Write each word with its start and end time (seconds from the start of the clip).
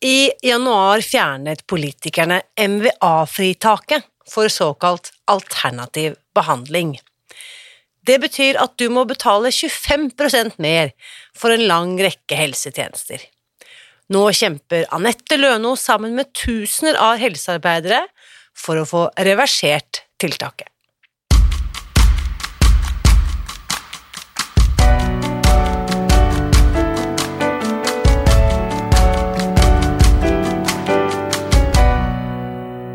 I 0.00 0.32
januar 0.42 1.02
fjernet 1.04 1.66
politikerne 1.68 2.40
MVA-fritaket 2.56 4.06
for 4.30 4.48
såkalt 4.48 5.12
alternativ 5.28 6.14
behandling. 6.34 6.94
Det 8.06 8.16
betyr 8.22 8.56
at 8.62 8.78
du 8.80 8.86
må 8.88 9.04
betale 9.04 9.52
25% 9.52 10.56
mer 10.56 10.94
for 11.36 11.52
en 11.52 11.66
lang 11.68 11.92
rekke 12.00 12.38
helsetjenester. 12.38 13.20
Nå 14.10 14.24
kjemper 14.32 14.88
Anette 14.96 15.36
Løno 15.36 15.76
sammen 15.76 16.16
med 16.16 16.32
tusener 16.32 16.96
av 16.96 17.20
helsearbeidere 17.20 18.06
for 18.56 18.80
å 18.80 18.88
få 18.88 19.04
reversert 19.20 20.06
tiltaket. 20.16 20.69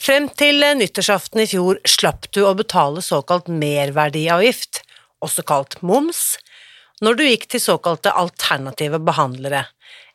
Frem 0.00 0.30
til 0.32 0.62
nyttårsaften 0.64 1.42
i 1.42 1.48
fjor 1.50 1.76
slapp 1.84 2.30
du 2.32 2.40
å 2.48 2.54
betale 2.56 3.02
såkalt 3.04 3.50
merverdiavgift, 3.52 4.80
også 5.20 5.44
kalt 5.44 5.76
moms, 5.84 6.38
når 7.04 7.18
du 7.18 7.24
gikk 7.26 7.44
til 7.52 7.60
såkalte 7.60 8.14
alternative 8.16 8.96
behandlere, 9.04 9.66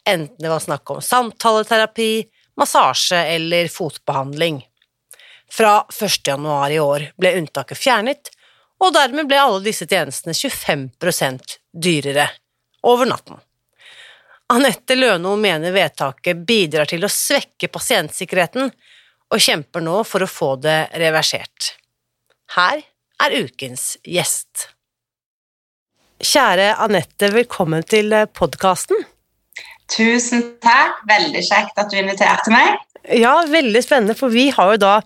enten 0.09 0.41
det 0.41 0.49
var 0.49 0.63
snakk 0.63 0.89
om 0.89 1.03
samtaleterapi, 1.05 2.25
massasje 2.57 3.19
eller 3.35 3.69
fotbehandling. 3.69 4.63
Fra 5.53 5.75
1. 5.93 6.17
januar 6.31 6.73
i 6.73 6.81
år 6.81 7.05
ble 7.21 7.35
unntaket 7.37 7.77
fjernet, 7.77 8.33
og 8.81 8.93
dermed 8.97 9.29
ble 9.29 9.37
alle 9.37 9.61
disse 9.67 9.85
tjenestene 9.85 10.33
25% 10.33 11.59
dyrere 11.77 12.25
over 12.89 13.05
natten. 13.05 13.37
Anette 14.49 14.97
Løno 14.97 15.37
mener 15.37 15.73
vedtaket 15.77 16.41
bidrar 16.45 16.89
til 16.89 17.05
å 17.05 17.09
svekke 17.09 17.69
pasientsikkerheten 17.69 18.73
og 19.33 19.41
kjemper 19.41 19.83
nå 19.83 20.01
for 20.07 20.25
å 20.25 20.29
få 20.29 20.53
det 20.61 20.79
reversert. 21.01 21.73
Her 22.55 22.83
er 23.25 23.37
ukens 23.45 23.95
gjest. 24.05 24.69
Kjære 26.21 26.71
Anette, 26.83 27.31
velkommen 27.33 27.83
til 27.87 28.13
podkasten. 28.37 29.03
Tusen 29.91 30.43
takk, 30.63 31.01
veldig 31.09 31.43
kjekt 31.45 31.77
at 31.77 31.91
du 31.91 31.99
inviterte 31.99 32.53
meg. 32.53 32.79
Ja, 33.13 33.37
veldig 33.49 33.81
spennende, 33.85 34.15
for 34.17 34.33
vi 34.33 34.49
har 34.53 34.75
jo 34.75 34.81
da 34.81 34.97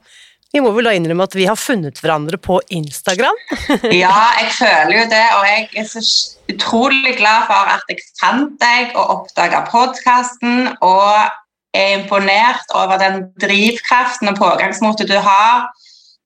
vi 0.49 0.61
må 0.65 0.71
vel 0.73 0.87
da 0.87 0.95
innrømme 0.97 1.27
at 1.27 1.35
vi 1.37 1.45
har 1.45 1.57
funnet 1.59 1.99
hverandre 2.01 2.39
på 2.41 2.55
Instagram? 2.73 3.37
ja, 3.93 4.13
jeg 4.39 4.47
føler 4.55 4.95
jo 4.95 5.03
det, 5.11 5.25
og 5.37 5.43
jeg 5.45 5.67
er 5.77 5.85
så 5.91 6.01
utrolig 6.49 7.13
glad 7.19 7.45
for 7.51 7.69
at 7.75 7.91
jeg 7.91 8.01
fant 8.17 8.55
deg 8.61 8.95
og 8.95 9.13
oppdaga 9.13 9.61
podkasten. 9.69 10.71
Og 10.81 11.29
er 11.75 11.99
imponert 11.99 12.71
over 12.75 12.99
den 13.01 13.27
drivkraften 13.41 14.31
og 14.31 14.39
pågangsmotet 14.39 15.09
du 15.09 15.17
har 15.21 15.67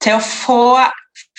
til 0.04 0.18
å 0.18 0.24
få 0.24 0.66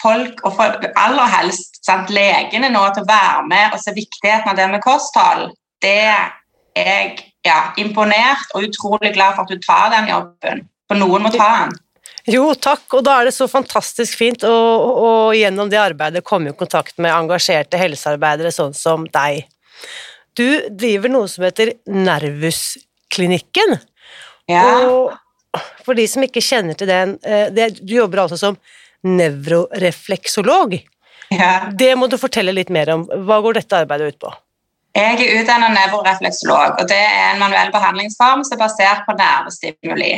folk, 0.01 0.41
og 0.45 0.61
aller 0.61 1.31
helst 1.39 1.81
sant, 1.85 2.13
legene 2.13 2.71
nå, 2.73 2.83
til 2.95 3.05
å 3.05 3.09
være 3.09 3.45
med 3.49 3.75
og 3.75 3.81
se 3.83 3.95
viktigheten 3.97 4.53
av 4.53 4.59
det 4.59 4.69
med 4.73 4.85
kosthold. 4.85 5.53
Det 5.83 6.01
er 6.09 6.33
jeg 6.75 7.17
ja, 7.47 7.71
imponert 7.81 8.53
og 8.55 8.69
utrolig 8.69 9.13
glad 9.15 9.37
for 9.37 9.45
at 9.45 9.53
du 9.53 9.63
tar 9.63 9.91
den 9.95 10.11
jobben. 10.11 10.65
For 10.89 11.01
noen 11.01 11.25
må 11.25 11.33
ta 11.33 11.49
den. 11.65 11.75
Jo, 12.29 12.47
takk, 12.57 12.87
og 12.97 13.05
da 13.05 13.19
er 13.21 13.29
det 13.29 13.35
så 13.37 13.47
fantastisk 13.51 14.17
fint 14.17 14.45
å, 14.49 14.55
gjennom 15.37 15.69
det 15.73 15.81
arbeidet 15.81 16.25
komme 16.25 16.53
i 16.53 16.57
kontakt 16.57 16.97
med 16.97 17.13
engasjerte 17.13 17.81
helsearbeidere 17.81 18.53
sånn 18.55 18.73
som 18.77 19.05
deg. 19.13 19.45
Du 20.35 20.47
driver 20.73 21.13
noe 21.13 21.29
som 21.31 21.45
heter 21.45 21.75
Nervusklinikken. 21.85 23.77
Ja. 24.51 24.65
Og 24.89 25.13
for 25.85 25.97
de 25.97 26.07
som 26.11 26.25
ikke 26.27 26.43
kjenner 26.45 26.77
til 26.79 26.91
den 26.91 27.17
eh, 27.23 27.47
det, 27.55 27.79
Du 27.81 27.95
jobber 27.97 28.25
altså 28.25 28.39
som 28.41 28.59
nevrorefleksolog. 29.05 30.79
Ja. 31.35 31.69
Det 31.73 31.93
må 31.99 32.09
du 32.09 32.17
fortelle 32.21 32.55
litt 32.57 32.73
mer 32.73 32.91
om. 32.95 33.05
Hva 33.27 33.41
går 33.45 33.61
dette 33.61 33.83
arbeidet 33.85 34.15
ut 34.15 34.21
på? 34.25 34.33
Jeg 34.95 35.19
er 35.19 35.41
utdannet 35.43 35.75
nevrorefleksolog, 35.75 36.79
og 36.79 36.87
det 36.89 37.01
er 37.01 37.33
en 37.33 37.41
manuell 37.43 37.73
behandlingsform 37.75 38.45
som 38.47 38.55
er 38.57 38.63
basert 38.63 39.03
på 39.09 39.17
nervestimuli. 39.19 40.13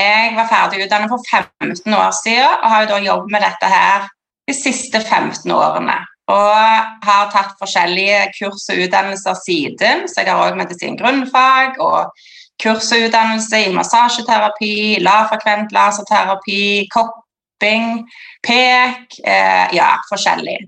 Jeg 0.00 0.30
var 0.36 0.48
ferdig 0.48 0.84
utdannet 0.86 1.10
for 1.10 1.24
15 1.26 1.96
år 1.98 2.12
siden 2.22 2.62
og 2.62 2.70
har 2.72 2.84
jo 2.84 2.90
da 2.92 3.00
jobbet 3.04 3.34
med 3.34 3.44
dette 3.44 3.68
her 3.68 4.06
de 4.48 4.54
siste 4.56 5.02
15 5.02 5.50
årene. 5.52 5.98
Og 6.30 7.08
har 7.08 7.32
tatt 7.34 7.56
forskjellige 7.58 8.20
kurs 8.36 8.68
og 8.70 8.84
utdannelser 8.84 9.36
siden, 9.42 10.06
så 10.08 10.22
jeg 10.22 10.30
har 10.30 10.46
òg 10.46 10.60
medisin 10.60 10.96
grunnfag 11.00 11.80
og 11.82 12.14
kurs 12.60 12.90
og 12.94 13.06
utdannelse 13.06 13.64
i 13.66 13.72
massasjeterapi, 13.74 14.74
lavfrekvent 15.04 15.72
laserterapi, 15.74 16.88
kopping, 16.92 18.04
pek 18.46 19.20
eh, 19.24 19.72
Ja, 19.76 19.94
forskjellig. 20.10 20.60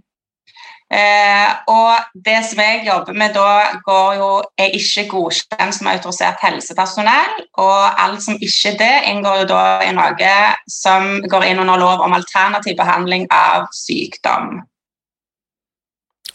Eh, 0.92 1.50
og 1.72 1.92
det 2.24 2.42
som 2.44 2.58
jeg 2.60 2.82
jobber 2.84 3.16
med 3.16 3.32
da, 3.32 3.52
går 3.84 4.18
jo, 4.18 4.28
er 4.60 4.74
ikke 4.76 5.06
godkjent 5.08 5.76
som 5.78 5.88
autorisert 5.88 6.42
helsepersonell. 6.44 7.38
Og 7.64 8.02
alt 8.04 8.20
som 8.24 8.36
ikke 8.36 8.74
det, 8.80 8.92
inngår 9.08 9.42
jo 9.42 9.46
da 9.54 9.62
i 9.86 9.94
noe 9.96 10.34
som 10.68 11.16
går 11.32 11.48
inn 11.48 11.64
under 11.64 11.80
lov 11.80 12.04
om 12.04 12.12
alternativ 12.18 12.76
behandling 12.76 13.24
av 13.32 13.70
sykdom. 13.76 14.60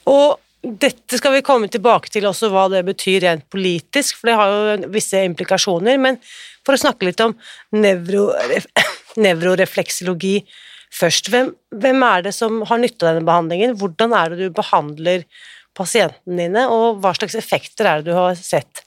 Og 0.09 0.39
dette 0.63 1.19
skal 1.19 1.35
vi 1.35 1.43
komme 1.45 1.69
tilbake 1.71 2.09
til 2.11 2.25
også 2.27 2.49
hva 2.51 2.65
det 2.71 2.81
betyr 2.87 3.21
rent 3.23 3.45
politisk, 3.53 4.17
for 4.17 4.29
det 4.29 4.37
har 4.39 4.53
jo 4.53 4.89
visse 4.93 5.21
implikasjoner. 5.27 5.99
Men 6.01 6.17
for 6.65 6.75
å 6.75 6.81
snakke 6.81 7.07
litt 7.07 7.21
om 7.23 7.35
nevrorefleksologi 9.27 10.35
først. 10.93 11.29
Hvem, 11.33 11.53
hvem, 11.75 12.03
er 12.09 12.25
det 12.27 12.33
som 12.35 12.63
har 12.67 12.81
nytte 12.81 13.05
av 13.05 13.13
denne 13.13 13.27
behandlingen? 13.27 13.77
Hvordan 13.79 14.15
er 14.17 14.33
det 14.33 14.37
du 14.41 14.57
behandler 14.57 15.23
pasientene 15.77 16.41
dine, 16.41 16.65
og 16.73 17.01
hva 17.03 17.13
slags 17.13 17.37
effekter 17.37 17.85
er 17.85 18.01
det 18.01 18.09
du 18.09 18.17
har 18.17 18.33
sett? 18.39 18.83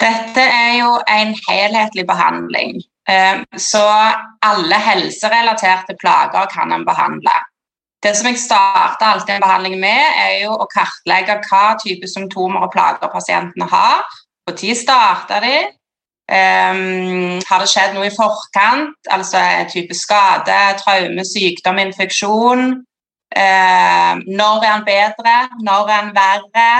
Dette 0.00 0.40
er 0.40 0.78
jo 0.80 0.94
en 1.12 1.34
helhetlig 1.48 2.06
behandling. 2.08 2.80
Eh, 3.08 3.40
så 3.56 3.84
alle 4.46 4.78
helserelaterte 4.84 5.96
plager 6.00 6.48
kan 6.52 6.72
en 6.72 6.84
behandle. 6.88 7.32
Det 8.02 8.14
som 8.16 8.30
jeg 8.30 8.38
starter 8.40 9.06
alltid 9.06 9.34
en 9.34 9.44
behandling 9.44 9.76
med, 9.80 10.04
er 10.24 10.38
jo 10.46 10.54
å 10.56 10.68
kartlegge 10.72 11.36
hva 11.44 11.64
type 11.82 12.08
symptomer 12.08 12.64
og 12.64 12.72
plager 12.72 13.12
pasientene 13.12 13.68
har. 13.68 14.06
Når 14.48 14.76
starter 14.76 15.44
de? 15.44 15.56
Um, 16.30 17.40
har 17.48 17.60
det 17.60 17.68
skjedd 17.68 17.92
noe 17.94 18.06
i 18.08 18.14
forkant? 18.14 18.96
Altså 19.10 19.36
en 19.38 19.68
type 19.70 19.94
skade, 19.98 20.56
traume, 20.80 21.26
sykdom, 21.26 21.80
infeksjon? 21.82 22.72
Uh, 23.36 24.12
når 24.26 24.64
er 24.64 24.72
han 24.72 24.86
bedre? 24.86 25.36
Når 25.66 25.90
er 25.90 25.98
han 25.98 26.14
verre? 26.16 26.70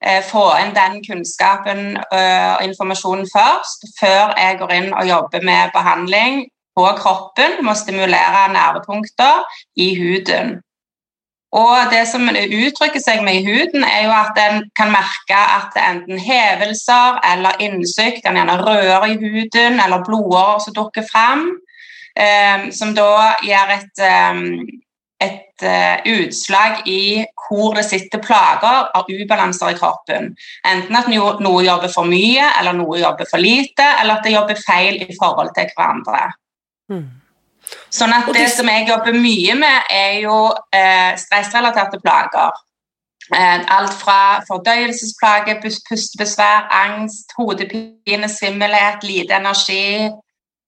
Uh, 0.00 0.22
få 0.24 0.46
inn 0.62 0.72
den 0.72 1.02
kunnskapen 1.04 1.98
uh, 2.00 2.56
og 2.56 2.64
informasjonen 2.64 3.28
først, 3.28 3.84
før 4.00 4.32
jeg 4.38 4.56
går 4.62 4.72
inn 4.78 4.88
og 4.94 5.04
jobber 5.10 5.44
med 5.44 5.76
behandling 5.76 6.46
på 6.80 6.96
kroppen, 7.02 7.60
må 7.66 7.76
stimulere 7.76 8.48
nervepunkter 8.54 9.46
i 9.76 9.92
huden. 10.00 10.58
Og 11.50 11.90
det 11.90 12.04
som 12.06 12.28
uttrykker 12.30 13.02
seg 13.02 13.24
med 13.26 13.40
i 13.40 13.46
huden, 13.46 13.82
er 13.82 14.04
jo 14.06 14.12
at 14.14 14.38
en 14.38 14.60
kan 14.78 14.92
merke 14.94 15.34
at 15.34 15.72
det 15.74 15.82
er 15.82 15.96
enten 15.96 16.20
hevelser 16.22 17.18
eller 17.32 17.58
innsykt, 17.64 18.22
den 18.26 18.38
gjerne 18.38 18.60
rører 18.60 19.08
i 19.10 19.16
huden, 19.18 19.80
eller 19.82 20.04
blodårer 20.06 20.60
som 20.62 20.76
dukker 20.76 21.08
fram, 21.10 21.48
eh, 22.14 22.70
som 22.70 22.94
da 22.94 23.32
gjør 23.42 23.74
et, 23.80 24.04
um, 24.30 24.44
et 25.20 25.66
uh, 25.66 25.96
utslag 26.08 26.86
i 26.88 27.24
hvor 27.44 27.74
det 27.76 27.84
sitter 27.84 28.22
plager 28.24 28.86
av 28.96 29.10
ubalanser 29.10 29.74
i 29.74 29.76
kroppen. 29.76 30.30
Enten 30.64 30.96
at 30.96 31.10
noe 31.10 31.64
jobber 31.66 31.90
for 31.92 32.08
mye, 32.08 32.46
eller 32.60 32.78
noe 32.78 33.02
jobber 33.02 33.28
for 33.28 33.42
lite, 33.42 33.84
eller 34.00 34.16
at 34.16 34.24
det 34.24 34.36
jobber 34.36 34.62
feil 34.62 35.02
i 35.02 35.18
forhold 35.18 35.50
til 35.58 35.68
hverandre. 35.74 36.30
Mm. 36.90 37.06
Sånn 37.92 38.12
at 38.14 38.28
det 38.34 38.48
som 38.50 38.68
jeg 38.70 38.88
jobber 38.88 39.14
mye 39.14 39.54
med, 39.58 39.92
er 39.94 40.18
jo 40.24 40.36
eh, 40.74 41.14
stressrelaterte 41.20 42.00
plager. 42.02 42.56
Eh, 43.30 43.60
alt 43.76 43.94
fra 44.00 44.40
fordøyelsesplager, 44.48 45.60
pustebesvær, 45.62 46.66
angst, 46.74 47.30
hodepine, 47.38 48.30
svimmelhet, 48.30 49.04
lite 49.06 49.36
energi, 49.38 50.08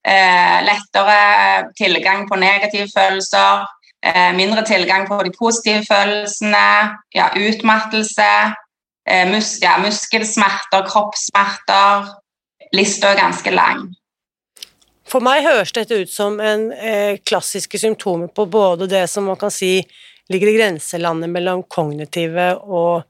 eh, 0.07 0.59
lettere 0.67 1.71
tilgang 1.79 2.29
på 2.29 2.39
negative 2.39 2.87
følelser, 2.95 3.65
eh, 4.03 4.31
mindre 4.39 4.63
tilgang 4.67 5.09
på 5.09 5.23
de 5.27 5.33
positive 5.39 5.83
følelsene, 5.89 6.67
ja, 7.15 7.31
utmattelse, 7.35 8.31
eh, 9.07 9.27
mus 9.31 9.59
ja, 9.63 9.79
muskelsmerter, 9.83 10.87
kroppssmerter. 10.87 12.15
Lista 12.73 13.11
er 13.11 13.21
ganske 13.25 13.51
lang. 13.51 13.91
For 15.13 15.21
meg 15.21 15.45
høres 15.45 15.75
dette 15.77 15.99
ut 16.01 16.09
som 16.09 16.39
en 16.41 16.71
eh, 16.73 17.19
klassiske 17.21 17.77
symptomer 17.77 18.31
på 18.33 18.47
både 18.49 18.89
det 18.89 19.05
som 19.13 19.27
man 19.29 19.37
kan 19.37 19.53
si 19.53 19.75
ligger 20.33 20.49
i 20.49 20.55
grenselandet 20.57 21.29
mellom 21.29 21.67
kognitive 21.69 22.55
og 22.65 23.03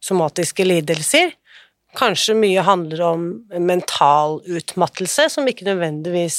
somatiske 0.00 0.64
lidelser. 0.64 1.34
Kanskje 1.98 2.38
mye 2.38 2.64
handler 2.64 3.02
om 3.04 3.26
mental 3.58 4.38
utmattelse, 4.46 5.26
som 5.28 5.48
ikke 5.50 5.66
nødvendigvis 5.66 6.38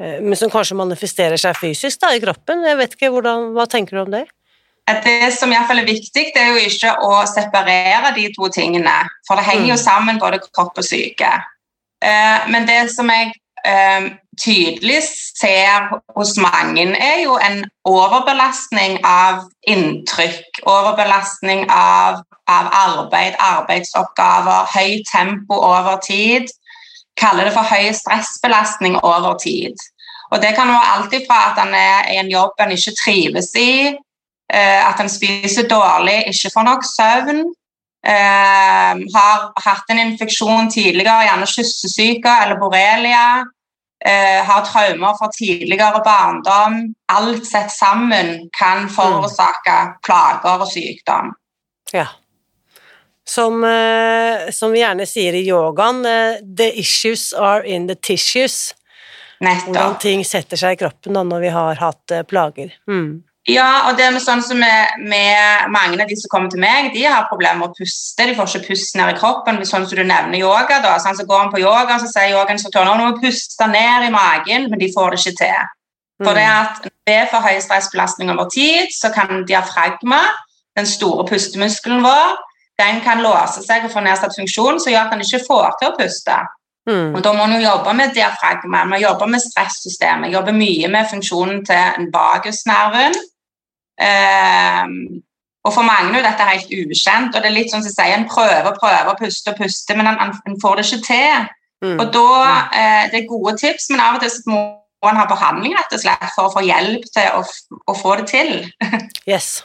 eh, 0.00 0.20
Men 0.20 0.36
som 0.36 0.52
kanskje 0.52 0.76
manifesterer 0.76 1.40
seg 1.40 1.56
fysisk 1.56 2.02
da, 2.04 2.12
i 2.12 2.20
kroppen. 2.20 2.66
Jeg 2.66 2.80
vet 2.82 2.98
ikke, 2.98 3.12
hvordan, 3.14 3.54
Hva 3.56 3.64
tenker 3.70 3.96
du 3.96 4.02
om 4.02 4.12
det? 4.18 4.26
Det 4.86 5.32
som 5.34 5.50
i 5.50 5.62
fall 5.66 5.80
er 5.80 5.88
viktig, 5.88 6.28
det 6.34 6.42
er 6.42 6.52
jo 6.52 6.68
ikke 6.68 6.92
å 7.08 7.24
separere 7.26 8.12
de 8.14 8.28
to 8.36 8.52
tingene. 8.54 9.00
For 9.26 9.40
det 9.40 9.48
henger 9.48 9.72
jo 9.72 9.80
mm. 9.80 9.82
sammen, 9.82 10.20
både 10.22 10.44
kropp 10.44 10.76
og 10.76 10.86
syke. 10.86 11.32
Eh, 12.04 12.46
men 12.52 12.68
det 12.68 12.82
som 12.92 13.08
jeg 13.10 13.32
eh, 13.66 14.06
tydelig 14.40 15.00
ser 15.40 15.88
hos 16.16 16.36
mange, 16.40 16.84
er 16.96 17.22
jo 17.24 17.36
en 17.40 17.64
overbelastning 17.88 18.98
av 19.04 19.46
inntrykk, 19.68 20.62
overbelastning 20.68 21.66
av, 21.72 22.22
av 22.48 22.70
arbeid, 22.72 23.36
arbeidsoppgaver, 23.40 24.70
høyt 24.76 25.08
tempo 25.10 25.58
over 25.58 26.00
tid. 26.04 26.52
Kaller 27.16 27.48
det 27.48 27.54
for 27.56 27.64
høy 27.64 27.92
stressbelastning 27.96 28.98
over 29.02 29.38
tid. 29.40 29.76
Og 30.30 30.42
Det 30.42 30.54
kan 30.56 30.68
være 30.68 30.92
alt 30.96 31.14
fra 31.28 31.38
at 31.50 31.60
han 31.62 31.74
er 31.74 32.10
i 32.12 32.18
en 32.20 32.30
jobb 32.30 32.58
han 32.58 32.74
ikke 32.74 32.96
trives 32.98 33.52
i, 33.54 33.94
eh, 34.52 34.80
at 34.88 34.98
han 34.98 35.08
spiser 35.08 35.68
dårlig, 35.68 36.24
ikke 36.26 36.50
får 36.54 36.66
nok 36.66 36.82
søvn, 36.84 37.40
eh, 38.04 38.94
har 39.16 39.52
hatt 39.66 39.90
en 39.90 40.02
infeksjon 40.02 40.70
tidligere, 40.70 41.24
gjerne 41.28 41.46
kyssesyke 41.46 42.32
eller 42.42 42.58
borrelia, 42.60 43.44
eh, 44.04 44.44
har 44.44 44.64
traumer 44.66 45.16
fra 45.18 45.30
tidligere 45.32 46.02
barndom. 46.04 46.94
Alt 47.12 47.46
sett 47.46 47.70
sammen 47.70 48.48
kan 48.58 48.88
forårsake 48.92 49.76
plager 50.06 50.62
og 50.62 50.70
sykdom. 50.70 51.34
Ja. 51.92 52.06
Som, 53.26 53.64
eh, 53.64 54.50
som, 54.50 54.72
vi 54.72 54.82
gjerne 54.84 55.06
sier 55.06 55.34
i 55.34 55.46
yogaen, 55.48 56.04
eh, 56.06 56.42
'the 56.42 56.72
issues 56.78 57.32
are 57.32 57.66
in 57.66 57.88
the 57.88 57.94
tissues'. 57.94 58.74
Nettopp. 59.40 59.74
Hvordan 59.74 59.98
ting 60.00 60.24
setter 60.24 60.56
seg 60.56 60.76
i 60.76 60.84
kroppen 60.84 61.12
da, 61.12 61.22
når 61.22 61.40
vi 61.40 61.48
har 61.48 61.74
hatt 61.74 62.10
eh, 62.10 62.22
plager. 62.22 62.72
Mm. 62.88 63.22
Ja, 63.46 63.86
og 63.86 63.94
det 63.94 64.02
er 64.02 64.16
sånn 64.18 64.40
som 64.42 64.58
med, 64.58 64.96
med, 65.06 65.68
mange 65.70 66.00
av 66.02 66.08
de 66.10 66.16
som 66.18 66.30
kommer 66.32 66.50
til 66.50 66.58
meg, 66.58 66.88
de 66.90 67.04
har 67.06 67.28
problemer 67.30 67.60
med 67.60 67.70
å 67.70 67.76
puste. 67.78 68.24
De 68.26 68.34
får 68.34 68.56
ikke 68.56 68.72
pust 68.72 68.96
ned 68.98 69.12
i 69.12 69.18
kroppen. 69.20 69.60
Sånn 69.62 69.86
som 69.86 69.94
du 69.94 70.02
nevner 70.02 70.40
yoga. 70.40 70.80
da, 70.82 70.96
sånn, 70.98 71.14
Så 71.14 71.26
går 71.28 71.44
han 71.44 71.52
på 71.52 71.62
yoga, 71.62 72.00
så 72.02 72.10
sier 72.10 72.34
yogainstruktøren 72.34 72.98
nå 72.98 73.12
må 73.12 73.20
puste 73.22 73.68
ned 73.70 74.08
i 74.08 74.10
magen, 74.10 74.66
men 74.70 74.82
de 74.82 74.90
får 74.90 75.14
det 75.14 75.20
ikke 75.22 75.38
til. 75.44 75.70
For 76.24 76.34
det 76.34 76.42
mm. 76.48 76.56
at 76.58 76.88
ved 77.06 77.30
for 77.30 77.44
høy 77.44 77.60
stressbelastning 77.62 78.32
over 78.34 78.50
tid, 78.50 78.90
så 78.90 79.12
kan 79.14 79.46
diafragma, 79.46 80.24
den 80.76 80.90
store 80.90 81.28
pustemuskelen 81.28 82.02
vår, 82.02 82.34
den 82.82 82.98
kan 83.04 83.22
låse 83.22 83.62
seg 83.62 83.86
og 83.86 83.94
få 83.94 84.02
nedsatt 84.02 84.34
funksjon, 84.34 84.82
som 84.82 84.90
gjør 84.90 85.06
at 85.06 85.14
den 85.14 85.22
ikke 85.22 85.44
får 85.46 85.78
til 85.78 85.92
å 85.92 85.96
puste. 86.00 86.40
Mm. 86.90 87.14
Og 87.14 87.22
Da 87.22 87.30
må 87.30 87.46
man 87.46 87.60
jo 87.60 87.62
jobbe 87.62 87.94
med 87.94 88.18
diafragma, 88.18 88.82
man 88.90 89.00
jobber 89.00 89.30
med 89.30 89.44
stressystemet, 89.44 90.34
jobbe 90.34 90.56
mye 90.56 90.90
med 90.90 91.08
funksjonen 91.14 91.62
til 91.66 92.10
vagusnerven 92.10 93.14
og 95.66 95.72
For 95.74 95.82
mange 95.82 96.18
er 96.18 96.22
dette 96.22 96.46
helt 96.46 96.70
ukjent. 96.70 97.34
og 97.34 97.42
det 97.42 97.50
er 97.50 97.56
litt 97.56 97.72
sånn 97.72 97.82
som 97.82 97.90
sier 97.90 98.14
En 98.14 98.28
prøver 98.28 98.70
og 98.70 98.78
prøver 98.78 99.10
å 99.10 99.18
puste 99.18 99.50
og 99.50 99.58
puste, 99.58 99.96
men 99.98 100.06
en 100.06 100.60
får 100.62 100.76
det 100.76 100.86
ikke 100.86 101.06
til. 101.08 101.46
Mm. 101.84 102.00
Og 102.00 102.12
da, 102.14 102.26
uh, 102.72 103.04
Det 103.10 103.22
er 103.22 103.30
gode 103.30 103.56
tips, 103.58 103.90
men 103.90 104.00
av 104.00 104.18
og 104.18 104.24
til 104.24 104.52
må 104.52 104.60
en 105.06 105.18
ha 105.20 105.26
behandling 105.28 105.74
rett 105.76 105.92
og 105.92 106.02
slett 106.02 106.30
for 106.34 106.48
å 106.48 106.52
få 106.54 106.62
hjelp 106.66 107.04
til 107.14 107.34
å, 107.36 107.42
å 107.86 107.94
få 107.94 108.16
det 108.20 108.28
til. 108.32 108.52
yes. 109.32 109.60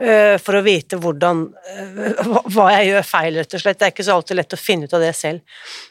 Uh, 0.00 0.38
for 0.40 0.56
å 0.56 0.62
vite 0.64 0.96
hvordan 0.96 1.42
uh, 1.50 2.20
hva 2.54 2.70
jeg 2.72 2.86
gjør 2.88 3.04
feil, 3.04 3.34
rett 3.36 3.56
og 3.56 3.62
slett. 3.62 3.78
Det 3.80 3.88
er 3.88 3.92
ikke 3.92 4.06
så 4.06 4.14
alltid 4.16 4.38
lett 4.38 4.56
å 4.56 4.60
finne 4.60 4.88
ut 4.88 4.94
av 4.96 5.02
det 5.04 5.10
selv. 5.18 5.42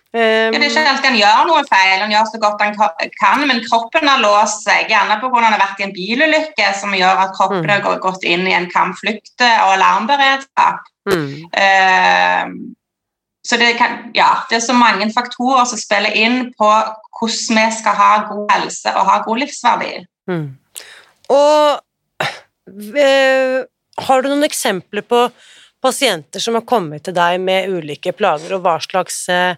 Um, 0.10 0.50
det 0.56 0.58
er 0.58 0.66
ikke 0.66 0.86
alltid 0.90 1.10
han 1.12 1.20
gjør 1.20 1.44
noe 1.52 1.66
feil, 1.70 2.00
han 2.02 2.16
gjør 2.16 2.32
så 2.32 2.40
godt 2.42 2.64
han 2.66 2.74
kan, 3.20 3.46
men 3.46 3.62
kroppen 3.68 4.10
har 4.10 4.24
låst 4.24 4.66
seg, 4.66 4.90
gjerne 4.90 5.20
pga. 5.22 5.30
han 5.36 5.54
har 5.54 5.62
vært 5.62 5.84
i 5.84 5.86
en 5.86 5.94
bilulykke 5.94 6.72
som 6.80 6.96
gjør 6.98 7.22
at 7.28 7.36
kroppen 7.38 7.68
mm. 7.68 7.76
har 7.76 8.02
gått 8.02 8.26
inn 8.26 8.48
i 8.50 8.56
en 8.58 8.66
kampflukt- 8.72 9.46
og 9.46 9.76
alarmberedskap. 9.76 10.90
Mm. 11.10 11.30
Uh, 11.54 12.76
så 13.46 13.58
det, 13.58 13.74
kan, 13.78 14.10
ja, 14.14 14.32
det 14.50 14.58
er 14.58 14.66
så 14.66 14.74
mange 14.78 15.08
faktorer 15.14 15.66
som 15.70 15.80
spiller 15.80 16.18
inn 16.18 16.50
på 16.58 16.70
hvordan 17.20 17.60
vi 17.60 17.68
skal 17.78 17.96
ha 17.98 18.10
god 18.30 18.52
helse 18.54 18.94
og 18.94 19.08
ha 19.08 19.20
god 19.26 19.42
livsverdi. 19.44 19.94
Mm. 20.30 20.48
Og 21.30 21.80
øh, 22.70 23.60
har 24.08 24.24
du 24.24 24.30
noen 24.32 24.48
eksempler 24.48 25.06
på 25.06 25.26
pasienter 25.84 26.44
som 26.44 26.58
har 26.58 26.68
kommet 26.68 27.06
til 27.08 27.16
deg 27.16 27.40
med 27.44 27.72
ulike 27.72 28.12
plager, 28.16 28.58
og 28.58 28.66
hva 28.66 28.76
slags 28.84 29.24
øh, 29.32 29.56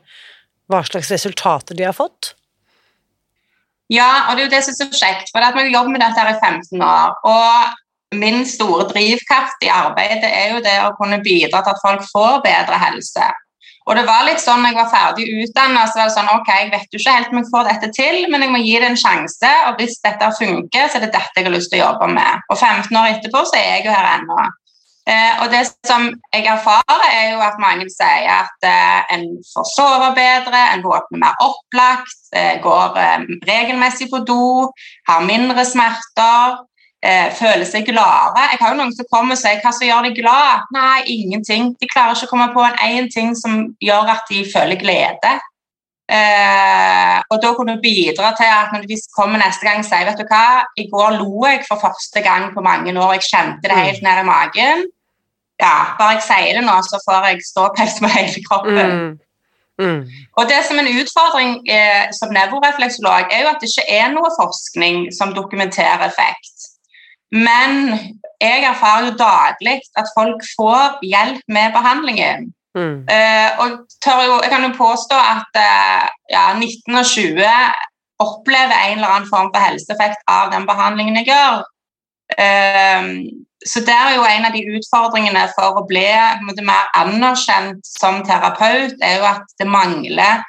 hva 0.72 0.82
slags 0.88 1.12
resultater 1.12 1.78
de 1.78 1.86
har 1.88 1.96
fått? 1.96 2.34
Ja, 3.92 4.30
og 4.30 4.38
det 4.38 4.46
er 4.46 4.48
jo 4.48 4.54
det 4.54 4.64
som 4.64 4.74
er 4.74 4.80
så 4.80 5.02
kjekt. 5.04 5.32
For 5.34 5.44
at 5.44 5.58
vi 5.58 5.74
jobber 5.74 5.92
med 5.92 6.04
dette 6.04 6.22
her 6.22 6.32
i 6.32 6.40
15 6.40 6.84
år. 6.86 7.18
Og 7.28 8.18
min 8.22 8.46
store 8.48 8.88
drivkraft 8.92 9.66
i 9.66 9.72
arbeidet 9.72 10.28
er 10.28 10.56
jo 10.56 10.64
det 10.64 10.78
å 10.86 10.94
kunne 11.00 11.20
bidra 11.24 11.64
til 11.64 11.76
at 11.76 11.84
folk 11.84 12.06
får 12.12 12.40
bedre 12.46 12.80
helse. 12.86 13.28
Og 13.90 13.98
det 13.98 14.04
var 14.06 14.26
litt 14.28 14.42
sånn 14.42 14.62
når 14.62 14.74
jeg 14.74 14.78
var 14.78 14.90
ferdig 14.92 15.28
utdannet, 15.42 15.90
så 15.90 16.00
var 16.00 16.10
det 16.10 16.16
sånn 16.16 16.32
Ok, 16.36 16.50
jeg 16.54 16.72
vet 16.74 16.94
jo 16.94 17.02
ikke 17.02 17.16
helt 17.18 17.32
om 17.34 17.40
jeg 17.40 17.52
får 17.52 17.68
dette 17.70 17.92
til, 17.98 18.18
men 18.30 18.46
jeg 18.46 18.54
må 18.54 18.62
gi 18.62 18.76
det 18.78 18.90
en 18.92 19.04
sjanse. 19.04 19.54
Og 19.68 19.82
hvis 19.82 19.98
dette 20.06 20.32
funker, 20.38 20.88
så 20.88 21.00
er 21.00 21.06
det 21.08 21.14
dette 21.16 21.42
jeg 21.42 21.48
har 21.48 21.56
lyst 21.56 21.74
til 21.74 21.82
å 21.82 21.86
jobbe 21.88 22.12
med. 22.14 22.44
Og 22.52 22.58
15 22.58 23.00
år 23.02 23.14
etterpå 23.16 23.46
så 23.50 23.58
er 23.58 23.70
jeg 23.78 23.88
jo 23.88 23.96
her 23.96 24.10
ennå. 24.16 24.42
Eh, 25.10 25.42
og 25.42 25.50
det 25.50 25.64
som 25.90 26.04
jeg 26.30 26.46
erfarer, 26.46 27.06
er 27.10 27.32
jo 27.34 27.40
at 27.42 27.58
mange 27.62 27.88
sier 27.90 28.28
at 28.36 28.68
eh, 28.70 29.16
en 29.16 29.24
får 29.50 29.66
sove 29.74 30.12
bedre, 30.14 30.62
en 30.76 30.84
våkner 30.86 31.24
mer 31.24 31.42
opplagt, 31.42 32.20
eh, 32.38 32.60
går 32.62 33.00
eh, 33.02 33.26
regelmessig 33.50 34.12
på 34.12 34.22
do, 34.30 34.68
har 35.10 35.26
mindre 35.26 35.66
smerter, 35.66 36.62
eh, 37.04 37.30
føler 37.38 37.66
seg 37.68 37.88
gladere. 37.90 38.50
Jeg 38.54 38.62
har 38.62 38.74
jo 38.74 38.80
noen 38.80 38.96
som 38.96 39.08
kommer 39.12 39.38
og 39.38 39.42
sier 39.42 39.62
hva 39.64 39.74
som 39.76 39.88
gjør 39.88 40.08
deg 40.08 40.20
glad? 40.22 40.68
Nei, 40.76 40.98
ingenting. 41.18 41.72
De 41.82 41.90
klarer 41.92 42.18
ikke 42.18 42.30
å 42.30 42.34
komme 42.34 42.52
på 42.56 42.66
en 42.66 42.82
én 42.88 43.10
ting 43.14 43.34
som 43.38 43.64
gjør 43.84 44.14
at 44.16 44.30
de 44.32 44.44
føler 44.52 44.80
glede. 44.82 45.38
Eh, 46.12 47.18
og 47.32 47.38
da 47.40 47.54
kunne 47.56 47.78
du 47.78 47.84
bidra 47.84 48.34
til 48.36 48.50
at 48.52 48.74
når 48.74 48.88
de 48.90 48.98
kommer 49.16 49.40
neste 49.40 49.64
gang 49.64 49.80
og 49.80 49.88
sier 49.88 50.10
vet 50.10 50.20
du 50.20 50.26
hva, 50.28 50.66
i 50.76 50.90
går 50.92 51.22
lo 51.22 51.46
jeg 51.48 51.62
for 51.70 51.80
første 51.80 52.24
gang 52.26 52.50
på 52.52 52.64
mange 52.66 52.92
år, 52.92 53.14
jeg 53.16 53.30
kjente 53.30 53.72
det 53.72 53.78
helt 53.78 54.04
ned 54.04 54.24
i 54.24 54.28
magen. 54.28 54.88
Ja, 55.62 55.94
bare 56.00 56.18
jeg 56.18 56.26
sier 56.26 56.58
det 56.58 56.66
nå, 56.66 56.76
så 56.84 57.00
får 57.06 57.30
jeg 57.30 57.46
ståpels 57.48 58.02
med 58.04 58.16
hele 58.18 58.44
kroppen. 58.50 58.96
Mm. 58.98 59.12
Mm. 59.82 60.02
Og 60.38 60.50
det 60.50 60.60
som 60.68 60.78
en 60.78 60.90
utfordring 61.00 61.54
eh, 61.70 62.10
som 62.18 62.34
nevrorefleksolog, 62.36 63.32
er 63.32 63.46
jo 63.46 63.52
at 63.54 63.62
det 63.62 63.70
ikke 63.72 63.88
er 64.02 64.12
noe 64.14 64.30
forskning 64.36 65.08
som 65.16 65.34
dokumenterer 65.38 66.04
effekt. 66.10 66.71
Men 67.32 67.78
jeg 68.42 68.64
erfarer 68.68 69.06
jo 69.08 69.20
daglig 69.20 69.78
at 70.00 70.10
folk 70.18 70.44
får 70.56 71.00
hjelp 71.06 71.44
med 71.48 71.76
behandlingen. 71.78 72.50
Mm. 72.76 73.04
Uh, 73.04 73.50
og 73.62 73.70
jo, 74.28 74.36
jeg 74.44 74.50
kan 74.52 74.66
jo 74.66 74.72
påstå 74.78 75.18
at 75.36 75.60
uh, 75.60 76.08
ja, 76.32 76.46
19 76.56 76.96
og 76.96 77.06
20 77.06 77.46
opplever 78.22 78.78
en 78.78 78.98
eller 78.98 79.14
annen 79.14 79.30
form 79.30 79.52
for 79.54 79.64
helseeffekt 79.64 80.22
av 80.30 80.52
den 80.54 80.68
behandlingen 80.70 81.20
jeg 81.22 81.32
gjør. 81.32 81.64
Um, 82.32 83.16
så 83.66 83.84
det 83.86 83.94
er 83.94 84.16
jo 84.16 84.24
en 84.26 84.48
av 84.48 84.56
de 84.56 84.62
utfordringene 84.78 85.44
for 85.56 85.78
å 85.78 85.86
bli 85.90 86.08
mer 86.66 86.88
anerkjent 86.98 87.86
som 87.86 88.24
terapeut, 88.26 88.96
er 89.04 89.20
jo 89.20 89.28
at 89.30 89.54
det 89.62 89.68
mangler 89.70 90.42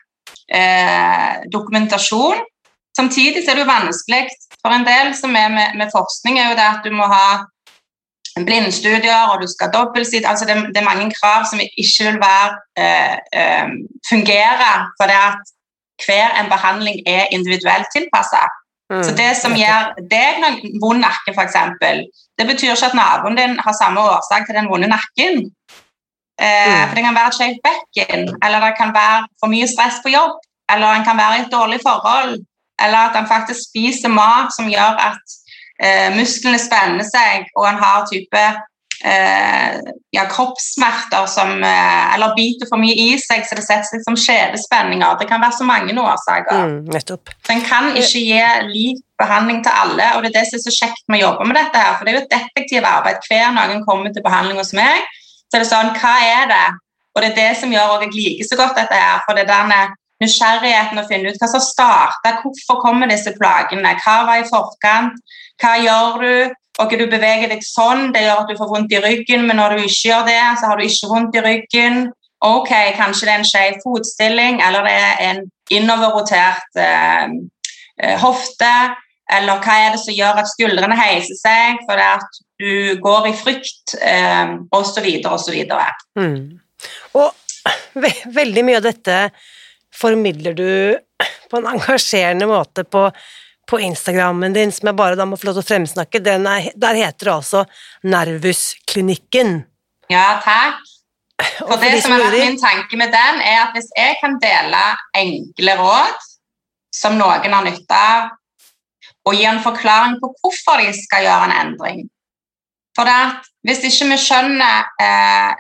eh, 0.49 1.43
dokumentasjon. 1.53 2.41
Samtidig 2.97 3.45
er 3.45 3.59
det 3.59 3.65
jo 3.65 3.69
vanskelig 3.69 4.23
for 4.63 4.75
en 4.75 4.87
del 4.87 5.15
som 5.19 5.35
er 5.37 5.49
med, 5.51 5.79
med 5.81 5.91
forskning, 5.95 6.39
er 6.39 6.53
jo 6.53 6.59
det 6.59 6.69
at 6.69 6.85
du 6.87 6.93
må 6.95 7.09
ha 7.11 7.27
blindstudier, 8.47 9.29
og 9.31 9.43
du 9.43 9.49
skal 9.51 9.73
dobbeltsitte 9.75 10.29
altså 10.29 10.47
det, 10.49 10.57
det, 10.73 10.81
er 10.81 10.91
mange 10.91 11.13
krav 11.19 11.45
som 11.51 11.61
ikke 11.61 12.07
vil 12.09 12.19
være, 12.23 12.51
eh, 12.83 13.17
eh, 13.39 13.69
fungere 14.09 14.71
for 14.99 15.11
det 15.11 15.19
at 15.31 15.53
hver 16.07 16.29
en 16.41 16.51
behandling 16.55 17.03
er 17.07 17.25
individuelt 17.37 17.89
tilpassa. 17.97 18.43
Mm. 18.93 19.03
Så 19.05 19.11
det 19.21 19.31
som 19.41 19.57
gjør 19.57 19.93
deg 20.15 20.41
noen 20.43 20.81
vond 20.83 21.05
nakke, 21.05 21.35
f.eks., 21.37 21.59
det 22.39 22.47
betyr 22.49 22.73
ikke 22.73 22.91
at 22.91 22.99
naboen 22.99 23.37
din 23.39 23.59
har 23.65 23.75
samme 23.77 24.01
årsak 24.01 24.47
til 24.47 24.57
den 24.59 24.71
vonde 24.73 24.89
nakken. 24.91 25.45
Eh, 26.41 26.73
mm. 26.73 26.89
For 26.89 26.97
det 26.97 27.05
kan 27.05 27.19
være 27.19 27.33
et 27.33 27.39
skjevt 27.39 27.63
bekken, 27.69 28.25
eller 28.45 28.65
det 28.67 28.73
kan 28.81 28.97
være 28.97 29.21
for 29.41 29.53
mye 29.53 29.69
stress 29.69 30.01
på 30.05 30.13
jobb, 30.17 30.41
eller 30.73 30.89
en 30.97 31.07
kan 31.09 31.21
være 31.21 31.39
i 31.39 31.45
et 31.45 31.53
dårlig 31.53 31.81
forhold, 31.85 32.41
eller 32.83 33.09
at 33.09 33.17
han 33.19 33.31
faktisk 33.31 33.71
spiser 33.71 34.13
mat 34.13 34.53
som 34.55 34.71
gjør 34.71 34.99
at 35.11 35.39
eh, 35.83 36.11
musklene 36.17 36.61
spenner 36.61 37.07
seg, 37.07 37.49
og 37.57 37.67
han 37.69 37.81
har 37.83 38.07
type 38.11 38.45
eh, 39.05 39.79
ja, 40.15 40.27
kroppssmerter 40.31 41.27
som, 41.27 41.63
eh, 41.65 42.15
eller 42.15 42.35
biter 42.37 42.69
for 42.71 42.83
mye 42.83 42.95
i 42.95 43.15
seg, 43.21 43.45
så 43.47 43.59
det 43.59 43.65
setter 43.67 43.89
seg 43.91 44.05
som 44.07 44.19
skjedespenninger. 44.19 45.17
Det 45.21 45.29
kan 45.31 45.43
være 45.43 45.59
så 45.59 45.67
mange 45.69 45.95
årsaker. 45.95 46.67
Mm, 46.67 46.93
nettopp. 46.93 47.35
Så 47.47 47.57
En 47.57 47.65
kan 47.67 47.91
ikke 47.97 48.23
gi 48.23 48.43
lik 48.71 49.03
behandling 49.19 49.63
til 49.65 49.73
alle, 49.83 50.13
og 50.15 50.23
det 50.23 50.33
er 50.33 50.41
det 50.41 50.47
som 50.51 50.59
er 50.59 50.67
så 50.67 50.77
kjekt 50.81 51.05
med 51.09 51.21
å 51.21 51.27
jobbe 51.27 51.49
med 51.49 51.59
dette. 51.59 51.79
her, 51.79 51.97
for 51.97 52.05
Det 52.05 52.15
er 52.15 52.19
jo 52.19 52.25
et 52.27 52.37
detektivt 52.37 52.85
arbeid. 52.85 53.27
Hver 53.29 53.51
noen 53.57 53.85
kommer 53.87 54.13
til 54.13 54.23
behandling 54.23 54.59
hos 54.59 54.73
meg, 54.73 55.03
så 55.51 55.59
er 55.59 55.65
det 55.65 55.73
sånn 55.73 55.95
Hva 55.99 56.15
er 56.23 56.47
det? 56.49 56.69
Og 57.15 57.21
det 57.21 57.33
er 57.33 57.41
det 57.43 57.61
som 57.61 57.73
gjør 57.73 57.99
at 57.99 58.07
jeg 58.07 58.15
liker 58.17 58.47
så 58.49 58.57
godt 58.57 58.79
dette 58.79 58.97
her. 58.97 59.21
for 59.27 59.37
det 59.37 59.45
er 59.45 59.53
denne 59.53 59.81
nysgjerrigheten 60.23 61.01
å 61.03 61.07
finne 61.11 61.33
ut 61.33 61.43
hva 61.43 61.51
som 61.51 61.63
starta, 61.63 62.37
hvorfor 62.43 62.81
kommer 62.83 63.11
disse 63.11 63.35
plagene, 63.37 63.95
hva 64.05 64.17
var 64.29 64.43
i 64.43 64.49
forkant, 64.49 65.39
hva 65.63 65.77
gjør 65.83 66.19
du? 66.23 66.59
Ok, 66.81 66.97
Du 66.97 67.05
beveger 67.07 67.51
deg 67.53 67.61
sånn, 67.67 68.15
det 68.15 68.23
gjør 68.25 68.43
at 68.43 68.49
du 68.49 68.57
får 68.57 68.71
vondt 68.71 68.95
i 68.97 69.01
ryggen, 69.05 69.45
men 69.47 69.59
når 69.61 69.77
du 69.77 69.83
ikke 69.85 70.09
gjør 70.09 70.23
det, 70.31 70.43
så 70.59 70.71
har 70.71 70.81
du 70.81 70.87
ikke 70.87 71.11
vondt 71.11 71.37
i 71.37 71.43
ryggen. 71.45 71.99
Ok, 72.43 72.71
Kanskje 72.97 73.29
det 73.29 73.33
er 73.35 73.43
en 73.43 73.47
skjev 73.47 73.77
fotstilling, 73.85 74.63
eller 74.65 74.89
det 74.89 74.95
er 74.97 75.21
en 75.29 75.43
innoverrotert 75.71 76.81
eh, 76.81 77.37
eh, 78.01 78.17
hofte. 78.25 78.73
Eller 79.33 79.61
hva 79.63 79.77
er 79.85 79.95
det 79.95 80.01
som 80.03 80.17
gjør 80.17 80.41
at 80.43 80.51
skuldrene 80.51 80.97
heiser 80.99 81.39
seg 81.39 81.85
fordi 81.87 82.09
at 82.09 82.41
du 82.61 82.99
går 83.05 83.29
i 83.31 83.37
frykt, 83.37 83.95
eh, 84.01 84.57
osv., 84.75 85.07
osv. 85.29 85.61
Mm. 86.19 86.43
Og 87.21 87.31
ve 88.03 88.11
veldig 88.35 88.65
mye 88.67 88.81
av 88.81 88.87
dette 88.89 89.19
formidler 89.95 90.57
du 90.57 90.69
på 91.51 91.61
en 91.61 91.71
engasjerende 91.75 92.49
måte 92.51 92.85
på 92.85 93.09
på 93.71 93.79
Instagrammen 93.81 94.53
din, 94.53 94.73
som 94.73 94.91
jeg 94.91 94.97
bare 94.99 95.17
da 95.17 95.25
må 95.25 95.39
få 95.39 95.49
lov 95.49 95.55
til 95.57 95.63
å 95.63 95.69
fremsnakke, 95.69 96.21
er, 96.21 96.67
der 96.77 96.99
heter 96.99 97.29
det 97.29 97.33
altså 97.33 97.63
Nervusklinikken. 98.05 99.63
Ja, 100.13 100.43
takk. 100.45 100.83
For, 101.57 101.79
det 101.81 102.03
som 102.05 102.13
har 102.15 102.27
vært 102.27 102.45
min 102.45 102.61
tanke 102.61 102.99
med 103.01 103.15
den, 103.15 103.41
er 103.41 103.63
at 103.65 103.73
hvis 103.75 103.89
jeg 103.97 104.19
kan 104.21 104.37
dele 104.43 104.83
enkle 105.19 105.77
råd 105.81 106.29
som 106.95 107.17
noen 107.19 107.57
har 107.57 107.65
nytte 107.67 107.99
av, 107.99 108.29
og 109.27 109.39
gi 109.39 109.47
en 109.47 109.63
forklaring 109.63 110.19
på 110.21 110.33
hvorfor 110.43 110.83
de 110.83 110.93
skal 110.97 111.23
gjøre 111.23 111.47
en 111.47 111.53
endring 111.55 112.01
For 112.99 113.07
hvis 113.63 113.85
ikke 113.87 114.09
vi 114.11 114.17
skjønner 114.19 114.89
eh, 115.01 115.53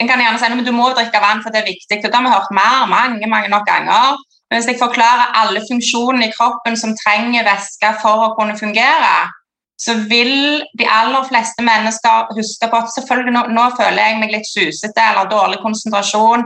En 0.00 0.08
kan 0.08 0.20
gjerne 0.22 0.40
si 0.40 0.48
at 0.48 0.66
du 0.66 0.72
må 0.72 0.88
drikke 0.96 1.20
vann, 1.20 1.42
for 1.44 1.52
det 1.52 1.60
er 1.60 1.72
viktig. 1.72 2.00
Det 2.00 2.14
har 2.14 2.24
vi 2.24 2.32
hørt 2.32 2.54
mer, 2.56 2.86
mange, 2.88 3.26
mange 3.28 3.50
nok 3.52 3.66
ganger. 3.68 4.16
Men 4.50 4.58
hvis 4.58 4.70
jeg 4.72 4.80
forklarer 4.80 5.34
alle 5.40 5.60
funksjonene 5.68 6.26
i 6.26 6.32
kroppen 6.34 6.78
som 6.80 6.96
trenger 6.98 7.46
væske 7.46 7.92
for 8.02 8.24
å 8.24 8.32
kunne 8.38 8.56
fungere, 8.58 9.12
så 9.80 9.94
vil 10.10 10.60
de 10.78 10.88
aller 10.98 11.24
fleste 11.28 11.64
mennesker 11.64 12.32
huske 12.36 12.68
på 12.68 12.80
at 12.80 12.90
selvfølgelig 12.96 13.34
nå, 13.36 13.44
nå 13.56 13.68
føler 13.78 14.02
jeg 14.02 14.18
meg 14.20 14.34
litt 14.34 14.48
susete 14.48 15.06
eller 15.06 15.30
dårlig 15.30 15.60
konsentrasjon, 15.62 16.44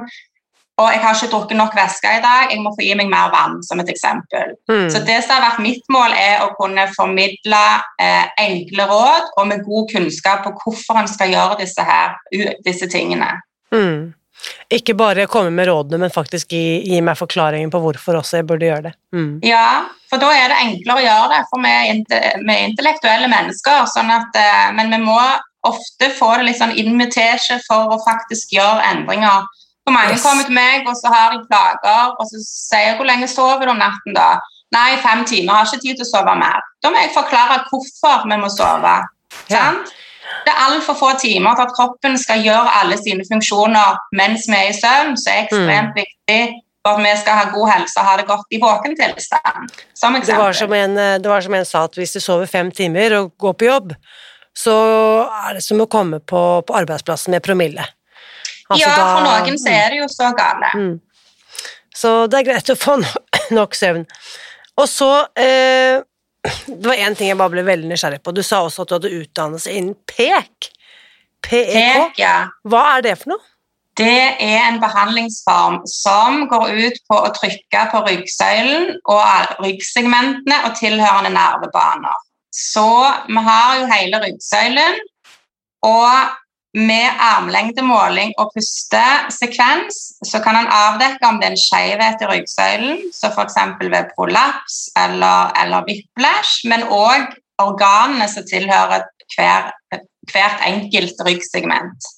og 0.75 0.89
jeg 0.91 1.03
har 1.05 1.15
ikke 1.15 1.31
drukket 1.31 1.59
nok 1.59 1.77
væske 1.79 2.11
i 2.17 2.23
dag, 2.25 2.49
jeg 2.51 2.63
må 2.63 2.73
få 2.75 2.83
gi 2.83 2.97
meg 2.99 3.11
mer 3.13 3.31
vann, 3.31 3.61
som 3.63 3.79
et 3.79 3.91
eksempel. 3.93 4.57
Mm. 4.67 4.89
Så 4.91 5.05
det 5.07 5.21
som 5.23 5.37
har 5.37 5.45
vært 5.45 5.63
mitt 5.63 5.87
mål, 5.93 6.17
er 6.19 6.43
å 6.43 6.51
kunne 6.59 6.89
formidle 6.97 7.63
eh, 8.03 8.27
enkle 8.43 8.89
råd 8.91 9.31
og 9.39 9.49
med 9.53 9.63
god 9.69 9.87
kunnskap 9.93 10.43
på 10.43 10.55
hvorfor 10.65 10.99
en 10.99 11.11
skal 11.11 11.31
gjøre 11.31 11.61
disse, 11.63 11.87
her, 11.87 12.19
disse 12.67 12.91
tingene. 12.91 13.31
Mm. 13.71 14.11
Ikke 14.75 14.97
bare 14.99 15.29
komme 15.31 15.55
med 15.55 15.71
rådene, 15.71 16.03
men 16.03 16.13
faktisk 16.13 16.53
gi, 16.53 16.83
gi 16.91 17.01
meg 17.07 17.23
forklaringen 17.23 17.71
på 17.73 17.81
hvorfor 17.85 18.19
også 18.19 18.41
jeg 18.41 18.49
burde 18.51 18.67
gjøre 18.67 18.89
det. 18.89 18.95
Mm. 19.15 19.33
Ja, 19.47 19.87
for 20.11 20.23
da 20.23 20.35
er 20.35 20.51
det 20.51 20.61
enklere 20.67 20.99
å 20.99 21.07
gjøre 21.07 21.33
det, 21.37 21.43
for 21.53 21.65
vi 21.65 21.71
er, 21.71 22.65
intellektuelle 22.67 23.31
mennesker. 23.31 23.87
Sånn 23.95 24.11
at, 24.11 24.35
eh, 24.43 24.71
men 24.75 24.91
vi 24.91 25.05
må 25.07 25.21
ofte 25.65 26.11
få 26.19 26.35
det 26.39 26.49
litt 26.49 26.59
sånn 26.59 26.75
invitasje 26.77 27.63
for 27.69 27.95
å 27.95 28.03
faktisk 28.05 28.53
gjøre 28.59 28.85
endringer. 28.91 29.47
For 29.85 29.93
mange 29.93 30.15
yes. 30.17 30.25
kommer 30.25 30.47
til 30.49 30.57
meg, 30.57 30.87
og 30.89 30.97
så 30.97 31.13
har 31.13 31.35
de 31.35 31.43
plager, 31.49 32.15
og 32.19 32.25
så 32.31 32.41
sier 32.41 32.87
jeg 32.89 32.97
'hvor 32.97 33.09
lenge 33.11 33.29
sover 33.29 33.67
du 33.67 33.73
om 33.75 33.83
natten', 33.83 34.17
da? 34.17 34.31
Nei, 34.73 34.97
fem 35.03 35.25
timer, 35.29 35.53
har 35.53 35.69
ikke 35.69 35.85
tid 35.85 35.99
til 35.99 36.07
å 36.07 36.13
sove 36.13 36.35
mer. 36.41 36.65
Da 36.83 36.91
må 36.91 37.03
jeg 37.03 37.13
forklare 37.15 37.61
hvorfor 37.69 38.25
vi 38.31 38.39
må 38.41 38.49
sove. 38.49 38.95
Ja. 39.53 39.61
Sant? 39.61 39.93
Det 40.45 40.53
er 40.53 40.63
altfor 40.67 40.97
få 40.99 41.11
timer 41.21 41.55
til 41.55 41.67
at 41.67 41.75
kroppen 41.77 42.19
skal 42.19 42.43
gjøre 42.43 42.77
alle 42.81 42.97
sine 42.99 43.25
funksjoner 43.29 43.99
mens 44.17 44.49
vi 44.51 44.57
er 44.57 44.71
i 44.73 44.77
søvn, 44.77 45.17
så 45.21 45.31
er 45.31 45.43
ekstremt 45.45 45.93
mm. 45.93 46.01
viktig 46.01 46.43
for 46.85 46.99
at 46.99 47.05
vi 47.05 47.13
skal 47.21 47.39
ha 47.39 47.45
god 47.53 47.71
helse 47.73 48.01
og 48.01 48.09
ha 48.09 48.15
det 48.21 48.27
godt 48.29 48.57
i 48.57 48.61
våken 48.61 48.97
tilstand. 48.99 49.75
Som 49.97 50.17
eksempel. 50.17 50.35
Det 50.35 50.43
var 50.43 50.59
som, 50.61 50.73
en, 50.81 50.97
det 51.23 51.31
var 51.33 51.45
som 51.45 51.57
en 51.57 51.69
sa, 51.69 51.85
at 51.89 52.01
hvis 52.01 52.17
du 52.17 52.21
sover 52.21 52.51
fem 52.51 52.73
timer 52.73 53.17
og 53.21 53.33
går 53.41 53.57
på 53.61 53.69
jobb, 53.69 53.95
så 54.57 54.75
er 55.25 55.57
det 55.57 55.65
som 55.65 55.81
å 55.83 55.89
komme 55.91 56.21
på, 56.21 56.43
på 56.67 56.77
arbeidsplassen 56.83 57.35
med 57.35 57.45
promille. 57.45 57.87
Altså, 58.71 58.89
ja, 58.89 58.95
for 58.97 59.27
noen 59.27 59.61
så 59.61 59.73
er 59.75 59.93
det 59.93 60.01
jo 60.01 60.09
så 60.09 60.31
gale. 60.37 60.71
Mm. 60.79 60.95
Så 61.95 62.15
det 62.31 62.41
er 62.41 62.49
greit 62.49 62.73
å 62.73 62.79
få 62.79 62.97
nok 63.59 63.77
søvn. 63.79 64.05
Og 64.81 64.89
så 64.91 65.11
eh, 65.39 66.03
det 66.67 66.85
var 66.89 67.01
én 67.01 67.17
ting 67.17 67.31
jeg 67.31 67.41
bare 67.41 67.55
ble 67.55 67.65
veldig 67.67 67.89
nysgjerrig 67.93 68.21
på. 68.25 68.35
Du 68.35 68.43
sa 68.45 68.65
også 68.65 68.85
at 68.85 68.91
du 68.91 68.97
hadde 68.99 69.17
utdannelse 69.23 69.73
innen 69.73 69.97
PEK. 70.09 70.71
PEK? 71.45 71.75
PEK 71.75 72.21
ja. 72.21 72.37
Hva 72.69 72.85
er 72.97 73.07
det 73.07 73.19
for 73.23 73.35
noe? 73.35 73.51
Det 73.95 74.43
er 74.43 74.65
en 74.67 74.81
behandlingsform 74.83 75.85
som 75.87 76.49
går 76.51 76.73
ut 76.83 76.97
på 77.07 77.19
å 77.29 77.31
trykke 77.37 77.83
på 77.93 78.01
ryggsøylen 78.09 78.89
og 79.07 79.53
ryggsegmentene 79.63 80.57
og 80.67 80.75
tilhørende 80.81 81.31
nervebaner. 81.37 82.17
Så 82.55 82.89
vi 83.29 83.45
har 83.47 83.79
jo 83.79 83.87
hele 83.91 84.21
ryggsøylen, 84.25 84.99
og 85.87 86.35
med 86.75 87.21
armlengdemåling 87.23 88.33
og 88.43 88.51
pustesekvens 88.55 90.01
så 90.27 90.41
kan 90.43 90.59
en 90.59 90.71
avdekke 90.75 91.29
om 91.29 91.39
det 91.39 91.47
er 91.47 91.55
en 91.55 91.63
skjevhet 91.63 92.25
i 92.25 92.31
ryggsøylen, 92.31 93.05
så 93.15 93.31
f.eks. 93.31 93.59
ved 93.81 94.11
prolaps 94.17 94.81
eller, 94.99 95.55
eller 95.63 95.87
whiplash, 95.87 96.67
men 96.71 96.87
òg 96.91 97.31
organene 97.63 98.27
som 98.31 98.47
tilhører 98.51 99.07
hver, 99.37 99.71
hvert 100.33 100.67
enkelt 100.67 101.23
ryggsegment. 101.27 102.11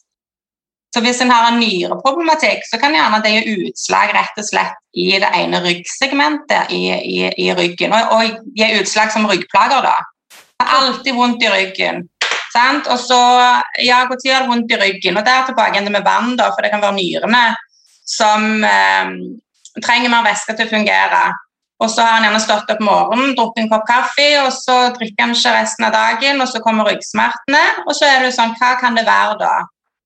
Så 0.94 1.02
Hvis 1.04 1.20
en 1.20 1.30
har 1.30 1.50
en 1.50 1.60
nyreproblematikk, 1.60 2.62
så 2.70 2.78
kan 2.80 2.94
gjerne 2.96 3.20
det 3.20 3.34
gi 3.34 3.56
utslag 3.68 4.14
rett 4.16 4.38
og 4.40 4.46
slett 4.48 4.78
i 4.96 5.10
det 5.20 5.28
ene 5.36 5.60
ryggsegmentet 5.60 6.72
i, 6.72 6.86
i, 6.88 7.18
i 7.44 7.50
ryggen, 7.52 7.92
og, 7.92 8.14
og 8.16 8.54
gi 8.56 8.70
utslag 8.80 9.12
som 9.12 9.28
ryggplager. 9.28 9.84
da. 9.84 9.98
Alltid 10.64 11.12
vondt 11.12 11.44
i 11.44 11.52
ryggen. 11.52 12.06
Sant? 12.56 12.88
Og 12.92 13.00
så 13.00 13.20
ja, 13.84 14.04
når 14.08 14.22
gjør 14.25 14.44
det 14.44 14.50
vondt 14.50 14.72
i 14.72 14.80
ryggen? 14.80 15.18
Og 15.18 15.26
der 15.26 15.44
tilbake 15.48 15.76
igjen 15.76 15.92
med 15.92 16.06
vann, 16.06 16.36
da, 16.38 16.50
for 16.54 16.64
det 16.64 16.72
kan 16.72 16.84
være 16.84 16.96
nyrene 16.96 17.44
som 18.06 18.64
eh, 18.64 19.10
trenger 19.84 20.12
mer 20.12 20.25
væske 20.26 20.56
til 20.56 20.68
å 20.68 20.72
fungere. 20.76 21.22
Og 21.82 21.90
så 21.92 22.04
har 22.06 22.14
han 22.16 22.25
gjerne 22.25 22.40
stått 22.40 22.70
opp 22.72 22.80
morgenen, 22.80 23.34
drukket 23.36 23.64
en 23.64 23.72
kopp 23.72 23.84
kaffe, 23.88 24.28
og 24.40 24.52
så 24.54 24.76
drikker 24.96 25.26
han 25.26 25.34
ikke 25.36 25.56
resten 25.58 25.84
av 25.84 25.92
dagen, 25.92 26.40
og 26.40 26.48
så 26.48 26.62
kommer 26.64 26.88
ryggsmertene. 26.88 27.64
Og 27.84 27.92
så 27.98 28.08
er 28.08 28.25
det 28.25 28.36
sånn, 28.36 28.54
hva 28.56 28.76
kan 28.80 28.96
det 28.96 29.04
være 29.08 29.36
da? 29.42 29.56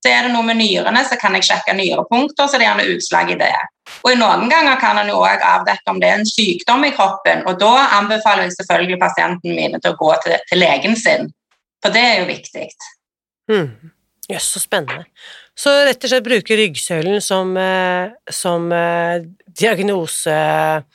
Så 0.01 0.09
er 0.11 0.27
det 0.27 0.33
noe 0.33 0.47
med 0.49 0.59
nyrene, 0.59 1.05
så 1.07 1.19
kan 1.21 1.37
jeg 1.37 1.47
sjekke 1.47 1.77
nyrepunkter, 1.77 2.49
så 2.49 2.59
det 2.59 2.65
er 2.65 2.71
gjerne 2.71 2.97
utslag 2.97 3.31
i 3.31 3.39
det. 3.39 3.53
Og 4.01 4.15
i 4.15 4.19
noen 4.19 4.49
ganger 4.51 4.81
kan 4.81 4.99
han 4.99 5.11
jo 5.13 5.21
òg 5.21 5.45
avdekke 5.45 5.93
om 5.93 6.01
det 6.01 6.09
er 6.09 6.23
en 6.23 6.27
sykdom 6.27 6.87
i 6.89 6.95
kroppen, 6.97 7.45
og 7.47 7.61
da 7.61 7.75
anbefaler 8.01 8.49
jeg 8.49 8.57
selvfølgelig 8.57 8.99
pasienten 9.03 9.55
mine 9.55 9.79
til 9.79 9.93
å 9.93 10.01
gå 10.01 10.15
til, 10.25 10.41
til 10.51 10.63
legen 10.65 10.97
sin 10.99 11.29
for 11.83 11.95
det 11.95 12.03
er 12.07 12.19
jo 12.23 12.29
viktig. 12.31 12.67
Mm. 13.51 13.93
Yes, 14.31 14.47
så 14.53 14.63
spennende. 14.63 15.05
Så 15.59 15.73
rett 15.85 16.05
og 16.05 16.13
slett 16.13 16.25
bruke 16.25 16.57
ryggsøylen 16.57 17.21
som, 17.25 17.57
eh, 17.59 18.13
som 18.33 18.71
eh, 18.73 19.25
diagnose 19.61 20.37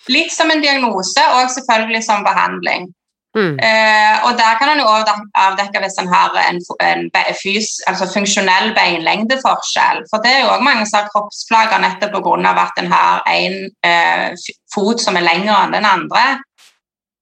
Litt 0.10 0.32
som 0.34 0.52
en 0.52 0.64
diagnose, 0.64 1.26
og 1.36 1.52
selvfølgelig 1.54 2.04
som 2.06 2.24
behandling. 2.26 2.88
Mm. 3.36 3.60
Eh, 3.60 4.26
og 4.26 4.38
der 4.40 4.56
kan 4.60 4.70
en 4.72 4.80
jo 4.80 4.88
avdekke 4.88 5.82
hvis 5.84 5.98
en 6.00 6.08
har 6.08 6.38
en, 6.40 6.62
en 6.88 7.10
fys, 7.36 7.82
altså 7.90 8.08
funksjonell 8.14 8.72
beinlengdeforskjell. 8.78 10.06
For 10.10 10.24
det 10.24 10.32
er 10.32 10.46
jo 10.46 10.54
òg 10.54 10.64
mange 10.64 10.86
som 10.88 11.02
har 11.02 11.10
kroppsplager 11.12 11.84
nettopp 11.84 12.16
pga. 12.16 12.54
at 12.64 12.80
en 12.80 12.92
har 12.92 13.28
en 13.28 13.58
eh, 13.84 14.48
fot 14.74 15.04
som 15.04 15.20
er 15.20 15.28
lengre 15.28 15.58
enn 15.66 15.76
den 15.76 15.90
andre. 15.90 16.26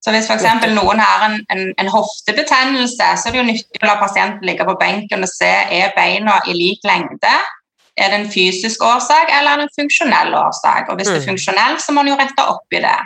Så 0.03 0.11
hvis 0.11 0.27
f.eks. 0.27 0.65
noen 0.75 0.99
har 0.99 1.27
en, 1.29 1.37
en, 1.53 1.67
en, 1.79 1.89
hoftebetennelse, 1.91 3.09
så 3.19 3.29
er 3.29 3.35
det 3.35 3.39
jo 3.39 3.47
nyttig 3.47 3.83
å 3.83 3.87
la 3.87 3.99
pasienten 4.01 4.43
ligge 4.47 4.65
på 4.67 4.75
benken 4.81 5.23
og 5.23 5.31
se 5.31 5.51
er 5.71 5.93
beina 5.95 6.41
i 6.49 6.55
lik 6.57 6.83
lengde. 6.87 7.35
Er 7.95 8.09
det 8.11 8.17
en 8.19 8.31
fysisk 8.31 8.83
årsak 8.83 9.31
eller 9.31 9.53
er 9.53 9.61
det 9.61 9.69
en 9.69 9.77
funksjonell 9.77 10.33
årsak? 10.35 10.89
Og 10.91 10.99
Hvis 10.99 11.07
mm. 11.07 11.13
det 11.13 11.19
er 11.21 11.23
mm. 11.23 11.29
funksjonell, 11.31 11.77
så 11.79 11.95
må 11.95 12.03
en 12.03 12.11
jo 12.11 12.17
rette 12.19 12.47
opp 12.51 12.75
i 12.75 12.81
det. 12.83 12.97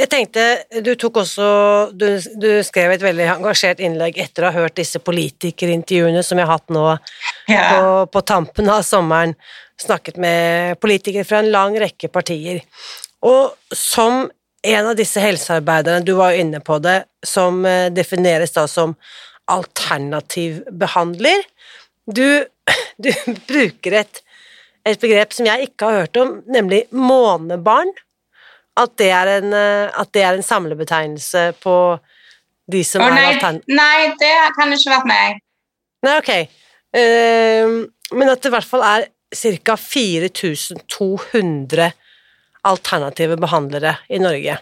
Jeg 0.00 0.08
tenkte, 0.10 0.44
Du 0.82 0.94
tok 0.98 1.20
også, 1.22 1.46
du, 1.92 2.06
du, 2.40 2.48
skrev 2.66 2.96
et 2.96 3.04
veldig 3.04 3.28
engasjert 3.36 3.82
innlegg 3.84 4.18
etter 4.18 4.46
å 4.46 4.50
ha 4.50 4.64
hørt 4.64 4.78
disse 4.80 4.98
politikerintervjuene 5.04 6.24
som 6.26 6.40
jeg 6.40 6.48
har 6.48 6.56
hatt 6.56 6.72
nå 6.72 6.86
ja. 7.52 7.62
på, 7.76 7.94
på, 8.16 8.24
tampen 8.26 8.72
av 8.72 8.82
sommeren. 8.86 9.36
Snakket 9.80 10.18
med 10.20 10.80
politikere 10.80 11.28
fra 11.28 11.44
en 11.44 11.52
lang 11.52 11.78
rekke 11.78 12.10
partier. 12.12 12.64
Og 13.28 13.52
som 13.76 14.24
en 14.62 14.90
av 14.90 14.96
disse 14.98 15.20
helsearbeiderne, 15.22 16.04
du 16.04 16.12
var 16.18 16.34
jo 16.34 16.44
inne 16.44 16.60
på 16.64 16.78
det, 16.84 17.04
som 17.26 17.64
eh, 17.68 17.92
defineres 17.92 18.52
da 18.56 18.66
som 18.68 18.94
alternativbehandler. 19.50 21.46
Du, 22.06 22.44
du 23.04 23.10
bruker 23.48 23.92
et, 24.02 24.22
et 24.88 25.00
begrep 25.00 25.32
som 25.36 25.48
jeg 25.48 25.70
ikke 25.70 25.88
har 25.88 26.04
hørt 26.04 26.16
om, 26.20 26.28
nemlig 26.50 26.80
månebarn 26.92 27.92
at 28.80 28.90
det 29.00 29.10
er 29.12 29.26
en, 29.38 29.52
eh, 29.56 30.00
at 30.00 30.12
det 30.14 30.22
er 30.24 30.34
en 30.36 30.46
samlebetegnelse 30.46 31.42
på 31.62 31.76
de 32.70 32.82
som 32.86 33.02
oh, 33.02 33.10
nei, 33.10 33.22
er 33.22 33.26
alternativ... 33.34 33.74
Nei, 33.74 34.00
det 34.20 34.34
kan 34.56 34.68
ikke 34.76 34.94
vært 34.94 35.08
meg. 35.10 35.28
Nei, 36.06 36.14
ok. 36.20 36.32
Uh, 36.90 37.68
men 38.18 38.30
at 38.30 38.40
det 38.42 38.50
i 38.50 38.54
hvert 38.54 38.66
fall 38.66 38.84
er 38.86 39.02
ca. 39.30 39.76
4200 39.78 41.90
alternative 42.62 43.38
behandlere 43.40 43.96
i 44.08 44.18
Norge. 44.22 44.58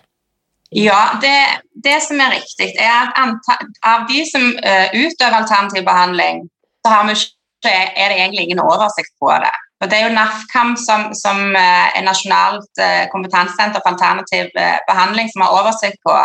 Ja, 0.74 1.00
det, 1.22 1.36
det 1.84 1.96
som 2.04 2.20
er 2.20 2.34
riktig, 2.36 2.74
er 2.76 3.08
at 3.16 3.52
av 3.88 4.04
de 4.10 4.20
som 4.28 4.50
uh, 4.52 4.88
utøver 4.92 5.38
alternativ 5.38 5.86
behandling, 5.86 6.42
så 6.84 6.92
har 6.92 7.08
vi, 7.08 7.16
er 7.64 8.12
det 8.12 8.18
egentlig 8.18 8.44
ingen 8.44 8.60
oversikt 8.60 9.14
på 9.20 9.32
det. 9.42 9.54
Og 9.80 9.90
Det 9.90 9.98
er 9.98 10.08
jo 10.08 10.14
NAFKAM 10.14 10.74
som, 10.86 11.00
som 11.14 11.38
eh, 11.54 11.88
er 11.98 12.02
nasjonalt 12.06 12.80
eh, 12.82 13.04
kompetansesenter 13.12 13.82
for 13.82 13.94
alternativ 13.94 14.50
eh, 14.58 14.78
behandling 14.90 15.30
som 15.30 15.44
har 15.44 15.54
oversikt 15.60 16.00
på. 16.06 16.16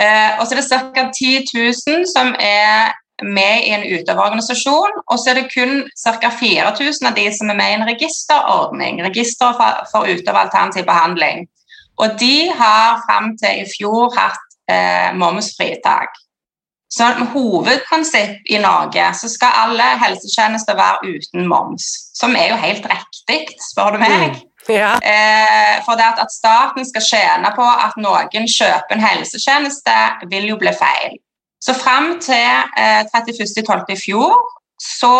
Og 0.00 0.44
så 0.46 0.54
er 0.54 0.60
det 0.60 0.68
ca. 0.70 1.02
10 1.12 1.30
000 1.52 2.04
som 2.08 2.30
er 2.40 2.94
med 3.22 3.66
i 3.66 3.72
en 3.76 3.86
utøverorganisasjon, 3.86 5.00
og 5.06 5.18
så 5.18 5.32
er 5.32 5.40
det 5.40 5.50
kun 5.52 5.84
ca. 5.98 6.30
4000 6.40 7.08
av 7.10 7.16
de 7.18 7.26
som 7.36 7.52
er 7.52 7.58
med 7.58 7.72
i 7.72 7.78
en 7.78 7.88
registerordning, 7.88 9.02
register 9.04 9.56
for, 9.92 10.08
utøver 10.08 10.44
alternativ 10.44 10.86
behandling. 10.88 11.46
Og 12.00 12.16
de 12.20 12.48
har 12.56 13.02
fram 13.06 13.34
til 13.40 13.62
i 13.62 13.68
fjor 13.68 14.12
hatt 14.16 14.58
eh, 14.72 15.10
momsfritak. 15.20 16.16
Så 16.90 17.06
med 17.18 17.28
hovedprinsipp 17.34 18.48
i 18.50 18.58
Norge 18.58 19.04
så 19.14 19.28
skal 19.30 19.58
alle 19.62 19.84
helsetjenester 20.00 20.74
være 20.74 21.12
uten 21.14 21.46
moms, 21.46 21.86
som 22.18 22.34
er 22.34 22.50
jo 22.50 22.56
helt 22.58 22.86
riktig, 22.90 23.44
spør 23.70 23.94
du 23.94 24.00
meg. 24.02 24.32
Mm. 24.32 24.46
Ja. 24.68 24.96
Eh, 24.98 25.76
for 25.86 25.98
det 25.98 26.08
at, 26.08 26.18
at, 26.24 26.32
staten 26.34 26.84
skal 26.86 27.04
tjene 27.06 27.52
på 27.56 27.64
at 27.64 27.94
noen 27.96 28.48
kjøper 28.50 28.96
en 28.96 29.04
helsetjeneste, 29.04 29.96
vil 30.32 30.50
jo 30.50 30.58
bli 30.60 30.72
feil. 30.76 31.16
Så 31.60 31.74
fram 31.76 32.14
til 32.20 32.50
eh, 32.80 33.02
31.12. 33.04 33.92
i 33.94 33.98
fjor 34.00 34.36
så 34.80 35.16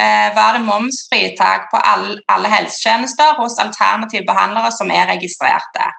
eh, 0.00 0.30
var 0.36 0.56
det 0.56 0.64
momsfritak 0.64 1.68
på 1.72 1.80
all, 1.92 2.06
alle 2.28 2.48
helsetjenester 2.48 3.36
hos 3.40 3.58
alternative 3.60 4.24
behandlere 4.28 4.72
som 4.72 4.90
er 4.90 5.10
registrerte. 5.12 5.90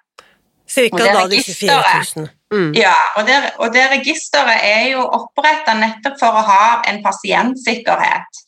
Cirka 0.67 1.03
da 1.13 1.27
disse 1.29 1.53
4000. 1.59 2.27
Mm. 2.53 2.73
Ja, 2.73 2.95
og 3.17 3.27
det, 3.27 3.37
og 3.57 3.73
det, 3.73 3.85
registeret 3.91 4.57
er 4.63 4.83
jo 4.95 5.05
oppretta 5.05 5.75
nettopp 5.77 6.17
for 6.19 6.33
å 6.33 6.45
ha 6.49 6.65
en 6.89 7.01
pasientsikkerhet. 7.05 8.43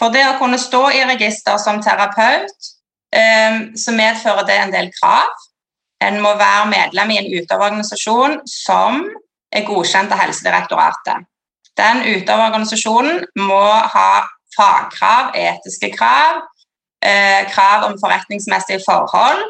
For 0.00 0.12
det 0.12 0.26
å 0.28 0.36
kunne 0.40 0.60
stå 0.60 0.82
i 0.92 1.04
register 1.08 1.56
som 1.62 1.80
terapeut, 1.84 2.72
eh, 3.16 3.60
så 3.76 3.96
medfører 3.96 4.44
det 4.48 4.58
en 4.60 4.74
del 4.74 4.90
krav. 5.00 5.46
En 6.04 6.20
må 6.20 6.34
være 6.36 6.68
medlem 6.68 7.14
i 7.14 7.20
en 7.22 7.30
utøverorganisasjon 7.32 8.42
som 8.44 9.06
er 9.56 9.66
godkjent 9.66 10.12
av 10.12 10.22
Helsedirektoratet. 10.22 11.26
Den 11.76 12.02
utøverorganisasjonen 12.04 13.24
må 13.40 13.64
ha 13.96 14.10
fagkrav, 14.56 15.34
etiske 15.36 15.90
krav, 15.96 16.40
eh, 17.04 17.44
krav 17.52 17.90
om 17.90 17.98
forretningsmessige 18.00 18.80
forhold 18.86 19.44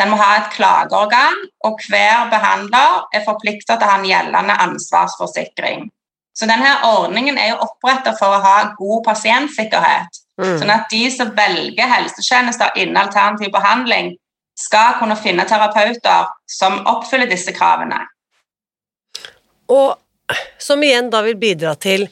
den 0.00 0.10
må 0.10 0.16
ha 0.16 0.36
et 0.38 0.52
klageorgan, 0.54 1.42
og 1.68 1.80
hver 1.88 2.30
behandler 2.32 3.02
er 3.12 3.24
forpliktet 3.26 3.74
til 3.74 3.84
å 3.86 3.90
ha 3.90 3.98
en 4.00 4.08
gjeldende 4.08 4.56
ansvarsforsikring. 4.66 5.90
Så 6.32 6.48
denne 6.48 6.70
ordningen 6.88 7.36
er 7.36 7.52
jo 7.52 7.66
oppretta 7.66 8.14
for 8.16 8.32
å 8.32 8.40
ha 8.40 8.56
god 8.78 9.02
pasientsikkerhet. 9.10 10.20
Mm. 10.40 10.54
Sånn 10.62 10.72
at 10.72 10.88
de 10.90 11.02
som 11.12 11.34
velger 11.36 11.90
helsetjenester 11.90 12.72
innen 12.80 12.96
alternativ 13.02 13.52
behandling, 13.52 14.14
skal 14.56 14.96
kunne 14.98 15.16
finne 15.16 15.44
terapeuter 15.48 16.28
som 16.48 16.80
oppfyller 16.88 17.28
disse 17.28 17.52
kravene. 17.56 18.00
Og 19.72 20.36
som 20.58 20.82
igjen 20.84 21.10
da 21.12 21.22
vil 21.24 21.38
bidra 21.40 21.74
til 21.80 22.06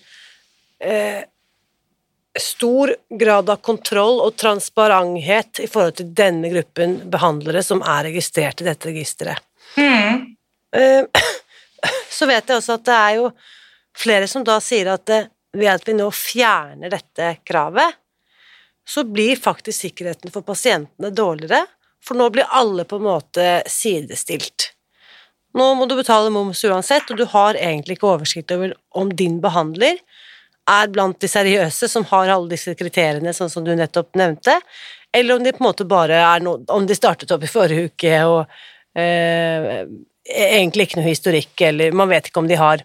eh, 0.81 1.23
stor 2.39 2.95
grad 3.21 3.51
av 3.51 3.63
kontroll 3.65 4.21
og 4.25 4.37
transparenthet 4.39 5.63
i 5.65 5.69
forhold 5.71 5.99
til 6.01 6.13
denne 6.17 6.51
gruppen 6.53 6.99
behandlere 7.11 7.63
som 7.67 7.83
er 7.83 8.07
registrert 8.11 8.63
i 8.63 8.69
dette 8.69 8.91
registeret. 8.91 9.43
Mm. 9.77 10.37
Eh, 10.77 11.05
så 12.19 12.29
vet 12.31 12.49
jeg 12.49 12.61
også 12.61 12.79
at 12.79 12.87
det 12.87 12.99
er 12.99 13.19
jo 13.21 13.31
flere 13.97 14.29
som 14.31 14.47
da 14.47 14.61
sier 14.63 14.93
at 14.95 15.07
det, 15.11 15.25
ved 15.57 15.73
at 15.73 15.89
vi 15.89 15.97
nå 15.99 16.07
fjerner 16.15 16.93
dette 16.93 17.35
kravet, 17.47 17.99
så 18.87 19.05
blir 19.07 19.39
faktisk 19.39 19.87
sikkerheten 19.87 20.33
for 20.35 20.47
pasientene 20.47 21.11
dårligere, 21.15 21.65
for 22.03 22.19
nå 22.19 22.31
blir 22.33 22.49
alle 22.49 22.87
på 22.89 22.99
en 22.99 23.07
måte 23.07 23.49
sidestilt. 23.71 24.71
Nå 25.57 25.67
må 25.75 25.87
du 25.91 25.97
betale 25.99 26.31
moms 26.31 26.63
uansett, 26.65 27.11
og 27.11 27.19
du 27.19 27.27
har 27.33 27.59
egentlig 27.59 27.99
ikke 27.99 28.13
oversikt 28.13 28.53
over 28.55 28.75
om 28.95 29.11
din 29.17 29.41
behandler 29.43 29.99
er 30.71 30.91
blant 30.93 31.19
de 31.23 31.29
seriøse 31.31 31.89
som 31.91 32.05
har 32.11 32.31
alle 32.31 32.51
disse 32.53 32.75
kriteriene, 32.79 33.33
sånn 33.35 33.51
som 33.53 33.65
du 33.67 33.73
nettopp 33.75 34.15
nevnte, 34.19 34.59
eller 35.17 35.37
om 35.37 35.45
de 35.45 35.53
på 35.55 35.65
en 35.65 35.71
måte 35.71 35.87
bare 35.89 36.21
er 36.23 36.43
noe 36.45 36.61
Om 36.71 36.85
de 36.87 36.95
startet 36.95 37.33
opp 37.35 37.43
i 37.43 37.51
forrige 37.51 37.89
uke 37.91 38.19
og 38.31 38.45
eh, 38.95 39.81
egentlig 40.31 40.87
ikke 40.87 41.01
noe 41.01 41.09
historikk, 41.09 41.55
eller 41.67 41.97
man 41.97 42.11
vet 42.13 42.31
ikke 42.31 42.43
om 42.45 42.51
de 42.51 42.59
har 42.61 42.85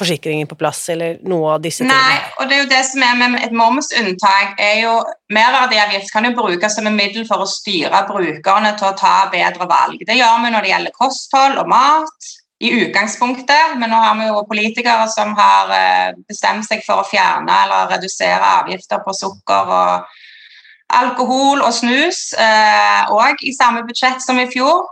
forsikringen 0.00 0.48
på 0.50 0.58
plass, 0.58 0.82
eller 0.92 1.20
noe 1.28 1.54
av 1.56 1.62
disse 1.64 1.84
tingene. 1.84 2.00
Nei, 2.00 2.18
og 2.40 2.48
det 2.48 2.56
er 2.56 2.62
jo 2.62 2.70
det 2.72 2.82
som 2.88 3.04
er 3.06 3.16
med 3.20 3.38
et 3.44 3.54
momsunntak, 3.56 4.58
er 4.60 4.82
jo 4.84 4.96
Merverdiavgift 5.30 6.10
kan 6.10 6.26
jo 6.26 6.34
brukes 6.34 6.74
som 6.74 6.88
en 6.90 6.96
middel 6.96 7.26
for 7.28 7.44
å 7.44 7.48
styre 7.48 8.02
brukerne 8.08 8.72
til 8.78 8.88
å 8.88 8.96
ta 8.98 9.16
bedre 9.32 9.68
valg. 9.70 10.00
Det 10.06 10.18
gjør 10.18 10.40
vi 10.44 10.54
når 10.54 10.66
det 10.66 10.72
gjelder 10.72 10.96
kosthold 10.96 11.60
og 11.62 11.70
mat 11.70 12.30
i 12.60 12.72
utgangspunktet, 12.76 13.76
men 13.80 13.92
nå 13.92 14.00
har 14.02 14.16
vi 14.18 14.26
jo 14.28 14.42
politikere 14.48 15.06
som 15.12 15.32
har 15.38 15.70
eh, 15.72 16.08
bestemt 16.28 16.66
seg 16.66 16.82
for 16.84 17.00
å 17.00 17.06
fjerne 17.08 17.62
eller 17.64 17.94
redusere 17.94 18.56
avgifter 18.60 19.00
på 19.04 19.14
sukker 19.16 19.70
og 19.76 20.18
alkohol 20.90 21.62
og 21.62 21.72
snus, 21.72 22.32
òg 22.36 23.38
eh, 23.38 23.46
i 23.48 23.54
samme 23.56 23.86
budsjett 23.88 24.20
som 24.24 24.40
i 24.42 24.48
fjor. 24.50 24.90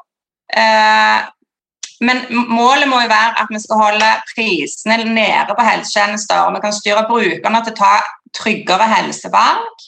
Eh, 2.00 2.06
men 2.06 2.24
målet 2.30 2.88
må 2.88 3.00
jo 3.02 3.10
være 3.10 3.42
at 3.42 3.50
vi 3.50 3.60
skal 3.62 3.82
holde 3.82 4.10
prisene 4.32 4.98
nede 5.04 5.54
på 5.54 5.66
helsetjenester. 5.66 6.46
og 6.46 6.54
Vi 6.54 6.64
kan 6.64 6.76
styre 6.76 7.06
brukerne 7.10 7.62
til 7.64 7.74
å 7.74 7.80
ta 7.82 7.94
tryggere 8.38 8.90
helsevalg. 8.94 9.86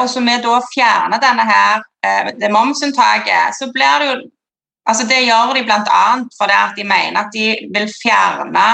og 0.00 0.06
så 0.08 0.20
vi 0.20 0.36
da 0.40 0.60
fjerner 0.74 1.20
denne 1.20 1.44
her, 1.44 1.82
det 2.40 2.48
momsunntaket, 2.50 3.52
så 3.58 3.68
blir 3.72 3.98
det 4.00 4.06
jo 4.08 4.14
Altså 4.82 5.04
det 5.06 5.20
gjør 5.22 5.52
de 5.54 5.62
bl.a. 5.62 6.06
fordi 6.38 6.54
at 6.58 6.74
de 6.78 6.84
mener 6.84 7.20
at 7.20 7.30
de 7.34 7.44
vil 7.74 7.86
fjerne 8.02 8.64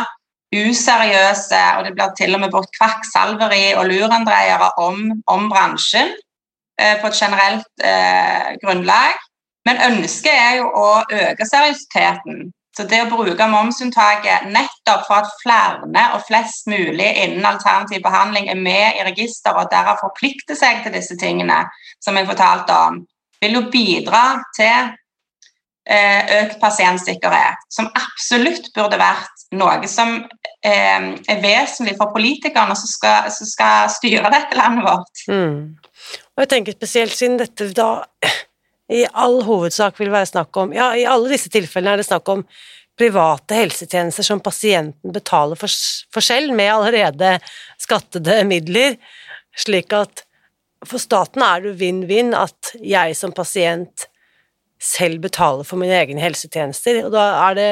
useriøse 0.56 1.60
og 1.76 1.84
det 1.84 1.92
blir 1.96 2.14
til 2.16 2.36
og 2.36 2.40
med 2.40 2.52
brukt 2.54 2.72
kvakksalveri 2.78 3.74
og 3.76 3.88
lurendreiere 3.90 4.70
om, 4.80 5.02
om 5.28 5.48
bransjen 5.52 6.14
eh, 6.80 6.96
på 7.00 7.10
et 7.10 7.18
generelt 7.18 7.84
eh, 7.84 8.54
grunnlag. 8.62 9.20
Men 9.66 9.82
ønsket 9.88 10.32
er 10.32 10.54
jo 10.60 10.70
å 10.70 10.88
øke 11.02 11.46
seriøsiteten. 11.48 12.46
Så 12.78 12.84
det 12.86 13.00
å 13.02 13.08
bruke 13.10 13.46
momsunntaket 13.50 14.46
nettopp 14.54 15.08
for 15.08 15.24
at 15.24 15.32
flere 15.40 16.04
og 16.14 16.22
flest 16.28 16.68
mulig 16.70 17.08
innen 17.24 17.46
alternativ 17.48 18.04
behandling 18.04 18.46
er 18.52 18.60
med 18.60 19.00
i 19.00 19.06
registeret 19.08 19.64
og 19.64 19.72
derav 19.72 19.98
forplikter 19.98 20.54
seg 20.54 20.84
til 20.84 20.94
disse 20.94 21.16
tingene, 21.18 21.64
som 21.98 22.14
jeg 22.14 22.28
fortalte 22.28 22.76
om, 22.86 23.00
vil 23.42 23.58
jo 23.58 23.64
bidra 23.72 24.22
til 24.54 24.94
økt 25.88 26.58
pasientsikkerhet, 26.60 27.66
som 27.72 27.88
absolutt 27.96 28.70
burde 28.76 28.98
vært 29.00 29.46
noe 29.56 29.88
som 29.88 30.18
er 30.62 31.40
vesentlig 31.42 31.94
for 31.96 32.12
politikerne 32.12 32.76
som 32.76 32.90
skal, 32.90 33.30
som 33.32 33.48
skal 33.48 33.88
styre 33.90 34.30
dette 34.34 34.58
landet 34.58 34.84
vårt. 34.84 35.22
Mm. 35.32 35.78
Og 36.36 36.44
jeg 36.44 36.50
tenker 36.52 36.76
spesielt 36.76 37.16
siden 37.16 37.40
dette 37.40 37.72
da 37.74 38.04
i 38.88 39.04
all 39.12 39.42
hovedsak 39.44 39.98
vil 40.00 40.12
være 40.12 40.30
snakk 40.30 40.56
om 40.56 40.72
Ja, 40.76 40.90
i 40.96 41.06
alle 41.08 41.32
disse 41.34 41.50
tilfellene 41.52 41.96
er 41.96 42.02
det 42.02 42.08
snakk 42.08 42.28
om 42.32 42.44
private 42.98 43.54
helsetjenester 43.54 44.26
som 44.26 44.40
pasienten 44.42 45.14
betaler 45.14 45.58
for, 45.58 45.70
for 46.12 46.24
selv, 46.24 46.54
med 46.56 46.72
allerede 46.72 47.36
skattede 47.78 48.40
midler, 48.48 48.96
slik 49.54 49.94
at 49.94 50.24
for 50.86 51.02
staten 51.02 51.42
er 51.42 51.62
det 51.62 51.76
vinn-vinn 51.78 52.34
at 52.38 52.72
jeg 52.82 53.16
som 53.18 53.34
pasient 53.34 54.08
selv 54.78 55.18
betaler 55.18 55.66
for 55.66 55.80
mine 55.80 55.94
egne 55.98 56.22
helsetjenester, 56.22 57.00
og, 57.08 57.56
det, 57.58 57.70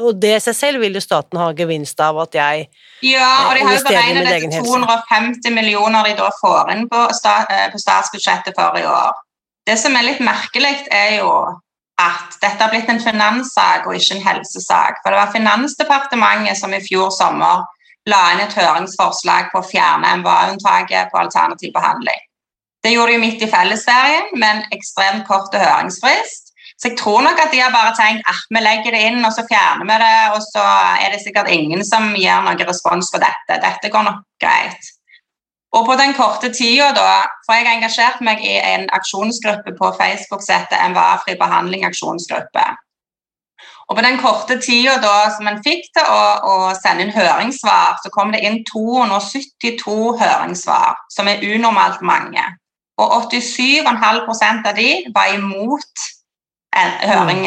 og 0.00 0.16
det 0.16 0.30
i 0.38 0.44
seg 0.46 0.56
selv 0.56 0.80
vil 0.80 0.96
jo 0.96 1.02
staten 1.04 1.36
ha 1.40 1.50
gevinst 1.56 2.00
av 2.00 2.16
at 2.22 2.38
jeg 2.38 2.62
Ja, 3.04 3.28
og 3.44 3.58
de 3.58 3.66
har 3.66 3.76
jo 3.76 3.82
beregnet 3.84 4.30
det 4.30 4.38
til 4.54 4.64
250 4.64 5.52
millioner 5.52 6.08
de 6.08 6.14
da 6.16 6.30
får 6.40 6.72
inn 6.72 6.86
på, 6.88 7.02
stat, 7.12 7.52
på 7.74 7.80
statsbudsjettet 7.82 8.56
for 8.56 8.80
i 8.80 8.86
år. 8.88 9.20
Det 9.66 9.76
som 9.80 9.96
er 9.98 10.06
litt 10.06 10.22
merkelig, 10.22 10.74
er 10.94 11.18
jo 11.20 11.30
at 12.00 12.36
dette 12.42 12.60
har 12.60 12.70
blitt 12.70 12.90
en 12.92 13.00
finanssak 13.02 13.86
og 13.88 13.96
ikke 13.96 14.18
en 14.18 14.26
helsesak. 14.26 15.00
For 15.02 15.12
det 15.12 15.20
var 15.20 15.32
Finansdepartementet 15.32 16.60
som 16.60 16.74
i 16.76 16.82
fjor 16.84 17.10
sommer 17.14 17.64
la 18.06 18.22
inn 18.32 18.44
et 18.44 18.54
høringsforslag 18.54 19.50
på 19.50 19.62
å 19.62 19.66
fjerne 19.66 20.12
MVA-unntaket 20.20 21.10
på 21.10 21.20
alternativ 21.22 21.72
behandling. 21.74 22.20
Det 22.84 22.92
gjorde 22.92 23.16
de 23.16 23.22
midt 23.22 23.42
i 23.42 23.50
fellesferien 23.50 24.28
med 24.36 24.50
en 24.50 24.76
ekstremt 24.76 25.24
kort 25.26 25.54
høringsfrist. 25.56 26.52
Så 26.76 26.90
jeg 26.90 26.98
tror 27.00 27.24
nok 27.24 27.40
at 27.40 27.54
de 27.54 27.62
har 27.62 27.72
bare 27.72 27.94
tenkt 27.96 28.28
at 28.28 28.52
vi 28.52 28.60
legger 28.60 28.92
det 28.92 29.00
inn, 29.08 29.24
og 29.24 29.32
så 29.32 29.46
fjerner 29.48 29.88
vi 29.88 29.96
det, 30.02 30.18
og 30.36 30.42
så 30.44 30.64
er 31.00 31.14
det 31.14 31.22
sikkert 31.24 31.50
ingen 31.50 31.82
som 31.88 32.12
gir 32.14 32.44
noen 32.44 32.60
respons 32.68 33.08
på 33.10 33.22
dette. 33.22 33.58
Dette 33.64 33.90
går 33.90 34.04
nok 34.06 34.20
greit. 34.42 34.92
Og 35.74 35.86
på 35.86 35.96
den 35.98 36.14
korte 36.14 36.52
tida, 36.54 36.92
da, 36.94 37.26
for 37.44 37.56
jeg 37.56 37.66
har 37.66 37.76
engasjert 37.76 38.20
meg 38.24 38.42
i 38.44 38.54
en 38.56 38.86
aksjonsgruppe 38.96 39.74
på 39.78 39.92
Facebook 39.98 40.44
som 40.44 40.60
heter 40.60 40.90
MVA-fri 40.92 41.34
behandling 41.40 41.84
aksjonsgruppe. 41.88 42.66
Og 43.86 43.96
på 43.96 44.02
den 44.02 44.18
korte 44.18 44.56
tida 44.62 44.96
da 45.02 45.28
som 45.34 45.46
en 45.50 45.60
fikk 45.62 45.84
til 45.94 46.08
å, 46.10 46.22
å, 46.50 46.54
sende 46.78 47.06
inn 47.06 47.14
høringssvar, 47.14 48.00
så 48.02 48.10
kom 48.14 48.32
det 48.34 48.42
inn 48.46 48.62
272 48.66 50.16
høringssvar, 50.22 50.96
som 51.14 51.30
er 51.30 51.44
unormalt 51.46 52.02
mange. 52.02 52.42
Og 52.98 53.28
87,5% 53.28 54.70
av 54.70 54.78
de 54.78 54.90
var 55.14 55.34
imot 55.36 56.06
høring, 56.76 57.46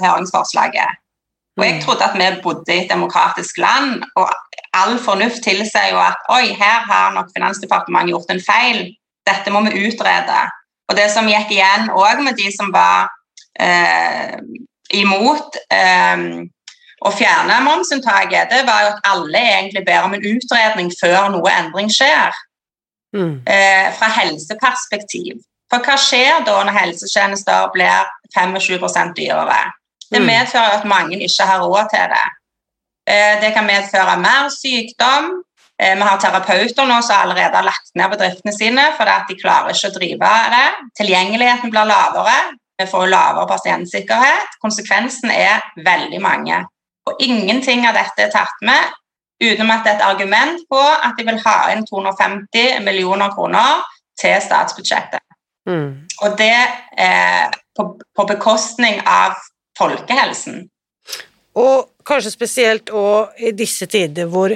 høringsforslaget. 0.00 1.02
Og 1.56 1.64
jeg 1.64 1.82
trodde 1.82 2.04
at 2.04 2.16
vi 2.16 2.30
bodde 2.44 2.72
i 2.72 2.84
et 2.84 2.90
demokratisk 2.92 3.58
land, 3.60 4.04
og 4.16 4.28
all 4.76 4.98
fornuft 5.02 5.42
tilsier 5.44 5.92
jo 5.92 6.00
at 6.02 6.30
oi, 6.32 6.52
her 6.56 6.84
har 6.88 7.14
nok 7.16 7.32
Finansdepartementet 7.34 8.14
gjort 8.14 8.32
en 8.34 8.42
feil, 8.44 8.80
dette 9.26 9.52
må 9.52 9.62
vi 9.66 9.86
utrede. 9.86 10.40
Og 10.86 10.98
det 10.98 11.08
som 11.10 11.28
gikk 11.28 11.54
igjen 11.56 11.90
òg 11.90 12.22
med 12.22 12.38
de 12.38 12.50
som 12.54 12.70
var 12.74 13.08
eh, 13.58 14.36
imot 14.94 15.58
eh, 15.74 16.26
å 17.06 17.12
fjerne 17.12 17.58
momsunntaket, 17.66 18.52
det 18.52 18.62
var 18.68 18.84
jo 18.84 18.92
at 18.94 19.10
alle 19.10 19.42
egentlig 19.56 19.84
ber 19.86 20.06
om 20.06 20.14
en 20.16 20.28
utredning 20.30 20.92
før 21.00 21.32
noe 21.34 21.52
endring 21.52 21.90
skjer. 21.92 22.34
Mm. 23.16 23.42
Eh, 23.48 23.90
fra 23.96 24.08
helseperspektiv. 24.12 25.40
For 25.72 25.82
hva 25.82 25.96
skjer 25.98 26.44
da 26.46 26.60
når 26.66 26.76
helsetjenester 26.76 27.70
blir 27.74 28.08
25% 28.36 29.16
dyrere? 29.16 29.62
Det 30.06 30.20
mm. 30.22 30.26
medfører 30.28 30.78
at 30.78 30.88
mange 30.88 31.18
ikke 31.24 31.46
har 31.48 31.64
råd 31.64 31.90
til 31.90 32.12
det. 32.12 32.26
Eh, 33.06 33.40
det 33.40 33.52
kan 33.54 33.66
medføre 33.66 34.18
mer 34.18 34.48
sykdom. 34.50 35.30
Eh, 35.82 35.94
vi 35.94 36.02
har 36.02 36.18
terapeuter 36.18 36.86
nå 36.88 37.00
som 37.04 37.20
allerede 37.22 37.56
har 37.56 37.66
lagt 37.66 37.92
ned 37.94 38.10
bedriftene 38.10 38.54
sine 38.54 38.86
fordi 38.98 39.16
de 39.28 39.40
klarer 39.42 39.74
ikke 39.74 39.90
å 39.92 39.96
drive 39.98 40.30
det. 40.54 40.66
Tilgjengeligheten 41.00 41.70
blir 41.70 41.90
lavere. 41.90 42.36
Vi 42.76 42.86
får 42.90 43.08
lavere 43.12 43.48
pasientsikkerhet. 43.48 44.58
Konsekvensen 44.60 45.30
er 45.30 45.62
veldig 45.84 46.20
mange. 46.20 46.64
Og 47.06 47.22
ingenting 47.22 47.86
av 47.86 47.94
dette 47.96 48.26
er 48.26 48.32
tatt 48.34 48.64
med 48.66 48.94
utenom 49.40 49.70
at 49.70 49.84
det 49.84 49.92
er 49.92 49.98
et 50.00 50.08
argument 50.08 50.62
på 50.70 50.80
at 50.80 51.16
de 51.18 51.24
vil 51.28 51.40
ha 51.44 51.56
inn 51.72 51.84
250 51.86 52.80
millioner 52.84 53.32
kroner 53.36 53.84
til 54.20 54.36
statsbudsjettet. 54.42 55.20
Mm. 55.68 56.06
Og 56.24 56.38
det 56.38 56.54
er 56.96 57.52
på, 57.76 57.84
på 58.16 58.26
bekostning 58.28 59.00
av 59.04 59.36
folkehelsen. 59.78 60.64
Og 61.56 61.84
kanskje 62.06 62.32
spesielt 62.34 62.92
og 62.94 63.36
i 63.38 63.52
disse 63.56 63.88
tider 63.90 64.30
hvor 64.30 64.54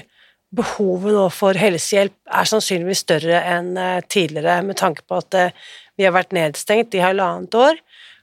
behovet 0.56 1.14
nå 1.14 1.26
for 1.32 1.58
helsehjelp 1.58 2.14
er 2.40 2.48
sannsynligvis 2.48 3.04
større 3.04 3.42
enn 3.52 3.76
eh, 3.78 4.00
tidligere, 4.10 4.60
med 4.66 4.78
tanke 4.80 5.04
på 5.06 5.20
at 5.20 5.36
eh, 5.38 5.68
vi 5.98 6.06
har 6.06 6.14
vært 6.16 6.34
nedstengt 6.34 6.96
i 6.96 7.02
halvannet 7.04 7.54
år. 7.54 7.78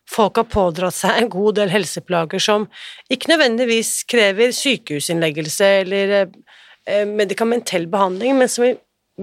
Folk 0.07 0.39
har 0.39 0.47
pådratt 0.51 0.95
seg 0.95 1.19
en 1.19 1.29
god 1.31 1.59
del 1.59 1.71
helseplager 1.71 2.41
som 2.43 2.67
ikke 3.11 3.31
nødvendigvis 3.33 4.01
krever 4.11 4.51
sykehusinnleggelse 4.55 5.71
eller 5.83 6.17
eh, 6.17 7.05
medikamentell 7.07 7.87
behandling, 7.91 8.35
men 8.41 8.51
som 8.51 8.67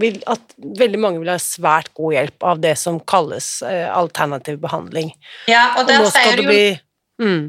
vil, 0.01 0.17
at 0.27 0.57
veldig 0.81 1.01
mange 1.01 1.21
vil 1.23 1.33
ha 1.33 1.39
svært 1.41 1.93
god 1.95 2.17
hjelp 2.17 2.49
av 2.53 2.63
det 2.65 2.73
som 2.81 2.97
kalles 3.07 3.61
alternativ 3.63 4.57
behandling. 4.65 5.13
Ja, 5.47 5.77
og 5.79 5.93
og 5.93 6.09
sier 6.11 6.41
du 6.41 6.43
jo 6.43 6.51
bli, 6.51 6.65
mm. 7.23 7.45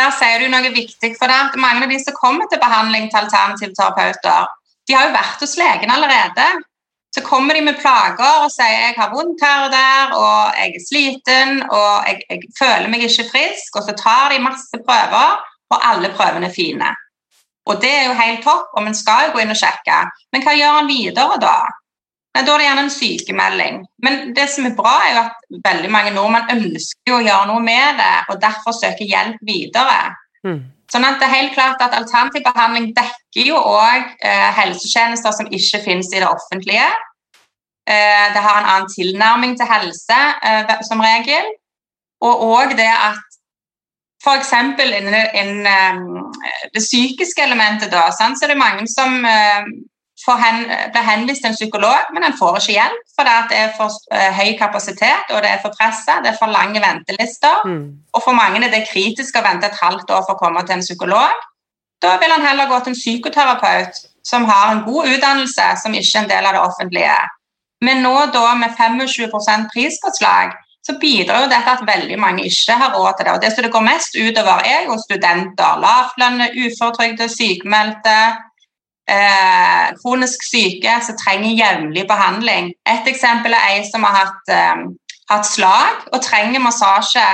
Der 0.00 0.12
sier 0.16 0.40
du 0.40 0.48
noe 0.48 0.72
viktig, 0.72 1.12
for 1.18 1.28
det 1.28 1.60
mange 1.60 1.84
av 1.84 1.92
de 1.92 1.98
som 2.00 2.16
kommer 2.16 2.48
til 2.48 2.60
behandling 2.62 3.10
til 3.10 3.20
alternative 3.20 3.74
terapeuter, 3.76 4.48
de 4.88 4.96
har 4.96 5.08
jo 5.08 5.16
vært 5.16 5.42
hos 5.44 5.58
legen 5.60 5.92
allerede. 5.92 6.46
Så 7.12 7.24
kommer 7.26 7.58
de 7.58 7.64
med 7.66 7.80
plager 7.82 8.44
og 8.44 8.52
sier 8.54 8.86
jeg 8.86 8.96
har 8.96 9.10
vondt 9.12 9.42
her 9.44 9.66
og 9.66 9.72
der, 9.74 10.14
og 10.14 10.56
jeg 10.56 10.76
er 10.78 10.84
sliten 10.86 11.62
og 11.66 12.06
jeg, 12.06 12.22
jeg 12.30 12.52
føler 12.58 12.88
meg 12.88 13.04
ikke 13.06 13.26
frisk. 13.32 13.76
Og 13.76 13.86
så 13.88 13.96
tar 13.98 14.30
de 14.32 14.40
masse 14.42 14.82
prøver, 14.86 15.36
og 15.74 15.86
alle 15.90 16.12
prøvene 16.16 16.48
er 16.48 16.54
fine. 16.54 16.94
Og 17.68 17.82
det 17.82 17.90
er 17.92 18.06
jo 18.08 18.16
helt 18.18 18.44
topp, 18.46 18.70
og 18.72 18.86
man 18.86 18.96
skal 18.96 19.28
jo 19.28 19.34
gå 19.34 19.42
inn 19.42 19.52
og 19.52 19.58
sjekke. 19.58 19.98
Men 20.32 20.46
hva 20.46 20.56
gjør 20.56 20.78
han 20.78 20.90
videre 20.90 21.36
da? 21.42 21.56
Nei, 22.30 22.44
Da 22.46 22.54
er 22.54 22.62
det 22.62 22.66
gjerne 22.68 22.82
en 22.86 22.92
sykemelding. 22.94 23.78
Men 24.06 24.18
det 24.34 24.46
som 24.52 24.66
er 24.68 24.76
bra, 24.78 24.92
er 25.04 25.14
jo 25.14 25.22
at 25.24 25.62
veldig 25.64 25.90
mange 25.90 26.12
nordmenn 26.14 26.52
ønsker 26.54 27.16
å 27.16 27.22
gjøre 27.24 27.48
noe 27.50 27.62
med 27.64 27.98
det, 27.98 28.12
og 28.30 28.42
derfor 28.42 28.76
søker 28.76 29.08
hjelp 29.08 29.40
videre. 29.46 30.12
Mm. 30.46 30.60
Sånn 30.90 31.06
at 31.06 31.20
det 31.20 31.26
er 31.28 31.36
helt 31.36 31.54
klart 31.54 31.82
at 31.82 31.94
Alternativ 31.94 32.42
behandling 32.46 32.90
dekker 32.96 33.50
jo 33.50 33.58
òg 33.58 34.14
eh, 34.26 34.48
helsetjenester 34.56 35.34
som 35.36 35.50
ikke 35.50 35.82
finnes 35.84 36.10
i 36.10 36.22
det 36.22 36.30
offentlige. 36.30 36.86
Eh, 37.86 38.26
det 38.34 38.42
har 38.42 38.60
en 38.60 38.70
annen 38.74 38.90
tilnærming 38.90 39.56
til 39.58 39.70
helse 39.70 40.20
eh, 40.46 40.72
som 40.86 41.02
regel. 41.02 41.50
Og 42.26 42.42
òg 42.46 42.74
det 42.78 42.90
at 42.90 43.22
f.eks. 44.20 44.50
innen, 44.52 45.14
innen 45.34 45.66
eh, 45.66 46.66
det 46.74 46.82
psykiske 46.82 47.46
elementet, 47.46 47.92
da, 47.94 48.08
så 48.10 48.32
er 48.34 48.52
det 48.52 48.58
mange 48.60 48.86
som 48.90 49.22
eh, 49.24 49.70
hen, 50.28 50.64
blir 50.92 51.06
henvist 51.06 51.42
til 51.42 51.50
en 51.50 51.56
psykolog, 51.56 52.10
men 52.14 52.26
en 52.26 52.36
får 52.38 52.58
ikke 52.60 52.76
hjelp 52.76 53.06
For 53.16 53.28
det 53.28 53.56
er 53.56 53.70
for 53.76 53.92
uh, 54.14 54.30
høy 54.36 54.52
kapasitet 54.58 55.32
og 55.34 55.42
det 55.44 55.50
er 55.50 55.62
for 55.62 55.74
presset. 55.76 56.22
Det 56.24 56.32
er 56.32 56.38
for 56.40 56.52
lange 56.52 56.80
ventelister. 56.80 57.64
Mm. 57.64 57.86
Og 58.12 58.22
for 58.24 58.36
mange 58.36 58.62
er 58.64 58.72
det 58.72 58.88
kritisk 58.92 59.36
å 59.36 59.44
vente 59.44 59.68
et 59.68 59.82
halvt 59.82 60.10
år 60.10 60.24
for 60.26 60.36
å 60.36 60.40
komme 60.40 60.64
til 60.66 60.78
en 60.78 60.86
psykolog. 60.86 61.44
Da 62.00 62.14
vil 62.20 62.32
han 62.32 62.46
heller 62.46 62.68
gå 62.68 62.78
til 62.80 62.94
en 62.94 63.00
psykoterapeut 63.00 64.00
som 64.24 64.44
har 64.48 64.72
en 64.72 64.82
god 64.86 65.08
utdannelse, 65.14 65.66
som 65.82 65.94
ikke 65.94 66.18
er 66.18 66.22
en 66.22 66.32
del 66.32 66.48
av 66.48 66.56
det 66.56 66.64
offentlige. 66.64 67.20
Men 67.84 68.02
nå 68.04 68.14
da 68.32 68.54
med 68.60 68.76
25% 68.76 69.72
prispåslag 69.72 70.56
så 70.86 70.96
bidrar 71.00 71.44
jo 71.44 71.50
dette 71.52 71.72
at 71.76 71.82
veldig 71.86 72.16
mange 72.20 72.44
ikke 72.48 72.76
har 72.80 72.94
råd 72.96 73.16
til 73.16 73.26
det. 73.26 73.32
Og 73.34 73.42
det 73.42 73.50
som 73.52 73.64
det 73.64 73.72
går 73.72 73.84
mest 73.84 74.16
utover, 74.16 74.62
er 74.64 74.86
jo 74.88 74.96
studenter, 75.00 75.80
lavtlønne, 75.84 76.48
uføretrygdede, 76.56 77.28
sykemeldte, 77.34 78.16
eh, 79.10 79.90
kronisk 80.00 80.44
syke 80.46 80.96
som 81.04 81.18
trenger 81.18 81.58
jevnlig 81.58 82.06
behandling. 82.08 82.72
Et 82.88 83.12
eksempel 83.12 83.54
er 83.56 83.68
ei 83.74 83.84
som 83.88 84.04
har 84.06 84.16
hatt, 84.22 84.52
eh, 84.54 84.82
hatt, 85.32 85.46
slag 85.46 86.08
og 86.12 86.22
trenger 86.22 86.62
massasje 86.62 87.26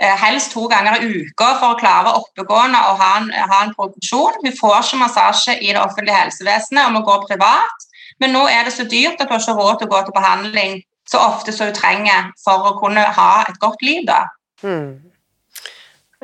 eh, 0.00 0.16
helst 0.24 0.52
to 0.52 0.66
ganger 0.68 1.00
i 1.00 1.22
uka 1.24 1.50
for 1.60 1.74
å 1.74 1.80
klare 1.80 2.14
oppegående 2.20 2.80
og 2.90 3.00
ha 3.02 3.12
en, 3.22 3.30
ha 3.32 3.62
en 3.64 3.74
progresjon. 3.76 4.40
Hun 4.44 4.58
får 4.60 4.80
ikke 4.82 5.02
massasje 5.04 5.58
i 5.60 5.72
det 5.72 5.80
offentlige 5.80 6.20
helsevesenet 6.22 6.86
og 6.86 6.98
må 6.98 7.04
gå 7.08 7.20
privat. 7.28 7.88
Men 8.22 8.36
nå 8.36 8.44
er 8.48 8.66
det 8.66 8.76
så 8.76 8.86
dyrt 8.86 9.20
at 9.20 9.30
hun 9.30 9.40
ikke 9.40 9.56
har 9.56 9.62
råd 9.62 9.80
til 9.80 9.90
å 9.90 9.94
gå 9.94 10.04
til 10.04 10.18
behandling 10.18 10.82
så 11.08 11.20
ofte 11.20 11.52
som 11.52 11.68
hun 11.68 11.76
trenger 11.76 12.30
for 12.40 12.70
å 12.70 12.76
kunne 12.78 13.02
ha 13.16 13.32
et 13.48 13.58
godt 13.60 13.82
liv. 13.84 14.06
da. 14.08 14.22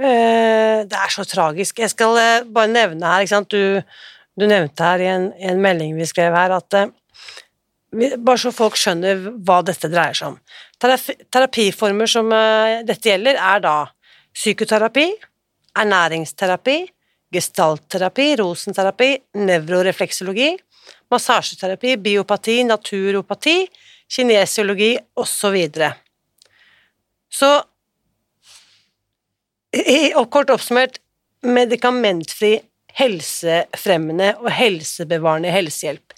Eh, 0.01 0.87
det 0.89 0.97
er 0.97 1.13
så 1.13 1.27
tragisk. 1.29 1.79
Jeg 1.79 1.93
skal 1.93 2.17
eh, 2.17 2.47
bare 2.55 2.73
nevne 2.73 3.07
her, 3.07 3.21
ikke 3.21 3.35
sant? 3.35 3.51
du 3.53 3.83
du 4.41 4.47
nevnte 4.49 4.87
her 4.87 5.03
i 5.03 5.09
en, 5.11 5.31
en 5.37 5.63
melding 5.63 5.95
vi 5.99 6.09
skrev 6.09 6.35
her, 6.37 6.55
at 6.57 6.79
uh, 6.81 6.91
bare 8.17 8.39
så 8.41 8.53
folk 8.55 8.79
skjønner 8.79 9.27
hva 9.45 9.61
dette 9.67 9.91
dreier 9.91 10.17
seg 10.17 10.33
om. 10.33 10.39
Terapi, 10.81 11.17
terapiformer 11.33 12.11
som 12.11 12.31
uh, 12.33 12.81
dette 12.87 13.13
gjelder, 13.13 13.37
er 13.37 13.65
da 13.65 13.75
psykoterapi, 14.37 15.09
ernæringsterapi, 15.81 16.79
gestaltterapi, 17.35 18.33
rosenterapi, 18.41 19.11
nevrorefleksologi, 19.39 20.53
massasjeterapi, 21.11 21.97
biopati, 22.03 22.61
naturopati, 22.67 23.57
kinesiologi 24.11 24.97
osv. 25.19 25.59
Så, 27.31 27.51
så 27.51 27.51
og 30.19 30.27
kort 30.35 30.51
oppsummert 30.51 30.99
medikamentfri, 31.47 32.59
helsefremmende 32.99 34.35
og 34.41 34.51
helsebevarende 34.55 35.53
helsehjelp. 35.55 36.15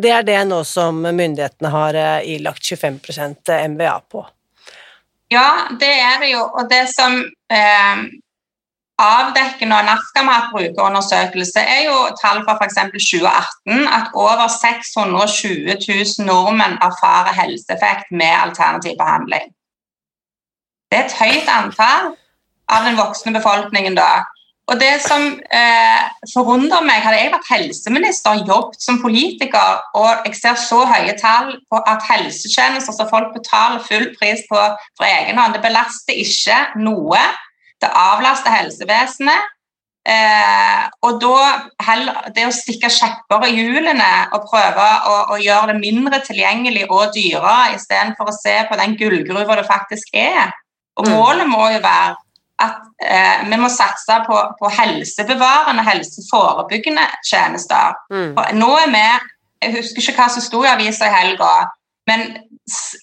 Det 0.00 0.10
er 0.14 0.24
det 0.24 0.38
nå 0.48 0.62
som 0.64 1.02
myndighetene 1.02 1.70
har 1.72 1.98
eh, 1.98 2.32
ilagt 2.36 2.64
25% 2.64 3.52
MVA 3.74 3.96
på. 4.10 4.24
Ja, 5.30 5.68
det 5.80 5.90
er 5.90 6.18
det 6.22 6.32
jo. 6.32 6.42
Og 6.42 6.70
det 6.70 6.84
som 6.94 7.18
eh, 7.52 8.02
avdekker 9.00 9.68
når 9.68 9.86
NAFKAM 9.88 10.28
har 10.30 10.40
hatt 10.40 10.54
brukerundersøkelse, 10.54 11.62
er 11.62 11.84
jo 11.88 11.98
tall 12.20 12.42
fra 12.46 12.56
f.eks. 12.58 12.80
2018 12.94 13.86
at 13.98 14.10
over 14.14 14.46
620 14.56 15.76
000 15.76 16.26
nordmenn 16.26 16.78
erfarer 16.82 17.36
helseeffekt 17.36 18.10
med 18.10 18.34
alternativ 18.46 18.98
behandling. 18.98 19.52
Det 20.90 20.98
er 20.98 21.06
et 21.06 21.18
høyt 21.20 21.50
antall 21.54 22.12
av 22.70 22.86
den 22.86 22.98
voksne 22.98 23.34
befolkningen 23.34 23.96
da. 23.98 24.24
Og 24.70 24.78
det 24.78 25.00
som 25.02 25.24
eh, 25.60 26.02
forundrer 26.30 26.84
meg, 26.86 27.02
Hadde 27.02 27.18
jeg 27.18 27.32
vært 27.32 27.48
helseminister 27.50 28.44
jobbet 28.46 28.78
som 28.84 29.00
politiker, 29.02 29.80
og 29.98 30.26
jeg 30.28 30.38
ser 30.38 30.58
så 30.62 30.84
høye 30.86 31.16
tall 31.18 31.56
på 31.66 31.80
at 31.90 32.06
helsetjenester 32.06 32.94
som 32.94 33.10
folk 33.10 33.32
betaler 33.34 33.82
full 33.82 34.12
pris 34.18 34.44
på 34.50 34.60
for 34.60 35.08
egen 35.08 35.40
hånd, 35.40 35.56
det 35.56 35.64
belaster 35.64 36.14
ikke 36.22 36.60
noe. 36.84 37.22
Det 37.82 37.90
avlaster 37.90 38.54
helsevesenet. 38.54 39.56
Eh, 40.10 40.84
og 41.04 41.18
da 41.20 41.34
heller, 41.84 42.30
det 42.32 42.46
å 42.48 42.54
stikke 42.54 42.88
kjepper 42.88 43.44
i 43.50 43.52
hjulene 43.58 44.08
og 44.32 44.46
prøve 44.48 44.86
å, 45.10 45.16
å, 45.34 45.36
gjøre 45.36 45.74
det 45.74 45.82
mindre 45.82 46.22
tilgjengelig 46.24 46.86
og 46.88 47.12
dyrere, 47.16 47.74
istedenfor 47.76 48.30
å 48.30 48.38
se 48.38 48.54
på 48.70 48.78
den 48.80 48.96
gullgruva 49.00 49.58
det 49.58 49.66
faktisk 49.68 50.14
er. 50.16 50.54
Og 50.96 51.06
mm. 51.06 51.12
målet 51.12 51.50
må 51.50 51.68
jo 51.74 51.82
være 51.84 52.16
at 52.60 52.76
eh, 53.02 53.42
vi 53.50 53.56
må 53.60 53.68
satse 53.72 54.16
på, 54.26 54.36
på 54.60 54.70
helsebevarende, 54.76 55.84
helseforebyggende 55.86 57.06
tjenester. 57.26 57.96
Mm. 58.12 58.34
nå 58.60 58.70
er 58.84 58.94
vi 58.94 59.04
Jeg 59.60 59.76
husker 59.76 60.00
ikke 60.00 60.22
hva 60.22 60.28
som 60.32 60.44
sto 60.44 60.62
i 60.64 60.70
avisa 60.70 61.08
i 61.08 61.12
helga, 61.12 61.50
men 62.08 62.22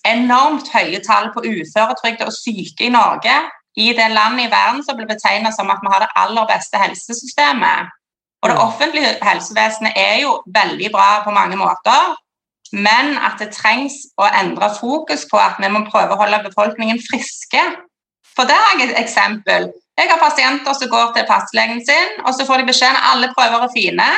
enormt 0.09 0.71
høye 0.73 0.99
tall 1.05 1.29
på 1.33 1.43
uføretrygde 1.45 2.25
og 2.25 2.33
syke 2.33 2.87
i 2.87 2.93
Norge. 2.93 3.35
I 3.77 3.91
det 3.93 4.07
landet 4.09 4.47
i 4.47 4.49
verden 4.49 4.81
som 4.81 4.97
blir 4.97 5.05
betegnet 5.05 5.53
som 5.53 5.69
at 5.69 5.83
vi 5.83 5.91
har 5.93 6.01
det 6.01 6.15
aller 6.17 6.47
beste 6.49 6.81
helsesystemet. 6.81 7.91
Og 8.41 8.49
det 8.49 8.57
mm. 8.57 8.63
offentlige 8.63 9.11
helsevesenet 9.21 9.93
er 9.95 10.15
jo 10.23 10.31
veldig 10.55 10.89
bra 10.95 11.21
på 11.25 11.33
mange 11.35 11.59
måter, 11.61 12.15
men 12.73 13.13
at 13.21 13.37
det 13.39 13.53
trengs 13.53 13.95
å 14.17 14.25
endre 14.41 14.71
fokus 14.79 15.27
på 15.29 15.37
at 15.39 15.61
vi 15.61 15.69
må 15.71 15.85
prøve 15.91 16.15
å 16.15 16.21
holde 16.23 16.41
befolkningen 16.49 16.99
friske 17.05 17.63
for 18.37 18.49
der 18.49 18.61
har 18.63 18.77
jeg 18.77 18.91
et 18.91 18.99
eksempel. 19.01 19.71
Jeg 19.97 20.11
har 20.11 20.21
pasienter 20.21 20.77
som 20.77 20.91
går 20.91 21.13
til 21.15 21.25
fastlegen 21.29 21.81
sin, 21.85 22.19
og 22.25 22.35
så 22.37 22.45
får 22.45 22.61
de 22.61 22.69
beskjed 22.69 22.93
om 22.93 23.07
alle 23.11 23.31
prøver 23.33 23.65
er 23.65 23.73
fine. 23.73 24.09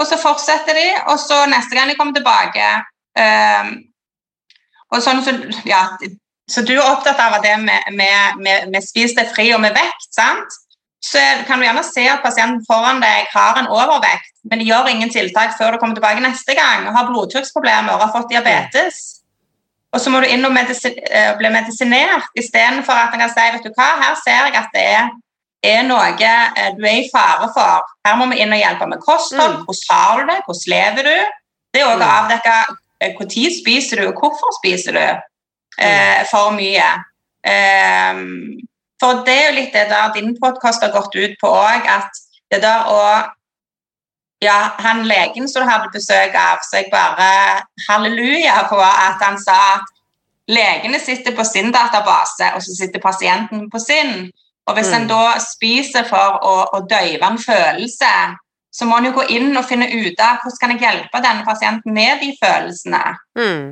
Og 0.00 0.08
så 0.08 0.16
fortsetter 0.16 0.78
de, 0.80 0.88
og 1.12 1.18
så 1.20 1.42
neste 1.52 1.76
gang 1.76 1.90
de 1.90 1.96
kommer 1.98 2.16
tilbake 2.16 2.68
um, 3.20 3.74
og 4.90 5.02
sånn, 5.04 5.20
så, 5.22 5.34
ja, 5.68 5.82
så 6.50 6.64
du 6.66 6.72
er 6.74 6.86
opptatt 6.86 7.20
av 7.20 7.36
det 7.44 7.52
med, 7.62 7.92
med, 7.94 8.40
med, 8.42 8.72
med 8.72 8.82
spis 8.82 9.12
deg 9.14 9.28
fri 9.34 9.50
og 9.54 9.60
med 9.62 9.76
vekt, 9.76 10.08
sant? 10.16 10.56
så 11.00 11.20
kan 11.46 11.60
du 11.60 11.64
gjerne 11.64 11.82
se 11.84 12.02
at 12.12 12.20
pasienten 12.20 12.60
foran 12.66 13.00
deg 13.00 13.28
har 13.32 13.56
en 13.56 13.70
overvekt, 13.72 14.34
men 14.50 14.60
de 14.60 14.66
gjør 14.68 14.90
ingen 14.90 15.12
tiltak 15.12 15.54
før 15.56 15.72
du 15.72 15.80
kommer 15.80 15.96
tilbake 15.96 16.20
neste 16.20 16.56
gang 16.58 16.84
og 16.88 16.96
har 16.96 17.08
blodtrykksproblemer 17.08 17.94
og 17.94 18.04
har 18.04 18.12
fått 18.12 18.34
diabetes. 18.34 19.19
Og 19.90 20.00
så 20.00 20.12
må 20.12 20.20
du 20.22 20.28
inn 20.30 20.46
og 20.46 20.52
medisin, 20.54 20.94
uh, 21.10 21.32
bli 21.38 21.50
medisinert 21.50 22.30
istedenfor 22.38 22.94
at 22.94 23.16
en 23.16 23.24
kan 23.24 23.32
si 23.32 23.48
vet 23.56 23.66
du 23.66 23.72
hva, 23.74 23.88
her 24.04 24.14
ser 24.22 24.46
jeg 24.46 24.56
at 24.60 24.70
det 24.76 24.84
er, 24.86 25.10
er 25.66 25.82
noe 25.88 26.12
uh, 26.14 26.68
du 26.76 26.86
er 26.86 27.00
i 27.00 27.08
fare 27.10 27.50
for. 27.56 27.90
Her 28.06 28.20
må 28.20 28.30
vi 28.30 28.40
inn 28.44 28.54
og 28.54 28.62
hjelpe 28.62 28.88
med 28.90 29.02
kosthold. 29.02 29.58
Mm. 29.58 29.66
Hvordan 29.66 29.90
har 29.90 30.20
du 30.20 30.32
det? 30.32 30.38
Hvordan 30.46 30.72
lever 30.74 31.10
du? 31.10 31.36
Det 31.70 31.82
er 31.82 31.88
òg 31.88 31.96
å 31.96 32.00
mm. 32.00 32.08
avdekke 32.20 32.56
når 33.00 33.52
spiser 33.56 34.02
du, 34.02 34.10
og 34.10 34.18
hvorfor 34.20 34.56
spiser 34.60 34.96
du 34.96 35.04
uh, 35.04 36.20
for 36.30 36.52
mye. 36.56 36.88
Um, 37.40 38.60
for 39.00 39.22
det 39.24 39.34
er 39.34 39.46
jo 39.48 39.56
litt 39.56 39.72
det 39.72 39.86
der 39.88 40.12
din 40.12 40.34
podkast 40.36 40.82
har 40.84 40.92
gått 40.92 41.14
ut 41.16 41.36
på 41.40 41.48
òg, 41.48 41.86
at 41.88 42.18
det 42.52 42.60
der 42.62 42.90
å 42.92 43.00
ja, 44.40 44.72
han 44.78 45.04
legen 45.08 45.48
som 45.48 45.64
du 45.64 45.68
hadde 45.68 45.92
besøk 45.92 46.36
av, 46.38 46.62
så 46.64 46.80
jeg 46.80 46.90
bare 46.92 47.62
halleluja 47.88 48.62
på 48.70 48.78
at 48.80 49.20
han 49.20 49.36
sa 49.40 49.58
at 49.76 49.90
legene 50.50 51.00
sitter 51.00 51.36
på 51.36 51.44
sin 51.44 51.68
database, 51.74 52.52
og 52.56 52.62
så 52.64 52.76
sitter 52.78 53.02
pasienten 53.04 53.68
på 53.70 53.78
sin. 53.82 54.30
Og 54.66 54.76
hvis 54.76 54.90
mm. 54.90 54.96
en 54.96 55.10
da 55.10 55.24
spiser 55.42 56.06
for 56.08 56.40
å, 56.46 56.54
å 56.76 56.80
døyve 56.88 57.26
en 57.26 57.38
følelse, 57.40 58.14
så 58.70 58.86
må 58.86 58.98
en 58.98 59.10
jo 59.10 59.16
gå 59.18 59.26
inn 59.34 59.50
og 59.58 59.66
finne 59.66 59.88
ut 59.90 60.20
av 60.22 60.42
hvordan 60.42 60.60
kan 60.62 60.74
jeg 60.74 60.84
hjelpe 60.84 61.22
denne 61.24 61.46
pasienten 61.46 61.94
med 61.94 62.22
de 62.22 62.32
følelsene. 62.38 63.02
Mm. 63.38 63.64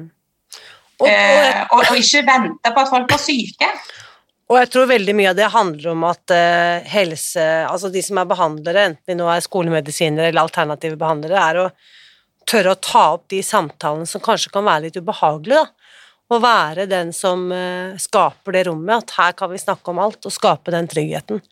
Og, 0.98 1.06
og, 1.06 1.10
eh, 1.12 1.60
og, 1.70 1.84
og, 1.84 1.96
ikke 1.96 2.24
vente 2.26 2.72
på 2.74 2.82
at 2.82 2.90
folk 2.90 3.06
blir 3.10 3.20
syke. 3.22 3.68
Og 4.48 4.56
jeg 4.56 4.70
tror 4.72 4.88
veldig 4.88 5.14
mye 5.16 5.30
av 5.32 5.36
det 5.36 5.48
handler 5.52 5.90
om 5.92 6.04
at 6.08 6.32
uh, 6.32 6.84
helse 6.88 7.44
Altså 7.68 7.90
de 7.92 8.02
som 8.04 8.20
er 8.20 8.28
behandlere, 8.30 8.86
enten 8.90 9.12
de 9.12 9.16
nå 9.18 9.28
er 9.28 9.44
skolemedisinere 9.44 10.30
eller 10.30 10.46
alternative 10.46 10.96
behandlere, 11.00 11.42
er 11.42 11.62
å 11.66 11.68
tørre 12.48 12.72
å 12.72 12.80
ta 12.80 13.02
opp 13.18 13.26
de 13.28 13.42
samtalene 13.44 14.08
som 14.08 14.22
kanskje 14.24 14.52
kan 14.54 14.64
være 14.64 14.86
litt 14.86 14.96
ubehagelige, 14.96 15.60
da. 15.60 15.74
Og 16.28 16.40
være 16.44 16.84
den 16.88 17.10
som 17.16 17.46
uh, 17.52 17.96
skaper 18.00 18.56
det 18.56 18.66
rommet, 18.68 19.04
at 19.04 19.12
her 19.16 19.36
kan 19.36 19.52
vi 19.52 19.60
snakke 19.60 19.92
om 19.92 20.00
alt, 20.04 20.24
og 20.28 20.32
skape 20.32 20.72
den 20.72 20.88
tryggheten. 20.88 21.42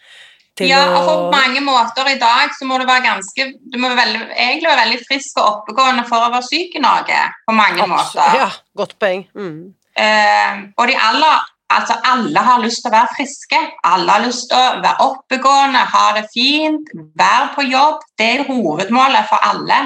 ja, 0.65 0.81
og 0.97 1.09
på 1.09 1.17
mange 1.33 1.61
måter 1.65 2.09
i 2.09 2.19
dag 2.21 2.53
så 2.57 2.65
må 2.69 2.79
du 2.81 2.87
være 2.89 3.05
ganske 3.05 3.45
Du 3.61 3.77
må 3.77 3.91
veldig, 3.93 4.23
egentlig 4.33 4.71
være 4.71 4.87
veldig 4.87 5.01
frisk 5.05 5.41
og 5.43 5.49
oppegående 5.51 6.05
for 6.09 6.25
å 6.25 6.31
være 6.33 6.49
syk 6.49 6.79
i 6.81 6.85
Norge, 6.85 7.19
på 7.45 7.57
mange 7.57 7.85
Absolutt. 7.85 8.17
måter. 8.17 8.41
Ja, 8.41 8.49
godt 8.81 8.97
poeng. 9.01 9.27
Mm. 9.37 9.61
Uh, 9.97 10.65
og 10.81 10.89
de 10.89 10.97
aller 11.11 11.45
Altså, 11.69 11.97
alle 12.05 12.43
har 12.47 12.63
lyst 12.63 12.85
til 12.85 12.93
å 12.93 12.95
være 12.95 13.15
friske. 13.17 13.61
Alle 13.91 14.17
har 14.17 14.25
lyst 14.27 14.47
til 14.51 14.59
å 14.59 14.81
være 14.85 15.07
oppegående, 15.09 15.83
ha 15.93 16.07
det 16.15 16.27
fint, 16.35 16.93
være 17.19 17.53
på 17.57 17.67
jobb. 17.67 18.05
Det 18.19 18.29
er 18.37 18.49
hovedmålet 18.51 19.27
for 19.31 19.43
alle. 19.51 19.81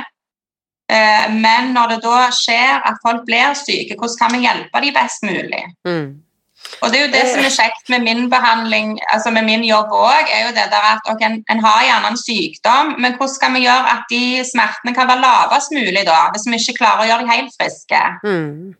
Eh, 0.91 1.29
men 1.41 1.71
når 1.77 1.95
det 1.95 2.01
da 2.05 2.25
skjer 2.35 2.83
at 2.85 2.99
folk 3.05 3.23
blir 3.29 3.55
syke, 3.57 3.97
hvordan 3.97 4.19
kan 4.21 4.35
vi 4.35 4.43
hjelpe 4.45 4.83
dem 4.85 4.97
best 4.97 5.25
mulig? 5.25 5.63
Mm. 5.89 6.11
Og 6.83 6.93
det 6.93 6.99
er 6.99 7.05
jo 7.07 7.13
det 7.13 7.23
som 7.31 7.45
er 7.45 7.55
kjekt 7.55 7.89
med 7.93 8.05
min 8.05 8.27
behandling, 8.33 8.93
altså 9.15 9.33
med 9.35 9.47
min 9.49 9.65
jobb 9.65 9.95
òg, 9.97 10.29
er 10.29 10.45
jo 10.47 10.53
det 10.57 10.67
der 10.73 10.87
at 10.91 11.09
okay, 11.13 11.31
en, 11.31 11.39
en, 11.51 11.63
har 11.65 11.87
gjerne 11.87 12.11
en 12.13 12.21
sykdom, 12.21 12.93
men 13.01 13.17
hvordan 13.17 13.35
skal 13.35 13.55
vi 13.57 13.65
gjøre 13.65 13.95
at 13.95 14.05
de 14.13 14.23
smertene 14.51 14.95
kan 14.97 15.09
være 15.09 15.25
lavest 15.25 15.75
mulig 15.77 16.05
da, 16.09 16.21
hvis 16.35 16.47
vi 16.51 16.61
ikke 16.61 16.79
klarer 16.83 17.05
å 17.05 17.09
gjøre 17.11 17.25
dem 17.25 17.33
helt 17.33 17.57
friske? 17.57 18.03
Mm. 18.25 18.77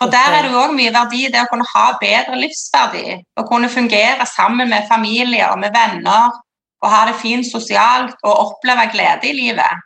Og 0.00 0.12
Der 0.12 0.32
er 0.32 0.46
det 0.46 0.56
òg 0.56 0.72
mye 0.72 0.92
verdi 0.94 1.26
i 1.26 1.32
det 1.32 1.42
å 1.44 1.48
kunne 1.50 1.66
ha 1.68 1.90
bedre 2.00 2.38
livsverdi. 2.40 3.18
Å 3.36 3.44
kunne 3.48 3.68
fungere 3.68 4.24
sammen 4.28 4.70
med 4.72 4.88
familie 4.88 5.50
og 5.52 5.60
med 5.60 5.74
venner 5.76 6.38
og 6.80 6.88
ha 6.88 7.02
det 7.10 7.18
fint 7.20 7.44
sosialt 7.44 8.16
og 8.24 8.46
oppleve 8.46 8.86
glede 8.94 9.28
i 9.28 9.34
livet. 9.36 9.84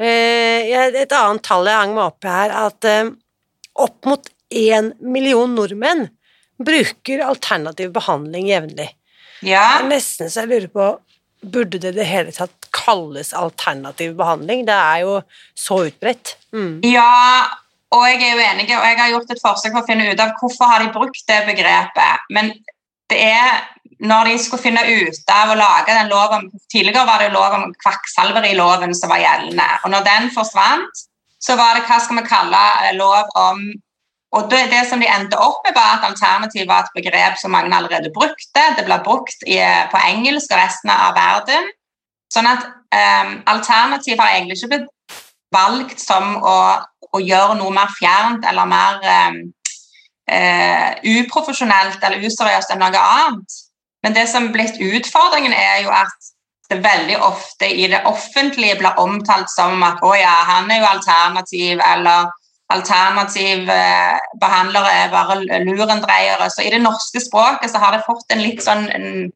Eh, 0.00 0.70
et 0.70 1.12
annet 1.12 1.42
tall 1.44 1.66
jeg 1.66 1.76
hang 1.76 1.96
meg 1.96 2.06
opp 2.06 2.24
i 2.24 2.30
her, 2.32 2.54
at 2.68 2.86
eh, 2.88 3.10
opp 3.74 4.06
mot 4.08 4.30
én 4.50 4.94
million 5.02 5.50
nordmenn 5.54 6.06
bruker 6.60 7.24
alternativ 7.26 7.92
behandling 7.96 8.48
jevnlig. 8.52 8.88
Ja. 9.46 9.80
Nesten 9.86 10.30
så 10.30 10.44
jeg 10.44 10.52
lurer 10.52 10.74
på 10.74 10.90
Burde 11.40 11.78
det 11.80 11.94
i 11.94 11.96
det 11.96 12.04
hele 12.04 12.32
tatt 12.36 12.66
kalles 12.76 13.30
alternativ 13.32 14.10
behandling? 14.18 14.66
Det 14.68 14.74
er 14.76 14.98
jo 15.06 15.14
så 15.56 15.78
utbredt. 15.86 16.34
Mm. 16.52 16.82
Ja, 16.84 17.46
og 17.90 18.06
jeg 18.06 18.22
er 18.22 18.36
jo 18.36 18.42
enig, 18.44 18.68
og 18.70 18.86
jeg 18.86 18.98
har 19.00 19.12
gjort 19.14 19.32
et 19.34 19.42
forsøk 19.42 19.74
på 19.74 19.82
å 19.82 19.88
finne 19.88 20.12
ut 20.12 20.22
av 20.22 20.36
hvorfor 20.38 20.70
har 20.70 20.84
de 20.84 20.92
brukt 20.94 21.24
det 21.26 21.40
begrepet. 21.48 22.26
Men 22.30 22.52
det 23.10 23.18
er 23.26 23.64
når 24.06 24.30
de 24.30 24.38
skulle 24.40 24.62
finne 24.62 24.82
ut 24.86 25.32
av 25.34 25.52
å 25.52 25.58
lage 25.58 25.92
den 25.92 26.08
loven 26.08 26.46
Tidligere 26.72 27.04
var 27.08 27.20
det 27.20 27.32
lov 27.34 27.56
om 27.58 27.72
kvakksalveriloven 27.82 28.94
som 28.96 29.10
var 29.12 29.20
gjeldende. 29.24 29.66
Og 29.84 29.92
når 29.92 30.06
den 30.06 30.30
forsvant, 30.32 31.02
så 31.42 31.56
var 31.58 31.76
det 31.76 31.86
hva 31.88 31.98
skal 32.00 32.20
vi 32.20 32.28
kalle 32.28 32.64
eh, 32.86 32.96
lov 32.96 33.30
om 33.38 33.64
og 34.30 34.46
det, 34.46 34.60
det 34.70 34.84
som 34.86 35.00
de 35.02 35.08
endte 35.10 35.38
opp 35.42 35.64
med, 35.66 35.74
var 35.74 35.96
at 35.96 36.04
alternativet 36.06 36.68
var 36.70 36.84
et 36.84 36.94
begrep 36.94 37.34
som 37.40 37.50
mange 37.50 37.74
allerede 37.74 38.12
brukte. 38.14 38.62
Det 38.78 38.84
ble 38.86 39.00
brukt 39.02 39.42
i, 39.42 39.56
på 39.90 40.02
engelsk 40.06 40.52
og 40.54 40.60
resten 40.60 40.92
av 40.94 41.16
verden. 41.16 41.66
Sånn 42.30 42.46
at 42.46 42.68
um, 42.70 43.32
alternativ 43.50 44.22
har 44.22 44.36
egentlig 44.36 44.60
ikke 44.60 44.70
blitt 44.76 45.16
valgt 45.50 45.98
som 45.98 46.36
å 46.46 46.54
å 47.12 47.20
gjøre 47.22 47.56
noe 47.58 47.74
mer 47.74 47.90
fjernt 47.96 48.46
eller 48.46 48.68
mer 48.70 49.06
eh, 49.14 49.38
eh, 50.30 50.90
uprofesjonelt 51.20 52.02
eller 52.02 52.26
useriøst 52.26 52.74
enn 52.74 52.82
noe 52.84 53.04
annet. 53.04 53.60
Men 54.04 54.16
det 54.16 54.26
som 54.32 54.48
er 54.48 54.54
blitt 54.54 54.80
utfordringen, 54.80 55.52
er 55.52 55.82
jo 55.84 55.92
at 55.92 56.30
det 56.70 56.78
veldig 56.84 57.16
ofte 57.26 57.66
i 57.68 57.88
det 57.90 58.04
offentlige 58.06 58.78
blir 58.78 58.98
omtalt 59.02 59.50
som 59.50 59.82
at 59.82 60.00
å 60.06 60.14
ja, 60.14 60.36
han 60.46 60.70
er 60.70 60.80
jo 60.80 60.90
alternativ, 60.92 61.82
eller 61.82 62.30
alternativ 62.70 63.68
eh, 63.74 64.18
behandlere 64.40 64.92
er 65.02 65.10
bare 65.12 65.40
lurendreiere. 65.66 66.46
Så 66.50 66.62
i 66.62 66.70
det 66.70 66.82
norske 66.82 67.22
språket 67.22 67.72
så 67.72 67.82
har 67.82 67.96
det 67.96 68.06
fått 68.06 68.30
en 68.30 68.44
litt 68.44 68.62
sånn 68.64 68.86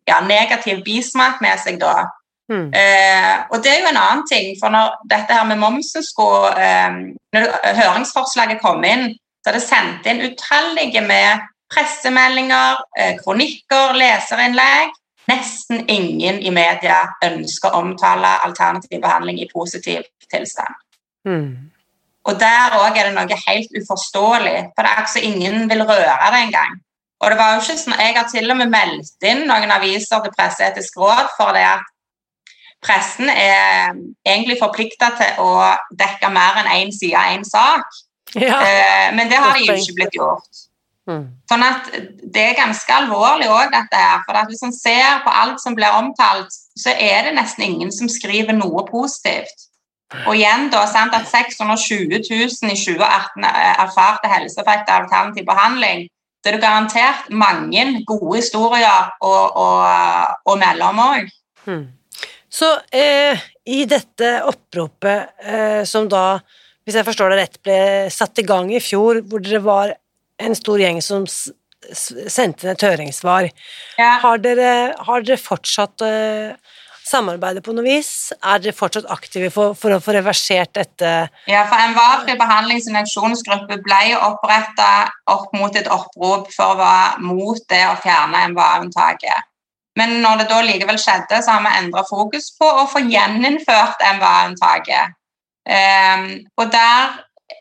ja, 0.08 0.20
negativ 0.26 0.84
bismak 0.86 1.42
med 1.44 1.58
seg 1.60 1.80
da. 1.82 2.04
Mm. 2.52 2.68
Eh, 2.76 3.36
og 3.50 3.62
det 3.64 3.70
er 3.72 3.78
jo 3.80 3.88
en 3.88 3.96
annen 3.96 4.26
ting, 4.28 4.50
for 4.60 4.72
når 4.72 4.98
dette 5.08 5.32
her 5.32 5.46
med 5.48 5.56
momsen 5.56 6.04
skulle 6.04 6.50
eh, 6.60 6.98
Når 7.32 7.46
høringsforslaget 7.78 8.60
kom 8.60 8.84
inn, 8.84 9.14
så 9.40 9.50
er 9.50 9.56
det 9.56 9.64
sendt 9.64 10.06
inn 10.06 10.20
utallige 10.28 11.00
med 11.04 11.46
pressemeldinger, 11.72 12.84
eh, 12.98 13.16
kronikker, 13.22 13.96
leserinnlegg. 13.98 14.92
Nesten 15.28 15.86
ingen 15.88 16.42
i 16.44 16.52
media 16.52 17.00
ønsker 17.24 17.72
å 17.72 17.80
omtale 17.80 18.36
alternativ 18.44 19.00
behandling 19.00 19.40
i 19.40 19.48
positiv 19.52 20.04
tilstand. 20.30 20.76
Mm. 21.24 21.72
Og 22.28 22.40
der 22.40 22.76
òg 22.78 22.96
er 22.96 23.08
det 23.08 23.16
noe 23.16 23.38
helt 23.46 23.72
uforståelig, 23.80 24.58
for 24.76 24.84
det 24.84 24.90
er 24.92 25.00
altså 25.02 25.24
ingen 25.24 25.68
vil 25.70 25.84
røre 25.84 26.28
det 26.32 26.42
engang. 26.46 26.76
Og 27.20 27.30
det 27.30 27.38
var 27.40 27.54
jo 27.54 27.62
ikke 27.62 27.80
sånn, 27.80 27.98
Jeg 28.00 28.16
har 28.16 28.28
til 28.28 28.50
og 28.52 28.56
med 28.60 28.72
meldt 28.72 29.26
inn 29.28 29.44
noen 29.48 29.72
aviser 29.72 30.20
til 30.20 30.32
Presseetisk 30.36 30.96
råd 31.00 31.32
for 31.38 31.56
det 31.56 31.64
at 31.64 31.84
pressen 32.84 33.30
er 33.30 33.94
egentlig 34.26 34.58
forplikta 34.60 35.12
til 35.18 35.40
å 35.42 35.54
dekke 35.96 36.30
mer 36.32 36.60
enn 36.62 36.70
én 36.70 36.86
en 36.88 36.94
side 36.94 37.16
av 37.18 37.32
én 37.34 37.46
sak. 37.48 38.00
Ja, 38.34 38.60
eh, 38.60 39.10
men 39.14 39.30
det 39.30 39.38
har 39.38 39.56
de 39.56 39.66
jo 39.66 39.76
ikke 39.78 39.98
blitt 40.00 40.16
gjort. 40.18 40.64
Mm. 41.04 41.26
Sånn 41.50 41.62
at 41.62 41.90
Det 42.34 42.40
er 42.40 42.56
ganske 42.56 42.94
alvorlig 42.96 43.46
òg, 43.52 43.68
dette 43.72 44.00
her. 44.00 44.22
For 44.26 44.38
at 44.40 44.48
hvis 44.48 44.62
man 44.64 44.72
ser 44.72 45.20
på 45.24 45.30
alt 45.30 45.60
som 45.62 45.76
blir 45.76 45.92
omtalt, 45.92 46.50
så 46.80 46.94
er 46.96 47.28
det 47.28 47.36
nesten 47.36 47.66
ingen 47.66 47.92
som 47.92 48.08
skriver 48.08 48.56
noe 48.56 48.86
positivt. 48.88 49.68
Og 50.24 50.34
igjen 50.36 50.68
da, 50.72 50.84
sant, 50.90 51.14
at 51.14 51.28
620 51.28 52.22
000 52.30 52.72
i 52.72 52.78
2018 52.78 53.46
erfarte 53.46 54.30
helseeffekt 54.30 54.90
av 54.90 55.04
alternativ 55.04 55.46
behandling. 55.48 56.06
Det 56.42 56.52
er 56.52 56.58
det 56.58 56.64
garantert 56.64 57.30
mange 57.32 57.84
gode 58.06 58.38
historier 58.38 59.12
å, 59.24 59.32
å, 59.32 59.68
å 60.44 60.56
melde 60.60 60.90
om 60.90 61.00
òg. 61.04 61.30
Så 62.54 62.70
eh, 62.94 63.40
i 63.66 63.82
dette 63.90 64.36
oppropet 64.46 65.42
eh, 65.42 65.82
som 65.88 66.06
da, 66.10 66.38
hvis 66.86 67.00
jeg 67.00 67.06
forstår 67.08 67.32
det 67.32 67.40
rett, 67.40 67.60
ble 67.66 67.78
satt 68.14 68.38
i 68.38 68.46
gang 68.46 68.70
i 68.70 68.82
fjor, 68.82 69.24
hvor 69.26 69.42
dere 69.42 69.62
var 69.64 69.94
en 70.42 70.54
stor 70.58 70.82
gjeng 70.82 71.00
som 71.02 71.26
sendte 71.26 72.64
inn 72.64 72.72
et 72.72 72.86
høringssvar, 72.86 73.50
ja. 73.98 74.14
har, 74.22 74.40
dere, 74.42 74.94
har, 75.06 75.24
dere, 75.26 75.40
fortsatt 75.40 76.04
eh, 76.06 76.54
samarbeidet 77.04 77.64
på 77.66 77.74
noe 77.76 77.84
vis? 77.84 78.32
Er 78.38 78.62
dere 78.62 78.76
fortsatt 78.76 79.10
aktive 79.12 79.50
for, 79.52 79.74
for 79.78 79.96
å 79.96 80.00
få 80.02 80.14
reversert 80.16 80.72
dette? 80.78 81.10
Ja, 81.50 81.64
for 81.70 81.80
en 81.80 81.96
varfri 81.98 82.36
behandlings- 82.40 82.86
og 82.90 83.00
aksjonsgruppe 83.02 83.80
ble 83.84 84.14
oppretta 84.16 84.92
opp 85.34 85.50
mot 85.58 85.74
et 85.76 85.90
opprop 85.90 86.48
for 86.54 86.72
å 86.72 86.78
være 86.80 87.26
mot 87.26 87.66
det 87.72 87.82
å 87.90 87.98
fjerne 88.04 88.46
MVA-unntaket. 88.54 89.50
Men 89.98 90.16
når 90.24 90.42
det 90.42 90.48
da 90.50 90.62
likevel 90.66 90.98
skjedde, 90.98 91.38
så 91.42 91.54
har 91.54 91.62
vi 91.62 91.76
endra 91.78 92.02
fokus 92.08 92.50
på 92.58 92.66
å 92.66 92.86
få 92.90 93.04
gjeninnført 93.06 94.02
MVA-unntaket. 94.16 95.14
Um, 95.64 96.26
og 96.60 96.72
der 96.74 97.14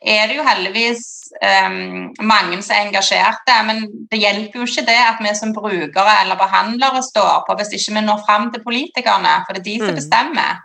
er 0.03 0.27
det 0.27 0.35
jo 0.35 0.43
heldigvis 0.43 1.03
um, 1.39 2.09
mange 2.25 2.57
som 2.65 2.75
er 2.75 2.87
engasjerte, 2.87 3.55
men 3.67 3.85
det 4.11 4.19
hjelper 4.19 4.59
jo 4.59 4.67
ikke 4.67 4.85
det 4.89 4.99
at 4.99 5.21
vi 5.23 5.31
som 5.37 5.53
brukere 5.55 6.17
eller 6.23 6.39
behandlere 6.39 7.03
står 7.05 7.45
på 7.47 7.55
hvis 7.59 7.75
ikke 7.77 7.99
vi 7.99 8.05
når 8.09 8.23
fram 8.25 8.49
til 8.51 8.65
politikerne, 8.65 9.37
for 9.45 9.55
det 9.55 9.63
er 9.63 9.69
de 9.69 9.77
som 9.79 9.93
mm. 9.93 9.99
bestemmer. 10.01 10.61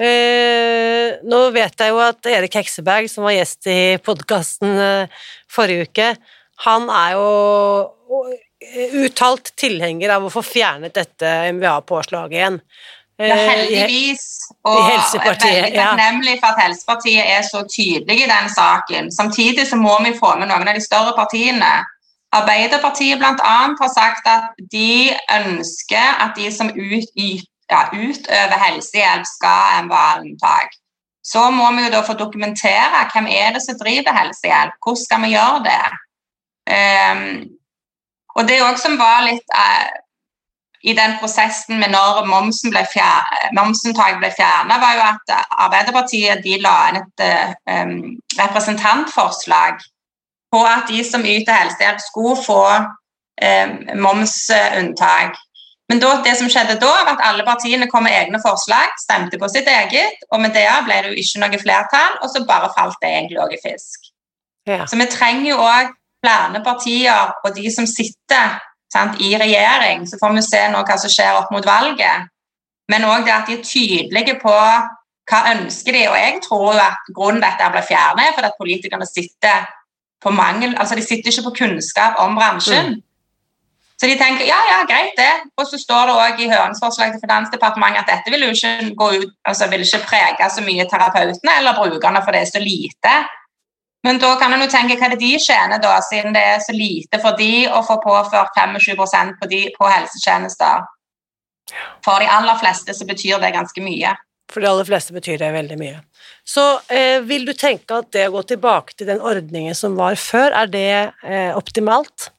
Eh, 0.00 1.20
nå 1.28 1.40
vet 1.52 1.82
jeg 1.82 1.92
jo 1.92 1.98
at 2.00 2.28
Erik 2.32 2.54
Hekseberg, 2.56 3.10
som 3.12 3.26
var 3.26 3.36
gjest 3.36 3.68
i 3.68 3.80
podkasten 4.00 4.78
uh, 4.80 5.24
forrige 5.52 5.90
uke, 5.90 6.12
han 6.64 6.88
er 6.92 7.18
jo 7.18 7.26
uttalt 9.04 9.52
tilhenger 9.56 10.16
av 10.16 10.26
å 10.26 10.32
få 10.32 10.42
fjernet 10.44 10.94
dette 10.94 11.28
MVA-påslaget 11.56 12.36
igjen. 12.36 12.58
Ja, 13.20 13.36
eh, 13.36 13.48
heldigvis. 13.50 14.26
Og 14.64 14.78
jeg 14.78 14.96
er 14.96 15.24
veldig 15.24 15.72
takknemlig 15.76 16.36
for 16.40 16.54
at 16.54 16.62
Helsepartiet 16.64 17.24
er 17.24 17.42
så 17.44 17.62
tydelig 17.68 18.24
i 18.24 18.28
den 18.28 18.50
saken. 18.52 19.10
Samtidig 19.12 19.66
så 19.68 19.76
må 19.76 19.96
vi 20.04 20.16
få 20.16 20.34
med 20.40 20.48
noen 20.48 20.68
av 20.68 20.76
de 20.76 20.84
større 20.84 21.12
partiene. 21.16 21.70
Arbeiderpartiet 22.32 23.18
bl.a. 23.18 23.56
har 23.80 23.90
sagt 23.92 24.28
at 24.30 24.52
de 24.72 25.10
ønsker 25.34 26.20
at 26.24 26.36
de 26.36 26.50
som 26.54 26.70
ut, 26.70 27.16
ja, 27.16 27.80
utøver 27.92 28.60
helsehjelp, 28.64 29.26
skal 29.26 29.56
ha 29.56 29.80
MVA-unntak. 29.82 30.76
Så 31.26 31.50
må 31.52 31.68
vi 31.76 31.84
jo 31.84 31.92
da 31.92 32.04
få 32.06 32.16
dokumentere 32.16 33.04
hvem 33.12 33.26
er 33.28 33.52
det 33.54 33.64
som 33.64 33.76
driver 33.78 34.16
helsehjelp. 34.16 34.78
Hvordan 34.80 35.02
skal 35.04 35.24
vi 35.24 35.34
gjøre 35.34 35.64
det? 35.66 35.82
Um, 36.70 37.59
og 38.36 38.46
det 38.48 38.60
òg 38.62 38.78
som 38.80 38.96
var 39.00 39.24
litt 39.26 39.56
eh, 39.56 39.90
i 40.82 40.94
den 40.96 41.16
prosessen 41.20 41.80
med 41.80 41.92
når 41.92 42.24
momsen 42.28 42.72
ble 42.72 42.82
momsentaket 43.56 44.20
ble 44.22 44.30
fjerna, 44.32 44.78
var 44.80 44.96
jo 44.96 45.02
at 45.10 45.34
Arbeiderpartiet 45.66 46.40
de 46.44 46.56
la 46.62 46.76
inn 46.88 47.00
et 47.02 47.24
eh, 47.26 47.98
representantforslag 48.38 49.82
på 50.50 50.62
at 50.66 50.88
de 50.88 51.02
som 51.06 51.26
yter 51.26 51.54
helsehjelp, 51.54 52.00
skulle 52.02 52.40
få 52.42 52.64
eh, 53.42 53.76
momsunntak. 54.00 55.36
Men 55.90 56.00
da, 56.02 56.10
det 56.24 56.36
som 56.38 56.48
skjedde 56.50 56.78
da, 56.78 56.90
var 57.04 57.16
at 57.16 57.24
alle 57.28 57.44
partiene 57.46 57.88
kom 57.90 58.04
med 58.06 58.14
egne 58.14 58.40
forslag, 58.42 58.94
stemte 59.02 59.38
på 59.38 59.48
sitt 59.50 59.68
eget, 59.70 60.22
og 60.30 60.42
med 60.42 60.54
det 60.54 60.66
ble 60.86 61.00
det 61.02 61.12
jo 61.12 61.22
ikke 61.22 61.42
noe 61.42 61.62
flertall, 61.62 62.18
og 62.22 62.30
så 62.30 62.44
bare 62.46 62.70
falt 62.76 62.98
det 63.02 63.10
egentlig 63.10 63.40
òg 63.42 63.56
i 63.56 63.62
fisk. 63.62 64.10
Ja. 64.70 64.84
Så 64.86 64.98
vi 65.00 65.08
trenger 65.10 65.48
jo 65.50 65.58
òg 65.64 65.90
flere 66.20 66.62
partier 66.64 67.34
og 67.44 67.56
de 67.56 67.72
som 67.72 67.88
sitter 67.88 68.58
sant, 68.92 69.20
i 69.22 69.34
regjering. 69.38 70.06
Så 70.08 70.18
får 70.20 70.36
vi 70.36 70.44
se 70.44 70.62
nå 70.72 70.84
hva 70.86 70.96
som 71.00 71.12
skjer 71.12 71.38
opp 71.38 71.52
mot 71.54 71.66
valget. 71.66 72.30
Men 72.90 73.06
òg 73.06 73.26
det 73.26 73.34
at 73.34 73.50
de 73.50 73.58
er 73.58 73.66
tydelige 73.66 74.38
på 74.42 74.54
hva 75.30 75.42
ønsker 75.52 75.94
de. 75.94 76.06
Og 76.10 76.16
jeg 76.18 76.40
tror 76.46 76.72
jo 76.74 76.80
at 76.82 77.12
grunnen 77.14 77.42
til 77.42 77.46
at 77.46 77.60
dette 77.60 77.74
ble 77.76 77.84
fjernet, 77.86 78.24
er 78.26 78.34
fordi 78.34 78.50
at 78.50 78.58
politikerne 78.58 79.06
sitter 79.06 79.68
på 80.20 80.32
mangel, 80.34 80.74
altså 80.76 80.98
de 80.98 81.04
sitter 81.06 81.30
ikke 81.30 81.46
på 81.48 81.56
kunnskap 81.62 82.18
om 82.20 82.34
bransjen. 82.36 82.90
Mm. 82.90 83.06
Så 84.00 84.08
de 84.08 84.16
tenker 84.16 84.46
ja, 84.48 84.56
ja, 84.64 84.78
greit 84.88 85.16
det. 85.16 85.32
Og 85.60 85.66
så 85.68 85.78
står 85.80 86.08
det 86.08 86.16
òg 86.16 86.38
i 86.40 86.48
høringsforslaget 86.48 87.16
til 87.16 87.24
Finansdepartementet 87.24 88.02
at 88.02 88.12
dette 88.14 88.32
vil 88.32 88.46
jo 88.46 88.54
ikke 88.56 88.94
gå 88.96 89.08
ut, 89.20 89.34
altså 89.44 89.68
vil 89.68 89.84
ikke 89.84 90.06
prege 90.08 90.48
så 90.54 90.64
mye 90.64 90.86
terapeutene 90.88 91.56
eller 91.60 91.76
brukerne, 91.76 92.22
for 92.24 92.32
det 92.32 92.40
er 92.40 92.48
så 92.48 92.62
lite. 92.64 93.12
Men 94.06 94.18
da 94.20 94.32
kan 94.40 94.54
en 94.56 94.64
tenke 94.70 94.96
hva 94.96 95.10
det 95.12 95.20
de 95.20 95.34
tjener, 95.36 95.80
da, 95.82 95.98
siden 96.06 96.32
det 96.32 96.40
er 96.54 96.62
så 96.64 96.72
lite 96.72 97.20
for 97.20 97.36
de 97.36 97.66
å 97.68 97.82
få 97.84 97.98
påført 98.00 98.56
25% 98.56 99.36
på, 99.40 99.50
de, 99.50 99.60
på 99.76 99.90
helsetjenester. 99.90 100.88
For 102.04 102.22
de 102.22 102.30
aller 102.32 102.56
fleste 102.62 102.96
så 102.96 103.06
betyr 103.06 103.42
det 103.42 103.52
ganske 103.54 103.84
mye. 103.84 104.14
For 104.50 104.64
de 104.64 104.70
aller 104.70 104.88
fleste 104.88 105.14
betyr 105.14 105.38
det 105.38 105.52
veldig 105.54 105.78
mye. 105.78 106.00
Så 106.48 106.64
eh, 106.90 107.20
vil 107.22 107.44
du 107.46 107.52
tenke 107.54 108.00
at 108.00 108.10
det 108.16 108.26
å 108.26 108.34
gå 108.38 108.42
tilbake 108.54 108.96
til 108.96 109.10
den 109.12 109.22
ordningen 109.22 109.76
som 109.78 109.94
var 110.00 110.18
før, 110.18 110.56
er 110.64 110.72
det 110.72 110.90
eh, 111.22 111.52
optimalt? 111.54 112.32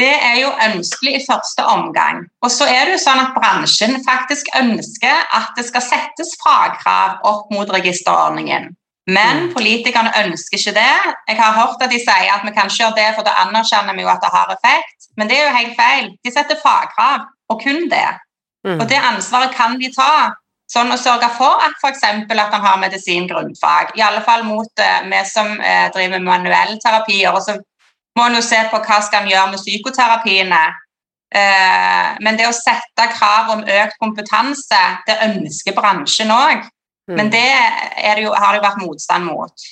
Det 0.00 0.10
er 0.10 0.38
jo 0.40 0.50
ønskelig 0.64 1.18
i 1.18 1.24
første 1.26 1.64
omgang. 1.68 2.24
Og 2.40 2.50
så 2.50 2.64
er 2.64 2.88
det 2.88 2.96
jo 2.96 3.02
sånn 3.02 3.20
at 3.20 3.34
bransjen 3.36 3.98
faktisk 4.06 4.48
ønsker 4.56 5.26
at 5.36 5.52
det 5.58 5.66
skal 5.68 5.84
settes 5.84 6.32
fagkrav 6.40 7.20
opp 7.28 7.52
mot 7.52 7.68
registerordningen. 7.76 8.70
Men 9.08 9.48
politikerne 9.54 10.12
ønsker 10.24 10.58
ikke 10.58 10.74
det. 10.76 10.96
Jeg 11.28 11.36
har 11.38 11.54
hørt 11.56 11.82
at 11.82 11.92
de 11.92 11.98
sier 11.98 12.32
at 12.34 12.44
vi 12.44 12.52
kan 12.52 12.68
ikke 12.68 12.82
gjøre 12.82 12.98
det, 12.98 13.08
for 13.16 13.26
da 13.26 13.38
anerkjenner 13.46 13.96
vi 13.96 14.04
jo 14.04 14.10
at 14.12 14.20
det 14.22 14.32
har 14.34 14.52
effekt. 14.52 15.08
Men 15.16 15.30
det 15.30 15.38
er 15.38 15.48
jo 15.48 15.56
helt 15.56 15.78
feil. 15.78 16.10
De 16.24 16.32
setter 16.32 16.60
fagkrav, 16.60 17.24
og 17.50 17.62
kun 17.64 17.88
det. 17.90 18.10
Mm. 18.66 18.76
Og 18.80 18.84
det 18.88 19.00
ansvaret 19.00 19.56
kan 19.56 19.78
de 19.80 19.88
ta. 19.94 20.36
Sånn 20.70 20.92
å 20.94 20.98
sørge 21.00 21.26
for 21.34 21.64
at 21.64 21.74
f.eks. 21.80 22.04
at 22.04 22.52
han 22.54 22.62
har 22.62 22.78
medisin 22.78 23.26
grunnfag. 23.26 23.96
I 23.98 24.04
alle 24.06 24.20
fall 24.22 24.44
mot 24.46 24.70
uh, 24.84 25.00
vi 25.08 25.22
som 25.26 25.56
uh, 25.58 25.88
driver 25.94 26.20
med 26.20 26.28
manuellterapier. 26.28 27.32
Og 27.34 27.42
så 27.42 27.56
må 28.18 28.28
en 28.28 28.38
jo 28.38 28.44
se 28.44 28.60
på 28.70 28.78
hva 28.84 29.00
skal 29.02 29.24
en 29.24 29.32
gjøre 29.32 29.50
med 29.54 29.64
psykoterapiene. 29.64 30.60
Uh, 31.34 32.06
men 32.22 32.38
det 32.38 32.46
å 32.46 32.54
sette 32.54 33.08
krav 33.16 33.50
om 33.56 33.64
økt 33.64 33.98
kompetanse, 34.02 34.82
det 35.08 35.18
ønsker 35.26 35.74
bransjen 35.74 36.30
òg. 36.34 36.68
Men 37.10 37.26
mm. 37.26 37.34
det, 37.34 37.46
det 38.16 38.24
jo, 38.24 38.32
har 38.32 38.52
det 38.52 38.60
jo 38.60 38.66
vært 38.68 38.82
motstand 38.84 39.26
mot. 39.26 39.68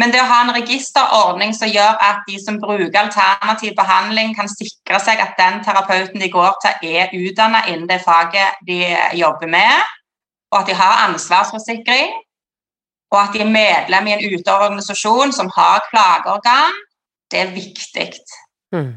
Men 0.00 0.12
det 0.12 0.22
å 0.22 0.28
ha 0.28 0.40
en 0.42 0.54
registerordning 0.56 1.52
som 1.54 1.70
gjør 1.70 1.98
at 2.02 2.22
de 2.26 2.38
som 2.42 2.58
bruker 2.62 3.02
alternativ 3.02 3.74
behandling, 3.78 4.32
kan 4.34 4.48
sikre 4.50 4.98
seg 5.04 5.20
at 5.22 5.36
den 5.38 5.60
terapeuten 5.66 6.22
de 6.22 6.30
går 6.32 6.56
til, 6.64 6.94
er 6.96 7.12
utdannet 7.14 7.68
innen 7.70 7.86
det 7.90 8.00
faget 8.02 8.58
de 8.66 8.80
jobber 9.20 9.52
med, 9.52 9.84
og 10.50 10.62
at 10.62 10.72
de 10.72 10.78
har 10.80 11.04
ansvarsforsikring, 11.08 12.16
og 13.10 13.18
at 13.20 13.34
de 13.34 13.44
er 13.44 13.52
medlem 13.52 14.08
i 14.08 14.16
en 14.16 14.24
uteorganisasjon 14.32 15.34
som 15.34 15.50
har 15.54 15.84
klageorgan, 15.90 16.80
det 17.30 17.44
er 17.44 17.54
viktig. 17.54 18.10
Mm. 18.74 18.94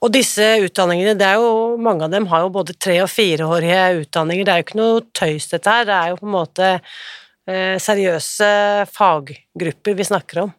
Og 0.00 0.12
disse 0.14 0.44
utdanningene, 0.64 1.12
det 1.18 1.26
er 1.28 1.40
jo, 1.42 1.76
mange 1.80 2.06
av 2.06 2.14
dem 2.14 2.28
har 2.30 2.46
jo 2.46 2.52
både 2.54 2.76
tre- 2.80 3.02
og 3.04 3.10
fireårige 3.12 4.04
utdanninger. 4.06 4.46
Det 4.46 4.52
er 4.52 4.62
jo 4.62 4.66
ikke 4.68 4.80
noe 4.80 5.02
tøys, 5.12 5.50
dette 5.50 5.74
her. 5.74 5.84
Det 5.88 5.96
er 5.96 6.12
jo 6.12 6.20
på 6.22 6.28
en 6.28 6.36
måte 6.38 6.70
eh, 6.72 7.76
seriøse 7.76 8.48
faggrupper 8.94 9.98
vi 9.98 10.08
snakker 10.08 10.46
om. 10.46 10.54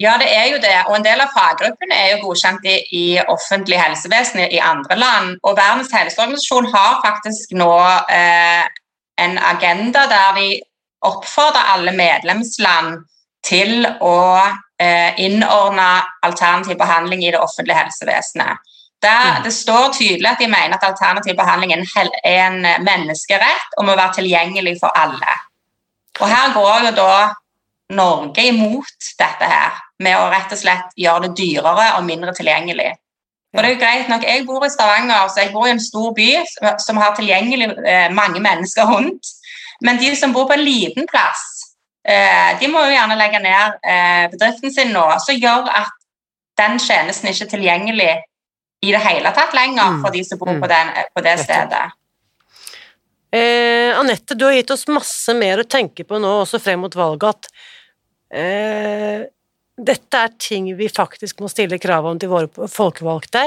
Ja, 0.00 0.14
det 0.18 0.28
er 0.30 0.46
jo 0.52 0.60
det. 0.62 0.76
Og 0.86 0.94
en 0.96 1.04
del 1.04 1.20
av 1.20 1.32
faggruppene 1.34 1.96
er 1.96 2.12
jo 2.12 2.28
godkjent 2.28 2.64
i, 2.70 2.76
i 2.94 3.04
offentlig 3.26 3.80
helsevesen 3.80 4.44
i 4.46 4.60
andre 4.62 4.96
land. 4.96 5.36
Og 5.42 5.58
Verdens 5.58 5.90
helseorganisasjon 5.92 6.70
har 6.72 7.00
faktisk 7.02 7.56
nå 7.58 7.72
eh, 8.14 8.62
en 9.18 9.36
agenda 9.42 10.06
der 10.08 10.38
de 10.38 10.48
oppfordrer 11.04 11.74
alle 11.74 11.92
medlemsland 11.98 13.02
til 13.46 13.84
å 14.00 14.16
eh, 14.78 15.18
innordne 15.18 15.90
alternativ 16.26 16.78
behandling 16.78 17.26
i 17.26 17.34
det 17.34 17.42
offentlige 17.42 17.82
helsevesenet. 17.82 18.64
Der, 19.02 19.38
mm. 19.38 19.42
det 19.44 19.52
står 19.54 19.92
tydelig 19.94 20.26
at 20.26 20.40
de 20.42 20.48
mener 20.50 20.74
at 20.74 20.86
alternativ 20.88 21.36
behandling 21.38 21.72
er 21.72 21.82
en, 21.82 22.64
er 22.66 22.80
menneskerett 22.82 23.76
og 23.78 23.86
må 23.86 23.94
være 23.94 24.18
tilgjengelig 24.18 24.78
for 24.80 24.90
alle. 24.98 25.34
Og 26.20 26.28
Her 26.28 26.54
går 26.54 26.88
jo 26.88 26.94
da 26.96 27.12
Norge 27.94 28.46
imot 28.46 29.12
dette 29.18 29.46
her, 29.48 29.76
med 29.98 30.18
å 30.18 30.26
rett 30.28 30.50
og 30.52 30.60
slett 30.60 30.98
gjøre 30.98 31.28
det 31.28 31.36
dyrere 31.38 31.92
og 31.96 32.04
mindre 32.04 32.34
tilgjengelig. 32.36 32.90
Og 33.54 33.62
det 33.62 33.68
er 33.68 33.72
jo 33.72 33.80
greit 33.80 34.10
nok, 34.10 34.24
Jeg 34.24 34.44
bor 34.46 34.64
i 34.66 34.70
Stavanger, 34.70 35.28
så 35.28 35.40
jeg 35.40 35.52
bor 35.52 35.66
i 35.66 35.70
en 35.70 35.80
stor 35.80 36.12
by 36.14 36.28
som 36.84 37.00
har 37.00 37.14
tilgjengelig 37.16 37.70
eh, 37.86 38.10
mange 38.12 38.40
mennesker 38.44 38.84
rundt. 38.84 39.30
Men 39.80 39.98
de 39.98 40.12
som 40.16 40.32
bor 40.32 40.46
på 40.46 40.58
en 40.58 40.64
liten 40.64 41.06
plass, 41.08 41.72
eh, 42.04 42.58
de 42.60 42.68
må 42.68 42.82
jo 42.84 42.92
gjerne 42.92 43.16
legge 43.16 43.40
ned 43.40 43.78
eh, 43.82 44.26
bedriften 44.34 44.74
sin 44.74 44.92
nå, 44.92 45.06
som 45.24 45.38
gjør 45.38 45.70
at 45.80 45.94
den 46.60 46.76
tjenesten 46.82 47.30
ikke 47.30 47.46
er 47.46 47.52
tilgjengelig 47.54 48.12
i 48.80 48.92
det 48.94 49.00
hele 49.02 49.32
tatt 49.34 49.54
lenger 49.56 49.96
mm. 49.96 50.02
for 50.04 50.14
de 50.14 50.24
som 50.24 50.38
bor 50.40 50.52
på, 50.52 50.58
mm. 50.60 50.68
den, 50.70 50.92
på 51.14 51.24
det 51.24 51.34
stedet. 51.42 51.86
Eh, 53.34 53.98
Anette, 53.98 54.34
du 54.34 54.46
har 54.46 54.54
gitt 54.56 54.70
oss 54.72 54.86
masse 54.88 55.34
mer 55.36 55.60
å 55.60 55.68
tenke 55.68 56.06
på 56.08 56.20
nå, 56.22 56.30
også 56.44 56.60
frem 56.62 56.80
mot 56.80 56.94
valget, 56.96 57.28
at 57.34 58.38
eh, 58.40 59.26
dette 59.78 60.22
er 60.24 60.36
ting 60.40 60.70
vi 60.78 60.88
faktisk 60.88 61.42
må 61.42 61.50
stille 61.52 61.78
krav 61.82 62.08
om 62.08 62.18
til 62.18 62.30
våre 62.32 62.68
folkevalgte. 62.72 63.44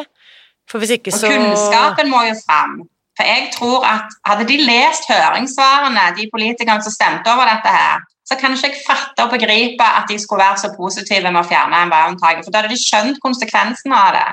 For 0.70 0.80
hvis 0.80 0.96
ikke 1.00 1.12
så 1.12 1.28
Og 1.28 1.34
kunnskapen 1.34 2.12
må 2.12 2.22
jo 2.30 2.36
fram. 2.46 2.82
For 3.20 3.28
jeg 3.28 3.50
tror 3.56 3.84
at 3.84 4.14
Hadde 4.24 4.46
de 4.48 4.62
lest 4.64 5.10
høringssvarene, 5.10 6.06
de 6.16 6.30
politikerne 6.32 6.86
som 6.86 6.94
stemte 6.94 7.34
over 7.34 7.50
dette 7.50 7.74
her, 7.74 8.06
så 8.28 8.38
kan 8.40 8.54
ikke 8.56 8.70
jeg 8.70 8.84
fatte 8.86 9.26
og 9.26 9.34
begripe 9.34 9.84
at 9.84 10.08
de 10.08 10.16
skulle 10.22 10.46
være 10.46 10.62
så 10.62 10.70
positive 10.78 11.34
med 11.34 11.42
å 11.42 11.50
fjerne 11.50 11.82
en 11.84 11.92
veiunntaket. 11.92 12.46
For 12.46 12.54
da 12.54 12.62
hadde 12.62 12.72
de 12.72 12.80
skjønt 12.80 13.20
konsekvensene 13.24 13.98
av 13.98 14.16
det. 14.16 14.30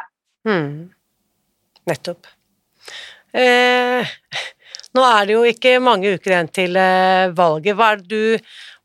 Hmm. 0.47 0.89
Nettopp. 1.89 2.27
Eh, 3.33 4.09
nå 4.97 5.05
er 5.05 5.29
det 5.29 5.37
jo 5.37 5.45
ikke 5.49 5.77
mange 5.85 6.15
uker 6.17 6.35
igjen 6.35 6.51
til 6.55 6.79
eh, 6.81 7.29
valget. 7.37 7.77
Hva 7.77 7.93
er, 7.95 8.03
du, 8.03 8.21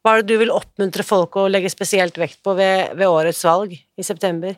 hva 0.03 0.15
er, 0.15 0.23
det 0.23 0.33
du, 0.33 0.41
vil 0.41 0.53
oppmuntre 0.53 1.05
folk 1.07 1.37
å 1.39 1.47
legge 1.51 1.71
spesielt 1.71 2.17
vekt 2.19 2.41
på 2.43 2.55
ved, 2.57 2.93
ved, 2.97 3.07
årets 3.07 3.43
valg 3.47 3.75
i 3.75 4.05
september? 4.05 4.55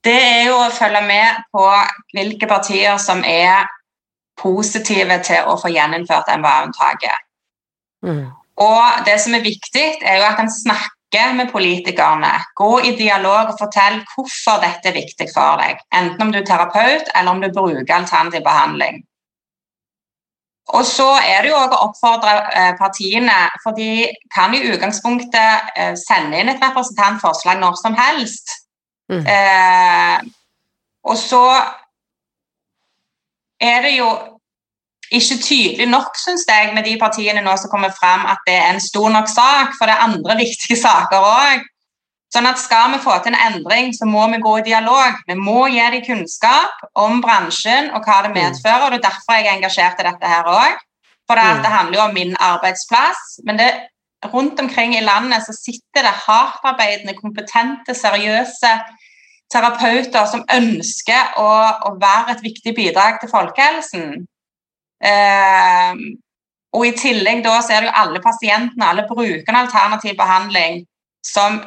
Det 0.00 0.16
er 0.16 0.46
jo 0.48 0.56
å 0.56 0.70
følge 0.72 1.02
med 1.04 1.42
på 1.52 1.66
hvilke 2.16 2.48
partier 2.48 2.96
som 3.02 3.20
er 3.26 3.68
positive 4.40 5.18
til 5.26 5.50
å 5.50 5.58
få 5.60 5.68
gjeninnført 5.72 6.30
MVA-unntaket. 6.40 7.26
Mm. 8.06 8.30
Og 8.64 9.04
det 9.04 9.18
som 9.20 9.36
er 9.36 9.44
viktig, 9.44 9.84
er 10.00 10.20
jo 10.20 10.24
at 10.30 10.40
en 10.40 10.48
snakker 10.52 10.96
snakke 11.10 11.36
med 11.36 11.52
politikerne. 11.52 12.44
Gå 12.54 12.80
i 12.80 12.96
dialog 12.96 13.50
og 13.50 13.58
fortell 13.58 14.00
hvorfor 14.14 14.60
dette 14.62 14.88
er 14.88 14.94
viktig 14.94 15.28
for 15.34 15.58
deg. 15.58 15.78
Enten 15.92 16.22
om 16.22 16.32
du 16.32 16.38
er 16.38 16.46
terapeut 16.46 17.10
eller 17.14 17.30
om 17.30 17.40
du 17.40 17.50
bruker 17.52 17.94
alternativ 17.94 18.42
behandling. 18.42 19.04
Og 20.68 20.84
så 20.84 21.18
er 21.18 21.42
det 21.42 21.50
jo 21.50 21.56
også 21.56 21.76
å 21.76 21.86
oppfordre 21.88 22.34
eh, 22.54 22.76
partiene, 22.78 23.50
for 23.62 23.74
de 23.74 24.06
kan 24.32 24.54
i 24.54 24.62
utgangspunktet 24.70 25.72
eh, 25.76 25.94
sende 25.98 26.38
inn 26.38 26.48
et 26.48 26.62
representantforslag 26.62 27.58
når 27.58 27.74
som 27.80 27.96
helst. 27.98 28.52
Mm. 29.10 29.24
Eh, 29.26 30.20
og 31.02 31.16
så 31.18 31.42
er 33.60 33.82
det 33.82 33.96
jo 33.96 34.12
ikke 35.10 35.40
tydelig 35.42 35.88
nok, 35.90 36.14
syns 36.18 36.46
jeg, 36.48 36.70
med 36.74 36.86
de 36.86 36.94
partiene 37.00 37.42
nå 37.42 37.56
som 37.58 37.70
kommer 37.72 37.90
fram, 37.96 38.26
at 38.30 38.40
det 38.46 38.54
er 38.54 38.70
en 38.70 38.82
stor 38.82 39.10
nok 39.10 39.28
sak, 39.30 39.74
for 39.78 39.90
det 39.90 39.96
er 39.96 40.06
andre 40.06 40.36
viktige 40.38 40.78
saker 40.86 41.26
òg. 41.32 41.68
Sånn 42.30 42.46
at 42.46 42.60
Skal 42.62 42.92
vi 42.92 43.00
få 43.02 43.16
til 43.18 43.34
en 43.34 43.40
endring, 43.48 43.90
så 43.90 44.06
må 44.06 44.28
vi 44.30 44.38
gå 44.38 44.52
i 44.60 44.66
dialog. 44.68 45.18
Vi 45.26 45.34
må 45.34 45.64
gi 45.66 45.82
dem 45.82 46.04
kunnskap 46.06 46.84
om 46.94 47.18
bransjen 47.24 47.90
og 47.90 48.06
hva 48.06 48.20
det 48.22 48.30
mm. 48.30 48.36
medfører. 48.38 48.84
og 48.86 48.92
Det 48.92 49.00
er 49.00 49.08
derfor 49.08 49.34
jeg 49.34 49.48
er 49.48 49.56
engasjert 49.56 49.98
i 49.98 50.06
dette 50.06 50.30
her 50.30 50.46
òg. 50.46 50.78
For 51.26 51.38
det, 51.38 51.48
mm. 51.48 51.62
det, 51.64 51.72
handler 51.74 51.98
jo 51.98 52.04
om 52.04 52.14
min 52.14 52.36
arbeidsplass. 52.38 53.40
Men 53.46 53.58
det, 53.58 53.68
rundt 54.30 54.62
omkring 54.62 54.94
i 54.94 55.02
landet 55.02 55.42
så 55.42 55.56
sitter 55.58 56.06
det 56.06 56.14
hardtarbeidende, 56.22 57.18
kompetente, 57.18 57.98
seriøse 57.98 58.72
terapeuter 59.50 60.26
som 60.30 60.46
ønsker 60.54 61.34
å, 61.42 61.50
å 61.90 61.96
være 61.98 62.36
et 62.36 62.44
viktig 62.46 62.76
bidrag 62.78 63.18
til 63.18 63.32
folkehelsen. 63.32 64.20
Eh, 65.00 66.02
og 66.76 66.86
I 66.86 66.94
tillegg 66.94 67.42
da 67.44 67.56
så 67.64 67.74
er 67.74 67.82
det 67.82 67.90
jo 67.90 67.98
alle 68.02 68.22
pasientene, 68.22 68.86
alle 68.86 69.06
brukerne 69.08 69.64
alternativ 69.64 70.14
behandling, 70.18 70.84
som 71.26 71.58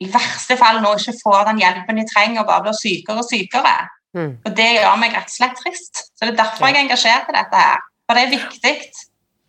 i 0.00 0.08
verste 0.12 0.56
fall 0.60 0.80
nå 0.84 0.94
ikke 0.98 1.16
får 1.22 1.50
den 1.50 1.60
hjelpen 1.62 2.00
de 2.00 2.06
trenger, 2.08 2.42
og 2.42 2.48
bare 2.48 2.66
blir 2.66 2.76
sykere 2.76 3.22
og 3.22 3.28
sykere. 3.28 3.76
Mm. 4.16 4.32
Og 4.44 4.56
Det 4.56 4.70
gjør 4.76 4.96
meg 5.00 5.16
rett 5.16 5.28
og 5.28 5.36
slett 5.36 5.58
trist. 5.60 6.06
Så 6.16 6.24
Det 6.24 6.32
er 6.32 6.42
derfor 6.42 6.68
jeg 6.68 6.76
er 6.76 6.84
engasjert 6.84 7.28
i 7.28 7.36
dette. 7.36 7.56
her. 7.66 7.84
For 8.06 8.14
det 8.14 8.24
er 8.24 8.36
viktig. 8.38 8.74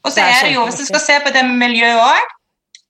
Og 0.03 0.11
så 0.11 0.23
er 0.23 0.39
det 0.45 0.55
jo, 0.55 0.63
hvis 0.65 0.81
du 0.81 0.85
skal 0.85 1.03
se 1.03 1.19
på 1.23 1.33
det 1.35 1.43
med 1.45 1.57
miljøet 1.67 1.99
òg, 1.99 2.33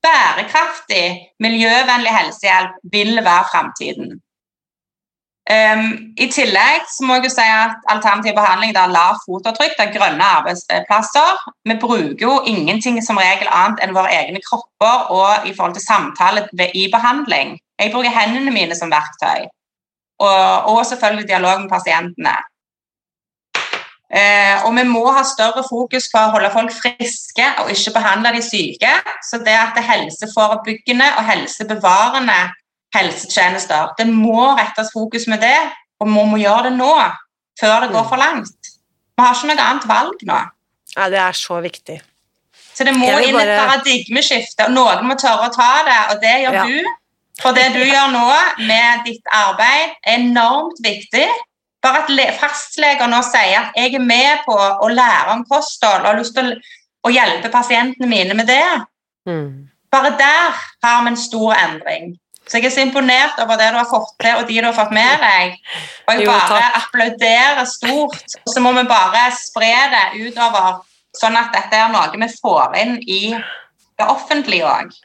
bærekraftig, 0.05 1.05
miljøvennlig 1.43 2.13
helsehjelp 2.13 2.77
vil 2.93 3.17
være 3.25 3.45
framtiden. 3.51 4.21
Um, 5.47 6.11
I 6.19 6.25
tillegg 6.27 6.89
så 6.91 7.05
må 7.07 7.15
jeg 7.15 7.29
jo 7.29 7.29
si 7.31 7.43
at 7.47 7.85
alternativ 7.87 8.33
behandling 8.35 8.73
er 8.75 8.89
lavt 8.91 9.21
fotavtrykk, 9.23 9.77
det 9.77 9.85
er 9.85 9.93
grønne 9.93 10.25
arbeidsplasser. 10.39 11.45
Vi 11.63 11.77
bruker 11.79 12.25
jo 12.25 12.33
ingenting 12.51 12.99
som 13.05 13.21
regel 13.21 13.47
annet 13.47 13.79
enn 13.85 13.95
våre 13.95 14.11
egne 14.11 14.41
kropper 14.43 15.07
og 15.15 15.47
i 15.47 15.53
forhold 15.55 15.77
til 15.77 15.85
samtale 15.85 16.43
i 16.75 16.89
behandling. 16.91 17.55
Jeg 17.79 17.93
bruker 17.93 18.11
hendene 18.11 18.51
mine 18.51 18.75
som 18.75 18.91
verktøy, 18.91 19.47
og, 20.19 20.67
og 20.73 20.83
selvfølgelig 20.91 21.29
dialog 21.31 21.63
med 21.63 21.71
pasientene. 21.71 22.35
Uh, 24.07 24.67
og 24.67 24.75
vi 24.75 24.83
må 24.87 25.05
ha 25.15 25.23
større 25.27 25.63
fokus 25.67 26.11
på 26.11 26.19
å 26.19 26.35
holde 26.35 26.51
folk 26.51 26.75
friske 26.75 27.47
og 27.63 27.71
ikke 27.71 27.95
behandle 27.95 28.35
de 28.35 28.43
syke. 28.43 28.93
Så 29.23 29.39
det 29.47 29.55
at 29.55 29.79
det 29.79 29.87
helseforebyggende 29.87 31.07
og 31.15 31.27
helsebevarende 31.31 32.41
helsetjenester. 32.95 33.93
Det 33.97 34.07
må 34.09 34.53
rettes 34.57 34.91
fokus 34.93 35.27
med 35.27 35.41
det, 35.43 35.57
og 35.99 36.09
vi 36.09 36.27
må 36.31 36.39
gjøre 36.41 36.69
det 36.69 36.75
nå. 36.77 36.91
Før 37.57 37.81
det 37.83 37.89
går 37.93 38.03
mm. 38.05 38.09
for 38.11 38.21
langt. 38.21 38.69
Vi 39.17 39.25
har 39.25 39.33
ikke 39.33 39.49
noe 39.49 39.65
annet 39.65 39.89
valg 39.89 40.23
nå. 40.29 40.43
Ja, 40.97 41.09
Det 41.09 41.19
er 41.21 41.37
så 41.37 41.59
viktig. 41.61 41.97
Så 42.77 42.85
det 42.85 42.93
må 42.93 43.09
inn 43.09 43.33
bare... 43.33 43.55
et 43.55 43.63
paradigmeskifte, 43.65 44.67
og 44.67 44.75
noen 44.75 45.07
må 45.09 45.17
tørre 45.17 45.49
å 45.49 45.53
ta 45.53 45.71
det, 45.87 45.99
og 46.13 46.21
det 46.21 46.35
gjør 46.43 46.57
ja. 46.59 46.65
du. 46.69 46.95
For 47.41 47.53
det 47.53 47.67
du 47.73 47.81
gjør 47.85 48.11
nå 48.13 48.25
med 48.65 49.05
ditt 49.05 49.33
arbeid, 49.33 49.97
er 50.05 50.19
enormt 50.21 50.81
viktig. 50.85 51.25
Bare 51.85 52.03
at 52.05 52.37
fastleger 52.41 53.09
nå 53.09 53.19
sier 53.25 53.59
at 53.59 53.77
jeg 53.77 53.93
er 53.97 54.03
med 54.03 54.45
på 54.45 54.55
å 54.57 54.89
lære 54.89 55.35
om 55.35 55.43
kosthold 55.49 56.01
og 56.01 56.09
har 56.09 56.17
lyst 56.17 56.33
til 56.37 56.53
å 57.05 57.13
hjelpe 57.13 57.51
pasientene 57.53 58.09
mine 58.09 58.37
med 58.37 58.49
det. 58.49 58.63
Mm. 59.29 59.69
Bare 59.93 60.15
der 60.17 60.57
har 60.83 61.03
vi 61.03 61.13
en 61.13 61.19
stor 61.19 61.53
endring. 61.57 62.15
Så 62.47 62.59
jeg 62.59 62.69
er 62.69 62.73
så 62.73 62.83
imponert 62.85 63.39
over 63.43 63.59
det 63.59 63.69
du 63.73 63.77
har 63.79 63.89
fått 63.89 64.13
til, 64.23 64.39
og 64.39 64.47
de 64.47 64.59
du 64.61 64.67
har 64.69 64.75
fått 64.75 64.95
med 64.95 65.23
deg. 65.23 65.57
Og 66.07 66.21
jeg 66.21 66.27
bare 66.29 66.71
applauderer 66.79 67.63
stort. 67.67 68.37
Og 68.45 68.53
så 68.53 68.63
må 68.63 68.71
vi 68.77 68.85
bare 68.87 69.27
spre 69.35 69.73
det 69.93 70.05
utover, 70.23 70.81
sånn 71.17 71.37
at 71.39 71.51
dette 71.55 71.79
er 71.79 71.91
noe 71.91 72.13
vi 72.15 72.29
får 72.39 72.77
inn 72.81 72.97
i 73.03 73.21
det 73.97 74.05
offentlige 74.05 74.69
òg. 74.69 74.95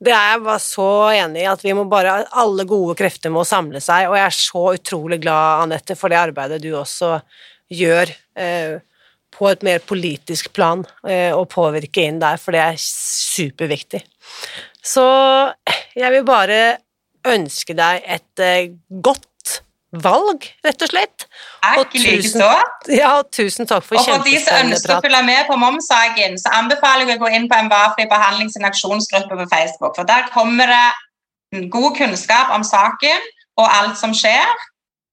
Det 0.00 0.12
er 0.16 0.34
jeg 0.34 0.44
bare 0.46 0.62
så 0.64 0.90
enig 1.12 1.42
i, 1.42 1.48
at 1.50 1.62
vi 1.64 1.74
må 1.76 1.84
bare 1.90 2.22
Alle 2.40 2.64
gode 2.68 2.96
krefter 2.96 3.32
må 3.32 3.44
samle 3.44 3.82
seg, 3.84 4.08
og 4.08 4.16
jeg 4.16 4.26
er 4.26 4.36
så 4.36 4.62
utrolig 4.74 5.20
glad, 5.22 5.66
Anette, 5.66 5.96
for 5.98 6.12
det 6.12 6.22
arbeidet 6.22 6.62
du 6.64 6.72
også 6.72 7.18
gjør. 7.70 8.14
Eh, 8.34 8.78
på 9.30 9.46
et 9.48 9.62
mer 9.64 9.78
politisk 9.86 10.50
plan 10.56 10.82
eh, 11.06 11.30
og 11.32 11.48
påvirke 11.52 12.02
inn 12.02 12.18
der, 12.20 12.40
for 12.40 12.56
det 12.56 12.64
er 12.64 12.80
superviktig. 12.82 14.02
Så 14.82 15.06
jeg 15.98 16.12
vil 16.14 16.24
bare 16.24 16.60
ønske 17.28 17.76
deg 17.76 18.04
et 18.08 18.42
eh, 18.44 18.70
godt 19.04 19.26
valg, 19.90 20.46
rett 20.64 20.84
og 20.86 20.90
slett. 20.92 21.26
Og 21.74 21.90
tusen, 21.92 22.42
ja, 22.94 23.10
tusen 23.34 23.66
takk 23.68 23.84
for 23.84 23.98
kjempespennende 23.98 24.22
prat. 24.22 24.22
Og 24.22 24.22
for 24.22 24.30
de 24.30 24.38
som 24.44 24.70
ønsker 24.70 24.94
å 24.94 25.00
følge 25.04 25.22
med 25.26 25.48
på 25.50 25.58
momssaken, 25.58 26.38
så 26.38 26.54
anbefaler 26.60 27.10
jeg 27.10 27.18
å 27.18 27.24
gå 27.24 27.32
inn 27.34 27.48
på 27.50 27.58
en 27.58 27.70
varfri 27.72 28.06
behandling 28.10 28.52
sin 28.52 28.66
aksjonsgruppe 28.68 29.40
på 29.42 29.48
Facebook. 29.50 29.96
For 29.98 30.08
der 30.08 30.30
kommer 30.34 30.70
det 30.70 31.66
god 31.74 31.96
kunnskap 31.98 32.54
om 32.54 32.64
saken 32.66 33.30
og 33.58 33.66
alt 33.66 33.98
som 33.98 34.14
skjer. 34.14 34.46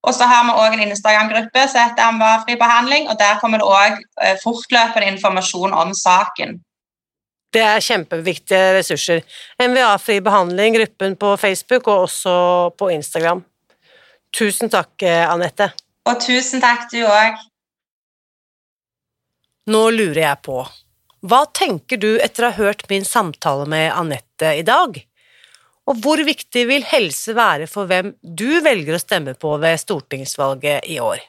Og 0.06 0.14
så 0.14 0.28
har 0.30 0.46
vi 0.46 0.54
òg 0.54 0.76
en 0.76 0.86
Instagram-gruppe 0.86 1.64
som 1.66 1.82
heter 1.82 2.14
MVA-fri 2.14 2.54
behandling, 2.60 3.08
og 3.10 3.18
der 3.18 3.40
kommer 3.42 3.58
det 3.58 3.66
òg 3.66 4.38
fortløpende 4.44 5.10
informasjon 5.10 5.74
om 5.74 5.90
saken. 5.90 6.60
Det 7.54 7.62
er 7.64 7.84
kjempeviktige 7.84 8.74
ressurser. 8.76 9.22
MVA-fri 9.60 10.18
behandling, 10.24 10.76
gruppen 10.76 11.16
på 11.16 11.34
Facebook 11.40 11.88
og 11.88 12.08
også 12.08 12.34
på 12.76 12.90
Instagram. 12.92 13.44
Tusen 14.36 14.68
takk, 14.68 15.00
Anette. 15.02 15.70
Og 16.08 16.20
tusen 16.20 16.60
takk, 16.60 16.90
du 16.92 17.00
òg. 17.08 17.38
Nå 19.68 19.80
lurer 19.92 20.22
jeg 20.22 20.40
på, 20.44 20.62
hva 21.28 21.42
tenker 21.50 21.98
du 22.00 22.12
etter 22.22 22.46
å 22.46 22.50
ha 22.52 22.56
hørt 22.68 22.86
min 22.88 23.04
samtale 23.04 23.66
med 23.68 23.90
Anette 23.90 24.54
i 24.60 24.62
dag? 24.64 25.00
Og 25.88 25.98
hvor 26.04 26.20
viktig 26.24 26.62
vil 26.68 26.84
helse 26.86 27.34
være 27.36 27.66
for 27.68 27.88
hvem 27.88 28.12
du 28.22 28.60
velger 28.64 28.96
å 28.96 29.02
stemme 29.02 29.34
på 29.40 29.56
ved 29.60 29.80
stortingsvalget 29.82 30.86
i 30.88 31.00
år? 31.02 31.20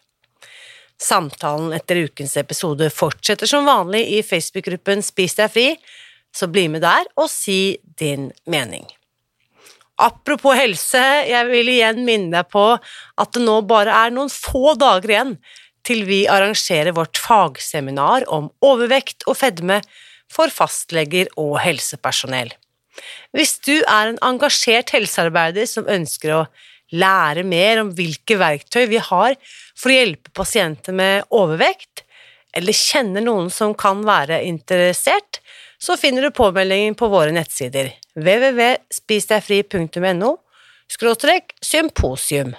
Samtalen 0.99 1.71
etter 1.73 2.03
ukens 2.05 2.35
episode 2.37 2.89
fortsetter 2.91 3.47
som 3.47 3.67
vanlig 3.67 4.03
i 4.17 4.21
Facebook-gruppen 4.23 5.01
Spis 5.03 5.37
deg 5.39 5.51
fri, 5.53 5.67
så 6.35 6.49
bli 6.51 6.67
med 6.71 6.83
der 6.85 7.07
og 7.19 7.29
si 7.31 7.77
din 7.99 8.29
mening. 8.49 8.85
Apropos 9.99 10.55
helse, 10.55 11.01
jeg 11.27 11.47
vil 11.49 11.73
igjen 11.73 12.05
minne 12.07 12.31
deg 12.37 12.51
på 12.53 12.65
at 12.79 13.33
det 13.35 13.41
nå 13.43 13.57
bare 13.67 13.95
er 14.05 14.13
noen 14.15 14.31
få 14.31 14.77
dager 14.79 15.11
igjen 15.11 15.33
til 15.87 16.05
vi 16.07 16.21
arrangerer 16.31 16.95
vårt 16.95 17.19
fagseminar 17.19 18.25
om 18.31 18.47
overvekt 18.63 19.25
og 19.27 19.39
fedme 19.41 19.81
for 20.31 20.51
fastleger 20.53 21.31
og 21.39 21.57
helsepersonell. 21.63 22.51
Hvis 23.35 23.57
du 23.65 23.75
er 23.79 24.11
en 24.11 24.19
engasjert 24.25 24.91
helsearbeider 24.95 25.67
som 25.69 25.87
ønsker 25.89 26.35
å 26.35 26.45
lære 26.95 27.43
mer 27.47 27.81
om 27.83 27.91
hvilke 27.95 28.37
verktøy 28.39 28.85
vi 28.91 29.01
har 29.03 29.35
for 29.77 29.91
å 29.91 29.97
hjelpe 29.97 30.33
pasienter 30.35 30.95
med 30.95 31.27
overvekt, 31.35 32.03
eller 32.53 32.73
kjenner 32.73 33.21
noen 33.25 33.49
som 33.53 33.73
kan 33.77 34.05
være 34.07 34.43
interessert, 34.47 35.39
så 35.79 35.97
finner 35.97 36.21
du 36.21 36.31
påmeldingen 36.35 36.95
på 36.99 37.07
våre 37.11 37.31
nettsider 37.35 37.91
www.spisdegfri.no 38.19 40.37
symposium. 41.61 42.55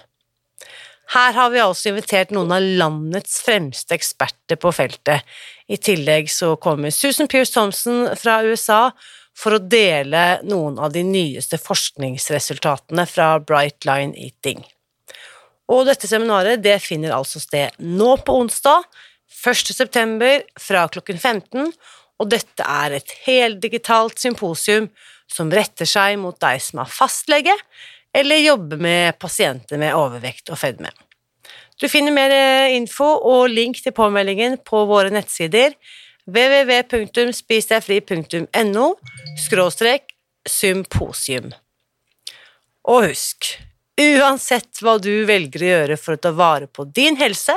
Her 1.10 1.32
har 1.34 1.50
vi 1.50 1.58
altså 1.58 1.88
invitert 1.90 2.30
noen 2.30 2.52
av 2.54 2.62
landets 2.62 3.40
fremste 3.42 3.94
eksperter 3.96 4.56
på 4.62 4.70
feltet. 4.72 5.20
I 5.66 5.76
tillegg 5.76 6.30
så 6.30 6.56
kommer 6.62 6.90
Susan 6.94 7.28
Pierce 7.28 7.52
Thompson 7.56 8.16
fra 8.16 8.42
USA 8.46 8.92
for 9.36 9.54
å 9.56 9.58
dele 9.62 10.40
noen 10.46 10.78
av 10.78 10.92
de 10.94 11.02
nyeste 11.06 11.58
forskningsresultatene 11.58 13.06
fra 13.10 13.40
Bright 13.42 13.84
Line 13.88 14.14
Eating. 14.14 14.62
Og 15.70 15.86
dette 15.86 16.08
seminaret 16.10 16.62
det 16.62 16.78
finner 16.82 17.14
altså 17.14 17.40
sted 17.42 17.74
nå 17.82 18.16
på 18.26 18.38
onsdag, 18.44 18.86
1. 19.40 19.74
september 19.74 20.42
fra 20.60 20.88
klokken 20.92 21.18
15, 21.18 21.72
og 22.20 22.28
dette 22.28 22.64
er 22.64 22.90
et 22.98 23.10
heldigitalt 23.24 24.18
symposium 24.20 24.88
som 25.30 25.50
retter 25.52 25.86
seg 25.88 26.18
mot 26.20 26.40
deg 26.42 26.60
som 26.62 26.78
er 26.82 26.88
fastlege, 26.92 27.54
eller 28.12 28.36
jobber 28.42 28.76
med 28.82 29.18
pasienter 29.22 29.78
med 29.80 29.94
overvekt 29.96 30.50
og 30.50 30.58
fedme. 30.60 30.90
Du 31.80 31.88
finner 31.88 32.12
mer 32.12 32.30
info 32.74 33.06
og 33.06 33.48
link 33.48 33.80
til 33.80 33.92
påmeldingen 33.96 34.58
på 34.66 34.84
våre 34.90 35.10
nettsider 35.14 35.72
www.spisdegfri.no 36.28 38.86
symposium. 40.48 41.52
Og 42.90 43.04
husk, 43.08 43.58
uansett 44.00 44.80
hva 44.84 44.98
du 45.00 45.24
velger 45.28 45.62
å 45.62 45.70
gjøre 45.70 45.96
for 46.00 46.12
å 46.16 46.20
ta 46.20 46.30
vare 46.36 46.66
på 46.68 46.84
din 46.88 47.16
helse, 47.20 47.56